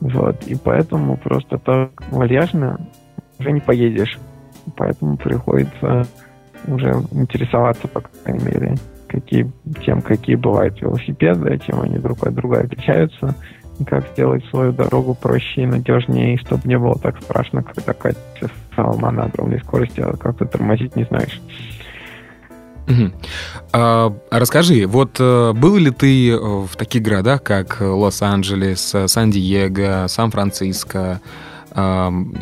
Вот. 0.00 0.42
И 0.46 0.56
поэтому 0.56 1.16
просто 1.16 1.58
так 1.58 1.90
вальяжно 2.10 2.80
уже 3.38 3.52
не 3.52 3.60
поедешь. 3.60 4.18
Поэтому 4.76 5.16
приходится 5.16 6.06
уже 6.66 6.94
интересоваться, 7.12 7.88
по 7.88 8.00
крайней 8.00 8.44
мере, 8.44 8.74
какие, 9.08 9.50
тем, 9.84 10.02
какие 10.02 10.36
бывают 10.36 10.80
велосипеды, 10.80 11.58
чем 11.66 11.80
они 11.80 11.98
друг 11.98 12.26
от 12.26 12.34
друга 12.34 12.60
отличаются, 12.60 13.34
и 13.78 13.84
как 13.84 14.06
сделать 14.12 14.44
свою 14.46 14.72
дорогу 14.72 15.14
проще 15.14 15.62
и 15.62 15.66
надежнее, 15.66 16.38
чтобы 16.38 16.62
не 16.68 16.78
было 16.78 16.96
так 16.98 17.20
страшно, 17.20 17.62
когда 17.62 17.92
катишься 17.92 18.50
с 18.72 18.76
холма 18.76 19.10
на 19.10 19.24
огромной 19.24 19.60
скорости, 19.60 20.00
а 20.00 20.16
как 20.16 20.38
то 20.38 20.46
тормозить 20.46 20.96
не 20.96 21.04
знаешь. 21.04 21.40
Угу. 22.88 23.12
А, 23.72 24.12
расскажи, 24.30 24.86
вот 24.86 25.16
э, 25.20 25.52
был 25.52 25.76
ли 25.76 25.90
ты 25.90 26.36
в 26.36 26.76
таких 26.76 27.02
городах, 27.02 27.42
как 27.42 27.80
Лос-Анджелес, 27.80 28.96
Сан-Диего, 29.06 30.06
Сан-Франциско, 30.08 31.20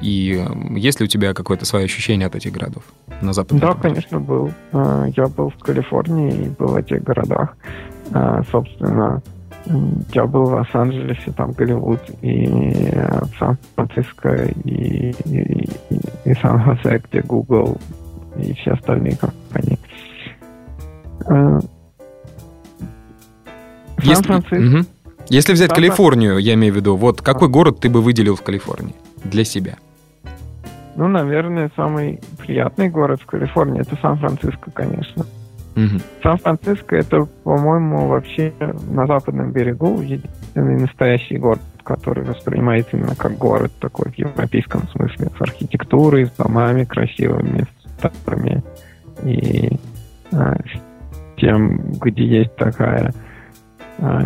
и 0.02 0.44
есть 0.70 0.98
ли 0.98 1.04
у 1.04 1.06
тебя 1.06 1.34
какое-то 1.34 1.64
свое 1.64 1.84
ощущение 1.84 2.26
от 2.26 2.34
этих 2.34 2.50
городов 2.50 2.82
на 3.20 3.32
западе? 3.32 3.60
Да, 3.60 3.74
конечно, 3.74 4.18
был. 4.18 4.50
А, 4.72 5.06
я 5.16 5.26
был 5.28 5.50
в 5.50 5.58
Калифорнии 5.58 6.46
и 6.46 6.48
был 6.48 6.68
в 6.68 6.76
этих 6.76 7.04
городах. 7.04 7.56
А, 8.12 8.42
собственно, 8.50 9.22
я 10.12 10.26
был 10.26 10.44
в 10.44 10.52
Лос-Анджелесе, 10.54 11.32
там 11.32 11.52
Голливуд, 11.52 12.00
и 12.22 12.46
в 12.46 13.38
Сан-Франциско, 13.38 14.46
и, 14.64 15.10
и, 15.24 15.68
и, 16.24 16.34
Сан-Хосе, 16.34 17.02
где 17.10 17.20
Google 17.22 17.76
и 18.36 18.54
все 18.54 18.72
остальные 18.72 19.16
компании. 19.16 19.78
А, 21.26 21.60
Сан-Франциско. 24.02 24.56
Если, 24.56 24.76
угу. 24.78 24.86
Если 25.28 25.52
взять 25.52 25.72
Калифорнию, 25.72 26.38
я 26.38 26.54
имею 26.54 26.72
в 26.72 26.76
виду, 26.76 26.96
вот 26.96 27.20
какой 27.20 27.48
город 27.48 27.80
ты 27.80 27.88
бы 27.90 28.00
выделил 28.00 28.36
в 28.36 28.42
Калифорнии? 28.42 28.94
для 29.24 29.44
себя? 29.44 29.76
Ну, 30.96 31.08
наверное, 31.08 31.70
самый 31.76 32.20
приятный 32.38 32.88
город 32.88 33.20
в 33.22 33.26
Калифорнии 33.26 33.80
это 33.80 33.96
Сан-Франциско, 34.00 34.70
конечно. 34.70 35.24
Угу. 35.76 36.00
Сан-Франциско 36.22 36.96
это, 36.96 37.26
по-моему, 37.44 38.08
вообще 38.08 38.52
на 38.90 39.06
западном 39.06 39.52
берегу 39.52 40.00
единственный 40.00 40.80
настоящий 40.80 41.38
город, 41.38 41.60
который 41.84 42.24
воспринимается 42.24 42.96
именно 42.96 43.14
как 43.14 43.38
город 43.38 43.72
такой 43.80 44.10
в 44.10 44.18
европейском 44.18 44.88
смысле, 44.88 45.30
с 45.36 45.40
архитектурой, 45.40 46.26
с 46.26 46.30
домами 46.32 46.84
красивыми, 46.84 47.66
с 47.96 48.08
старыми 48.20 48.62
и 49.24 49.70
а, 50.32 50.54
с 50.54 51.40
тем, 51.40 51.92
где 51.92 52.24
есть 52.24 52.56
такая, 52.56 53.12
а, 53.98 54.22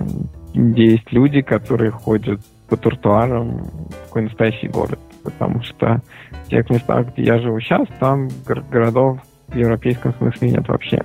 где 0.54 0.92
есть 0.92 1.12
люди, 1.12 1.42
которые 1.42 1.90
ходят 1.90 2.40
по 2.68 2.76
тротуарам 2.76 3.70
такой 4.06 4.22
настоящий 4.22 4.68
город. 4.68 4.98
Потому 5.22 5.62
что 5.62 6.00
в 6.44 6.48
тех 6.48 6.68
местах, 6.70 7.12
где 7.12 7.24
я 7.24 7.38
живу 7.38 7.60
сейчас, 7.60 7.86
там 7.98 8.28
городов 8.70 9.20
в 9.48 9.56
европейском 9.56 10.14
смысле 10.14 10.50
нет 10.50 10.68
вообще. 10.68 11.02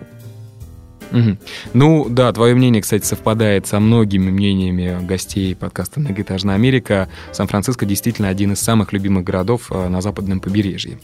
Угу. 1.12 1.38
Ну 1.74 2.08
да, 2.10 2.32
твое 2.32 2.56
мнение, 2.56 2.82
кстати, 2.82 3.04
совпадает 3.04 3.68
со 3.68 3.80
многими 3.80 4.30
мнениями 4.30 4.98
гостей 5.06 5.56
подкаста 5.56 6.00
«Многоэтажная 6.00 6.56
Америка». 6.56 7.10
Сан-Франциско 7.32 7.86
действительно 7.86 8.30
один 8.30 8.54
из 8.54 8.60
самых 8.60 8.94
любимых 8.94 9.24
городов 9.24 9.72
э, 9.72 9.90
на 9.90 10.02
западном 10.02 10.40
побережье. 10.40 11.00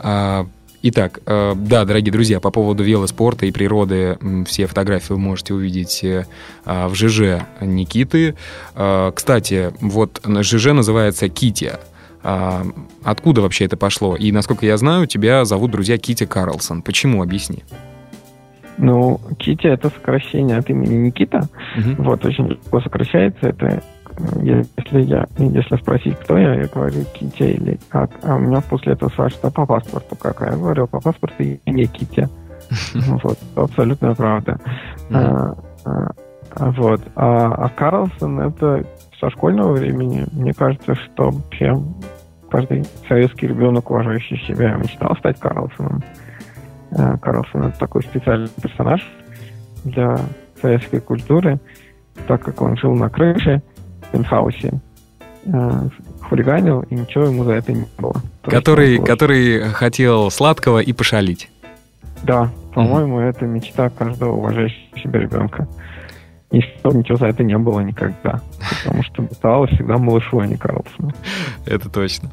А, 0.00 0.46
Итак, 0.80 1.18
э, 1.26 1.54
да, 1.56 1.84
дорогие 1.84 2.12
друзья, 2.12 2.38
по 2.38 2.52
поводу 2.52 2.84
велоспорта 2.84 3.46
и 3.46 3.50
природы 3.50 4.16
все 4.46 4.66
фотографии 4.66 5.12
вы 5.12 5.18
можете 5.18 5.52
увидеть 5.54 6.04
э, 6.04 6.24
в 6.64 6.94
ЖЖ 6.94 7.44
Никиты. 7.60 8.36
Э, 8.76 9.10
кстати, 9.12 9.72
вот 9.80 10.22
ЖЖ 10.24 10.66
называется 10.66 11.28
Китя. 11.28 11.80
Откуда 13.04 13.42
вообще 13.42 13.64
это 13.64 13.76
пошло? 13.76 14.16
И, 14.16 14.32
насколько 14.32 14.66
я 14.66 14.76
знаю, 14.76 15.06
тебя 15.06 15.44
зовут, 15.44 15.70
друзья, 15.70 15.96
Кити 15.98 16.26
Карлсон. 16.26 16.82
Почему? 16.82 17.22
Объясни. 17.22 17.62
Ну, 18.78 19.20
Кити 19.38 19.66
это 19.66 19.90
сокращение 19.90 20.56
от 20.56 20.70
имени 20.70 21.06
Никита. 21.06 21.48
Угу. 21.76 22.02
Вот, 22.02 22.24
очень 22.24 22.48
легко 22.48 22.80
сокращается. 22.80 23.48
Это 23.48 23.82
если 24.42 25.02
я, 25.02 25.26
если 25.38 25.76
спросить, 25.76 26.16
кто 26.18 26.36
я, 26.38 26.54
я 26.54 26.66
говорю 26.66 27.04
Китя 27.14 27.46
или 27.46 27.78
как. 27.88 28.10
А 28.22 28.36
у 28.36 28.38
меня 28.38 28.60
после 28.60 28.94
этого 28.94 29.10
спрашивают, 29.10 29.44
а 29.44 29.50
по 29.50 29.66
паспорту 29.66 30.16
как? 30.16 30.42
А 30.42 30.46
я 30.46 30.56
говорю, 30.56 30.86
по 30.86 31.00
паспорту 31.00 31.42
я 31.42 31.58
не 31.66 31.86
Китя. 31.86 32.28
Вот, 33.22 33.38
абсолютная 33.56 34.14
правда. 34.14 34.58
А, 35.10 35.54
а, 35.84 36.10
а, 36.56 36.70
вот. 36.72 37.00
А, 37.14 37.54
а 37.54 37.68
Карлсон 37.68 38.40
это 38.40 38.84
со 39.20 39.30
школьного 39.30 39.72
времени. 39.72 40.26
Мне 40.32 40.52
кажется, 40.52 40.94
что 40.94 41.30
вообще 41.30 41.74
каждый 42.50 42.84
советский 43.08 43.46
ребенок, 43.46 43.90
уважающий 43.90 44.38
себя, 44.46 44.74
мечтал 44.74 45.16
стать 45.16 45.38
Карлсоном. 45.38 46.02
Карлсон 46.90 47.64
это 47.64 47.78
такой 47.78 48.02
специальный 48.02 48.48
персонаж 48.48 49.06
для 49.84 50.18
советской 50.60 51.00
культуры, 51.00 51.58
так 52.26 52.42
как 52.42 52.60
он 52.62 52.76
жил 52.76 52.94
на 52.94 53.08
крыше, 53.08 53.62
пентхаусе 54.12 54.72
э, 55.46 55.88
хулиганил, 56.22 56.80
и 56.82 56.94
ничего 56.94 57.24
ему 57.24 57.44
за 57.44 57.52
это 57.52 57.72
не 57.72 57.86
было. 57.98 58.14
который, 58.42 58.98
который 59.02 59.60
хотел 59.70 60.30
сладкого 60.30 60.80
и 60.80 60.92
пошалить. 60.92 61.50
Да, 62.22 62.50
по-моему, 62.74 63.20
mm-hmm. 63.20 63.30
это 63.30 63.44
мечта 63.46 63.90
каждого 63.90 64.32
уважающего 64.32 64.98
себя 64.98 65.20
ребенка. 65.20 65.68
И 66.50 66.62
что 66.62 66.92
ничего 66.92 67.18
за 67.18 67.26
это 67.26 67.44
не 67.44 67.58
было 67.58 67.80
никогда. 67.80 68.40
Потому 68.82 69.02
что 69.02 69.22
доставалось 69.22 69.70
всегда 69.72 69.98
малышу, 69.98 70.38
а 70.38 70.46
не 70.46 70.56
Карлсону. 70.56 71.12
Это 71.66 71.90
точно. 71.90 72.30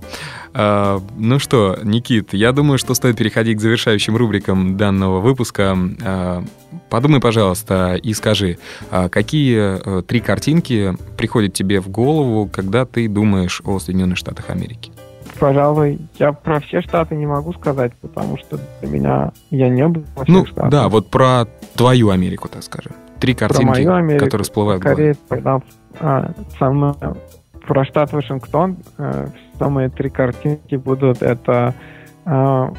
А, 0.53 1.01
ну 1.17 1.37
что, 1.37 1.77
Никит, 1.83 2.33
я 2.33 2.53
думаю, 2.53 2.77
что 2.77 2.93
стоит 2.93 3.17
переходить 3.17 3.57
к 3.57 3.61
завершающим 3.61 4.15
рубрикам 4.15 4.77
данного 4.77 5.19
выпуска. 5.19 5.77
А, 6.05 6.43
подумай, 6.89 7.19
пожалуйста, 7.19 7.95
и 7.95 8.13
скажи, 8.13 8.57
а 8.89 9.09
какие 9.09 9.57
а, 9.59 10.01
три 10.01 10.21
картинки 10.21 10.93
приходят 11.17 11.53
тебе 11.53 11.81
в 11.81 11.89
голову, 11.89 12.47
когда 12.47 12.85
ты 12.85 13.09
думаешь 13.09 13.61
о 13.65 13.79
Соединенных 13.79 14.17
Штатах 14.17 14.49
Америки? 14.49 14.93
Пожалуй, 15.37 15.99
я 16.17 16.31
про 16.31 16.61
все 16.61 16.81
штаты 16.81 17.15
не 17.15 17.25
могу 17.25 17.51
сказать, 17.51 17.91
потому 17.95 18.37
что 18.37 18.57
для 18.79 18.89
меня 18.89 19.31
я 19.49 19.67
не 19.67 19.85
был 19.85 20.05
во 20.15 20.23
всех 20.23 20.35
ну, 20.35 20.45
штатах. 20.45 20.69
Да, 20.69 20.87
вот 20.87 21.09
про 21.09 21.47
твою 21.75 22.11
Америку, 22.11 22.47
так 22.47 22.63
скажем. 22.63 22.93
Три 23.19 23.33
картинки, 23.33 23.81
Америку, 23.81 24.25
которые 24.25 24.43
всплывают 24.43 24.81
в 24.81 24.85
голове. 24.85 25.15
А, 25.99 26.31
самое, 26.59 26.95
про 27.65 27.85
штат 27.85 28.11
Вашингтон 28.11 28.77
э, 28.97 29.27
самые 29.57 29.89
три 29.89 30.09
картинки 30.09 30.75
будут 30.75 31.21
это 31.21 31.73
э, 32.25 32.69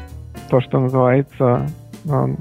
то, 0.49 0.61
что 0.61 0.79
называется 0.79 1.67
э, 2.05 2.35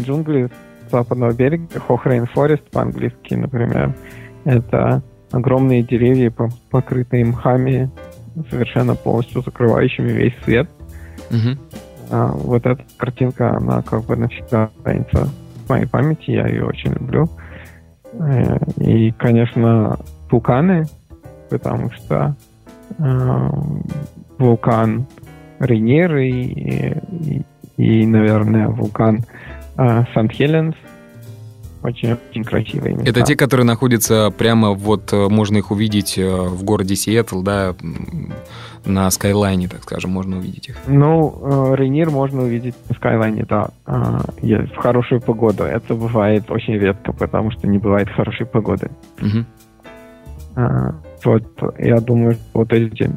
джунгли 0.00 0.50
западного 0.90 1.32
берега, 1.32 1.66
Хохрейн 1.80 2.26
Форест 2.26 2.70
по-английски, 2.70 3.34
например. 3.34 3.94
Это 4.44 5.02
огромные 5.30 5.82
деревья, 5.82 6.32
покрытые 6.70 7.24
мхами, 7.24 7.90
совершенно 8.50 8.94
полностью 8.94 9.42
закрывающими 9.42 10.08
весь 10.08 10.34
свет. 10.44 10.68
Угу. 11.30 11.58
А, 12.10 12.32
вот 12.32 12.64
эта 12.64 12.82
картинка, 12.96 13.56
она 13.56 13.82
как 13.82 14.04
бы 14.04 14.16
навсегда 14.16 14.70
останется 14.76 15.28
моей 15.68 15.86
памяти, 15.86 16.30
я 16.30 16.46
ее 16.46 16.64
очень 16.64 16.92
люблю. 16.92 17.28
Э, 18.12 18.58
и, 18.76 19.12
конечно, 19.12 19.98
вулканы, 20.30 20.84
потому 21.50 21.90
что 21.90 22.34
э, 22.98 23.50
вулкан 24.38 25.06
Рейнир 25.58 26.16
и, 26.16 26.30
и, 26.30 27.42
и, 27.76 28.06
наверное, 28.06 28.68
вулкан 28.68 29.24
э, 29.76 30.04
Сан-Хеленс 31.82 32.18
очень-очень 32.20 32.44
красивые 32.44 32.94
места. 32.94 33.10
Это 33.10 33.22
те, 33.22 33.36
которые 33.36 33.66
находятся 33.66 34.30
прямо 34.36 34.70
вот, 34.70 35.12
э, 35.12 35.28
можно 35.28 35.58
их 35.58 35.70
увидеть 35.70 36.18
э, 36.18 36.28
в 36.28 36.62
городе 36.64 36.96
Сиэтл, 36.96 37.42
да, 37.42 37.74
на 38.84 39.10
Скайлайне, 39.10 39.68
так 39.68 39.82
скажем, 39.82 40.10
можно 40.10 40.38
увидеть 40.38 40.68
их. 40.70 40.76
Ну, 40.86 41.74
Рейнир 41.74 42.10
можно 42.10 42.42
увидеть 42.42 42.74
на 42.88 42.94
Скайлайне, 42.94 43.44
да, 43.44 43.70
в 43.86 44.76
хорошую 44.76 45.20
погоду. 45.20 45.64
Это 45.64 45.94
бывает 45.94 46.50
очень 46.50 46.74
редко, 46.74 47.12
потому 47.12 47.50
что 47.50 47.66
не 47.66 47.78
бывает 47.78 48.08
хорошей 48.08 48.46
погоды. 48.46 48.90
Угу. 49.20 49.44
Вот, 51.24 51.44
я 51.78 52.00
думаю, 52.00 52.36
вот 52.54 52.72
эти 52.72 53.10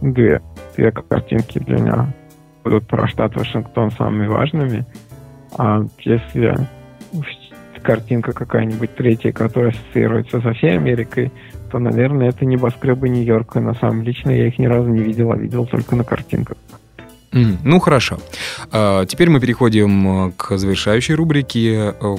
две, 0.00 0.40
две 0.76 0.90
картинки 0.90 1.58
для 1.58 1.78
меня 1.78 2.12
будут 2.64 2.86
про 2.86 3.06
штат 3.06 3.36
Вашингтон 3.36 3.90
самыми 3.92 4.26
важными. 4.26 4.86
А 5.56 5.84
если 6.00 6.66
картинка 7.82 8.32
какая-нибудь 8.32 8.94
третья, 8.94 9.32
которая 9.32 9.72
ассоциируется 9.72 10.40
со 10.40 10.52
всей 10.52 10.76
Америкой, 10.76 11.30
то, 11.70 11.78
наверное, 11.78 12.28
это 12.28 12.44
небоскребы 12.44 13.08
Нью-Йорка. 13.08 13.60
На 13.60 13.74
самом 13.74 14.02
лично 14.02 14.30
я 14.30 14.46
их 14.46 14.58
ни 14.58 14.66
разу 14.66 14.88
не 14.88 15.00
видел, 15.00 15.32
а 15.32 15.36
видел 15.36 15.66
только 15.66 15.96
на 15.96 16.04
картинках. 16.04 16.56
Mm, 17.32 17.58
ну, 17.64 17.80
хорошо. 17.80 18.18
А, 18.70 19.06
теперь 19.06 19.30
мы 19.30 19.40
переходим 19.40 20.28
э, 20.28 20.32
к 20.36 20.58
завершающей 20.58 21.14
рубрике. 21.14 21.94
Э, 21.98 22.16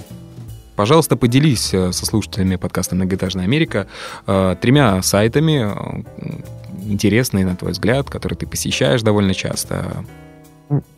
пожалуйста, 0.76 1.16
поделись 1.16 1.72
э, 1.74 1.92
со 1.92 2.06
слушателями 2.06 2.56
подкаста 2.56 2.96
«Многоэтажная 2.96 3.46
Америка» 3.46 3.88
тремя 4.26 5.02
сайтами, 5.04 5.68
интересные, 6.86 7.46
на 7.46 7.56
твой 7.56 7.74
взгляд, 7.74 8.10
которые 8.10 8.38
ты 8.38 8.48
посещаешь 8.48 9.04
довольно 9.04 9.36
часто. 9.36 10.04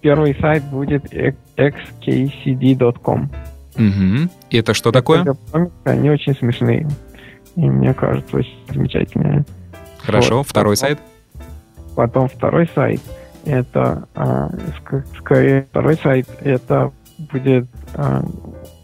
Первый 0.02 0.36
сайт 0.40 0.64
будет 0.64 1.04
xkcd.com. 1.58 3.30
Угу. 3.76 4.30
И 4.50 4.58
это 4.58 4.74
что 4.74 4.92
такое? 4.92 5.26
Они 5.84 6.10
очень 6.10 6.36
смешные. 6.36 6.88
И 7.56 7.62
мне 7.62 7.94
кажется, 7.94 8.38
очень 8.38 8.58
замечательные. 8.70 9.46
Хорошо, 10.00 10.40
вот. 10.40 10.48
второй 10.48 10.78
сайт? 10.78 11.00
Потом 11.96 12.28
второй 12.28 12.70
сайт. 12.76 13.02
Это 13.46 14.08
а, 14.16 14.50
скорее 15.20 15.68
второй 15.70 15.96
сайт 15.98 16.28
это 16.42 16.92
будет 17.32 17.68
а, 17.94 18.24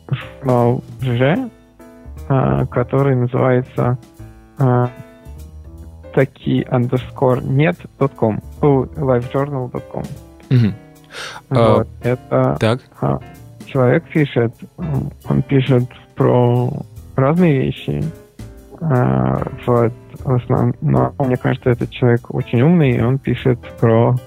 журнал 0.08 0.84
ЖЖ, 1.02 1.50
а, 2.30 2.66
который 2.68 3.16
называется 3.16 3.98
а, 4.60 4.90
таки 6.14 6.62
underscore 6.62 7.44
нет.com 7.44 8.40
livejournal.com 8.62 10.04
угу. 10.50 10.74
вот, 11.50 11.60
а, 11.60 11.86
это 12.02 12.58
так. 12.60 12.82
А, 13.02 13.20
человек 13.72 14.04
пишет, 14.10 14.54
он 14.78 15.42
пишет 15.44 15.90
про 16.16 16.72
разные 17.16 17.62
вещи. 17.62 18.04
А, 18.80 19.48
вот, 19.66 19.94
в 20.24 20.34
основном, 20.36 20.76
но 20.82 21.14
мне 21.20 21.38
кажется, 21.38 21.70
этот 21.70 21.92
человек 21.92 22.34
очень 22.34 22.62
умный, 22.62 22.92
и 22.92 23.02
он 23.02 23.20
пишет 23.20 23.60
про 23.80 24.18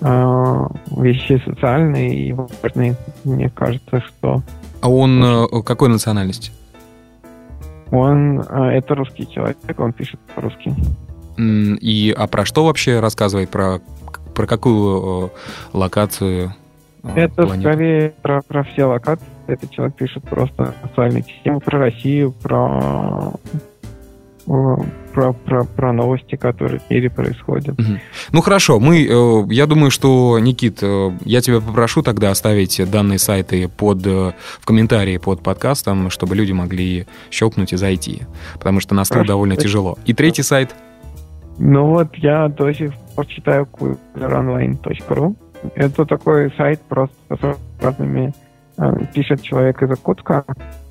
а, 0.00 0.68
вещи 0.96 1.42
социальные 1.44 2.14
и 2.14 2.32
важные. 2.32 2.96
Мне 3.24 3.50
кажется, 3.50 4.00
что... 4.00 4.42
А 4.80 4.90
он 4.90 5.22
очень... 5.22 5.62
какой 5.62 5.88
национальности? 5.88 6.52
Он 7.90 8.42
а, 8.48 8.72
это 8.72 8.94
русский 8.94 9.28
человек, 9.30 9.58
он 9.78 9.92
пишет 9.92 10.18
по-русски. 10.34 10.74
И 11.38 12.14
а 12.16 12.26
про 12.26 12.44
что 12.44 12.64
вообще 12.64 13.00
рассказывает? 13.00 13.50
Про, 13.50 13.80
про 14.34 14.46
какую 14.46 15.30
локацию 15.72 16.54
это 17.14 17.46
планеты. 17.46 17.60
скорее 17.60 18.14
про, 18.22 18.42
про 18.42 18.64
все 18.64 18.84
локации. 18.84 19.26
Этот 19.46 19.70
человек 19.70 19.96
пишет 19.96 20.22
просто 20.24 20.74
социальные 20.82 21.24
темы 21.44 21.60
про 21.60 21.78
Россию, 21.78 22.32
про 22.32 23.32
про, 24.44 25.32
про, 25.32 25.64
про 25.64 25.92
новости, 25.92 26.36
которые 26.36 26.80
в 26.80 26.90
мире 26.90 27.10
происходят. 27.10 27.78
Угу. 27.78 27.98
Ну 28.32 28.40
хорошо, 28.40 28.80
мы, 28.80 29.04
э, 29.04 29.44
я 29.50 29.66
думаю, 29.66 29.90
что, 29.90 30.38
Никит, 30.38 30.78
э, 30.82 31.10
я 31.24 31.40
тебя 31.40 31.60
попрошу 31.60 32.02
тогда 32.02 32.30
оставить 32.30 32.80
данные 32.90 33.18
сайты 33.18 33.68
под, 33.68 34.06
э, 34.06 34.32
в 34.60 34.66
комментарии 34.66 35.18
под 35.18 35.42
подкастом, 35.42 36.10
чтобы 36.10 36.34
люди 36.34 36.52
могли 36.52 37.06
щелкнуть 37.30 37.72
и 37.72 37.76
зайти, 37.76 38.22
потому 38.54 38.80
что 38.80 38.94
на 38.94 39.04
стол 39.04 39.24
довольно 39.24 39.56
тяжело. 39.56 39.98
И 40.06 40.14
третий 40.14 40.42
сайт? 40.42 40.74
Ну 41.58 41.86
вот, 41.86 42.14
я 42.16 42.48
до 42.48 42.72
сих 42.72 42.92
пор 43.14 43.26
читаю 43.26 43.68
queeronline.ru. 43.70 45.36
Это 45.74 46.04
такой 46.04 46.52
сайт 46.56 46.80
просто 46.82 47.16
с 47.30 47.82
разными 47.82 48.32
э, 48.78 48.92
пишет 49.14 49.42
человек 49.42 49.82
из 49.82 49.90
Иркутска, 49.90 50.44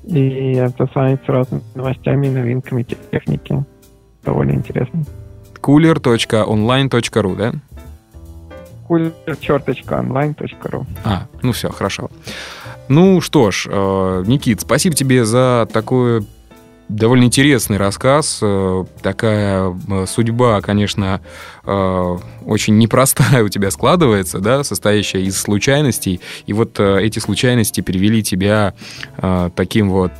и 0.04 0.54
это 0.54 0.88
сайт 0.92 1.20
с 1.24 1.28
разными 1.28 1.62
новостями 1.74 2.26
и 2.26 2.30
новинками 2.30 2.82
техники. 2.82 3.64
Довольно 4.24 4.52
интересно. 4.52 5.04
cooler.online.ru, 5.60 7.36
да? 7.36 7.52
cooler.online.ru 8.88 10.86
А, 11.04 11.26
ну 11.42 11.52
все, 11.52 11.70
хорошо. 11.70 12.10
Ну 12.88 13.20
что 13.20 13.50
ж, 13.50 13.66
э, 13.70 14.24
Никит, 14.26 14.60
спасибо 14.60 14.94
тебе 14.94 15.24
за 15.24 15.68
такое 15.72 16.24
довольно 16.96 17.24
интересный 17.24 17.76
рассказ. 17.76 18.38
Э, 18.42 18.84
такая 19.02 19.74
э, 19.88 20.06
судьба, 20.06 20.60
конечно, 20.60 21.20
э, 21.64 22.18
очень 22.44 22.78
непростая 22.78 23.42
у 23.44 23.48
тебя 23.48 23.70
складывается, 23.70 24.38
да, 24.38 24.62
состоящая 24.64 25.22
из 25.22 25.38
случайностей. 25.40 26.20
И 26.46 26.52
вот 26.52 26.78
эти 26.78 27.18
случайности 27.18 27.80
привели 27.80 28.22
тебя 28.22 28.74
таким 29.56 29.90
вот 29.90 30.12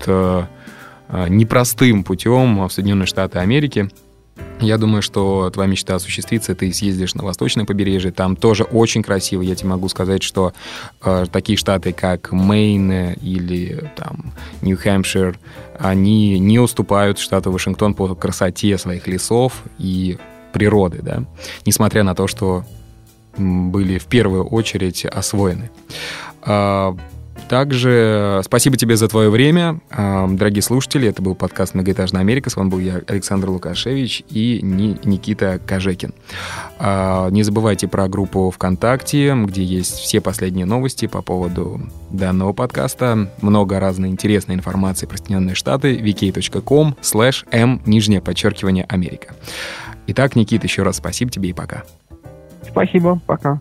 непростым 1.29 2.05
путем 2.05 2.67
в 2.67 2.73
Соединенные 2.73 3.07
Штаты 3.07 3.39
Америки. 3.39 3.91
Я 4.61 4.79
думаю, 4.79 5.03
что 5.03 5.51
твоя 5.51 5.69
мечта 5.69 5.97
осуществится, 5.97 6.55
ты 6.55 6.73
съездишь 6.73 7.15
на 7.15 7.25
восточное 7.25 7.65
побережье, 7.65 8.13
там 8.13 8.37
тоже 8.37 8.63
очень 8.63 9.03
красиво. 9.03 9.43
Я 9.43 9.57
тебе 9.57 9.71
могу 9.71 9.89
сказать, 9.89 10.23
что 10.23 10.53
э, 11.03 11.27
такие 11.33 11.57
штаты, 11.59 11.93
как 11.93 12.31
Мэйн 12.31 13.15
или 13.15 13.91
там 13.97 14.33
Нью-Хэмпшир, 14.63 15.39
они 15.79 16.39
не 16.39 16.61
уступают 16.61 17.19
штату 17.19 17.51
Вашингтон 17.51 17.95
по 17.95 18.15
красоте 18.15 18.79
своих 18.79 19.09
лесов 19.09 19.65
и 19.79 20.19
природы, 20.53 21.01
да, 21.03 21.25
несмотря 21.67 22.05
на 22.05 22.15
то, 22.15 22.29
что 22.29 22.65
были 23.37 23.99
в 23.99 24.07
первую 24.07 24.45
очередь 24.45 25.05
освоены. 25.05 25.71
А, 26.43 26.97
также 27.49 28.41
спасибо 28.45 28.77
тебе 28.77 28.97
за 28.97 29.09
твое 29.09 29.31
время. 29.31 29.81
Дорогие 29.91 30.63
слушатели, 30.63 31.09
это 31.09 31.23
был 31.23 31.35
подкаст 31.35 31.75
«Многоэтажная 31.75 32.21
Америка». 32.21 32.51
С 32.51 32.57
вами 32.57 32.69
был 32.69 32.79
я, 32.79 33.03
Александр 33.07 33.51
Лукашевич 33.51 34.25
и 34.29 34.61
Никита 34.63 35.61
Кожекин. 35.67 36.15
А, 36.79 37.29
не 37.31 37.43
забывайте 37.43 37.89
про 37.89 38.09
группу 38.09 38.51
ВКонтакте, 38.51 39.35
где 39.47 39.63
есть 39.63 39.95
все 39.95 40.21
последние 40.21 40.67
новости 40.67 41.07
по 41.07 41.23
поводу 41.23 41.81
данного 42.11 42.53
подкаста. 42.53 43.31
Много 43.41 43.79
разной 43.81 44.09
интересной 44.09 44.55
информации 44.55 45.07
про 45.07 45.17
Соединенные 45.17 45.55
Штаты. 45.55 45.97
vk.com 45.97 46.97
slash 47.03 47.47
m, 47.51 47.83
нижнее 47.87 48.21
подчеркивание, 48.21 48.85
Америка. 48.89 49.35
Итак, 50.09 50.37
Никит, 50.37 50.65
еще 50.65 50.83
раз 50.83 50.97
спасибо 50.97 51.31
тебе 51.31 51.51
и 51.51 51.53
пока. 51.53 51.85
Спасибо, 52.69 53.21
пока. 53.27 53.61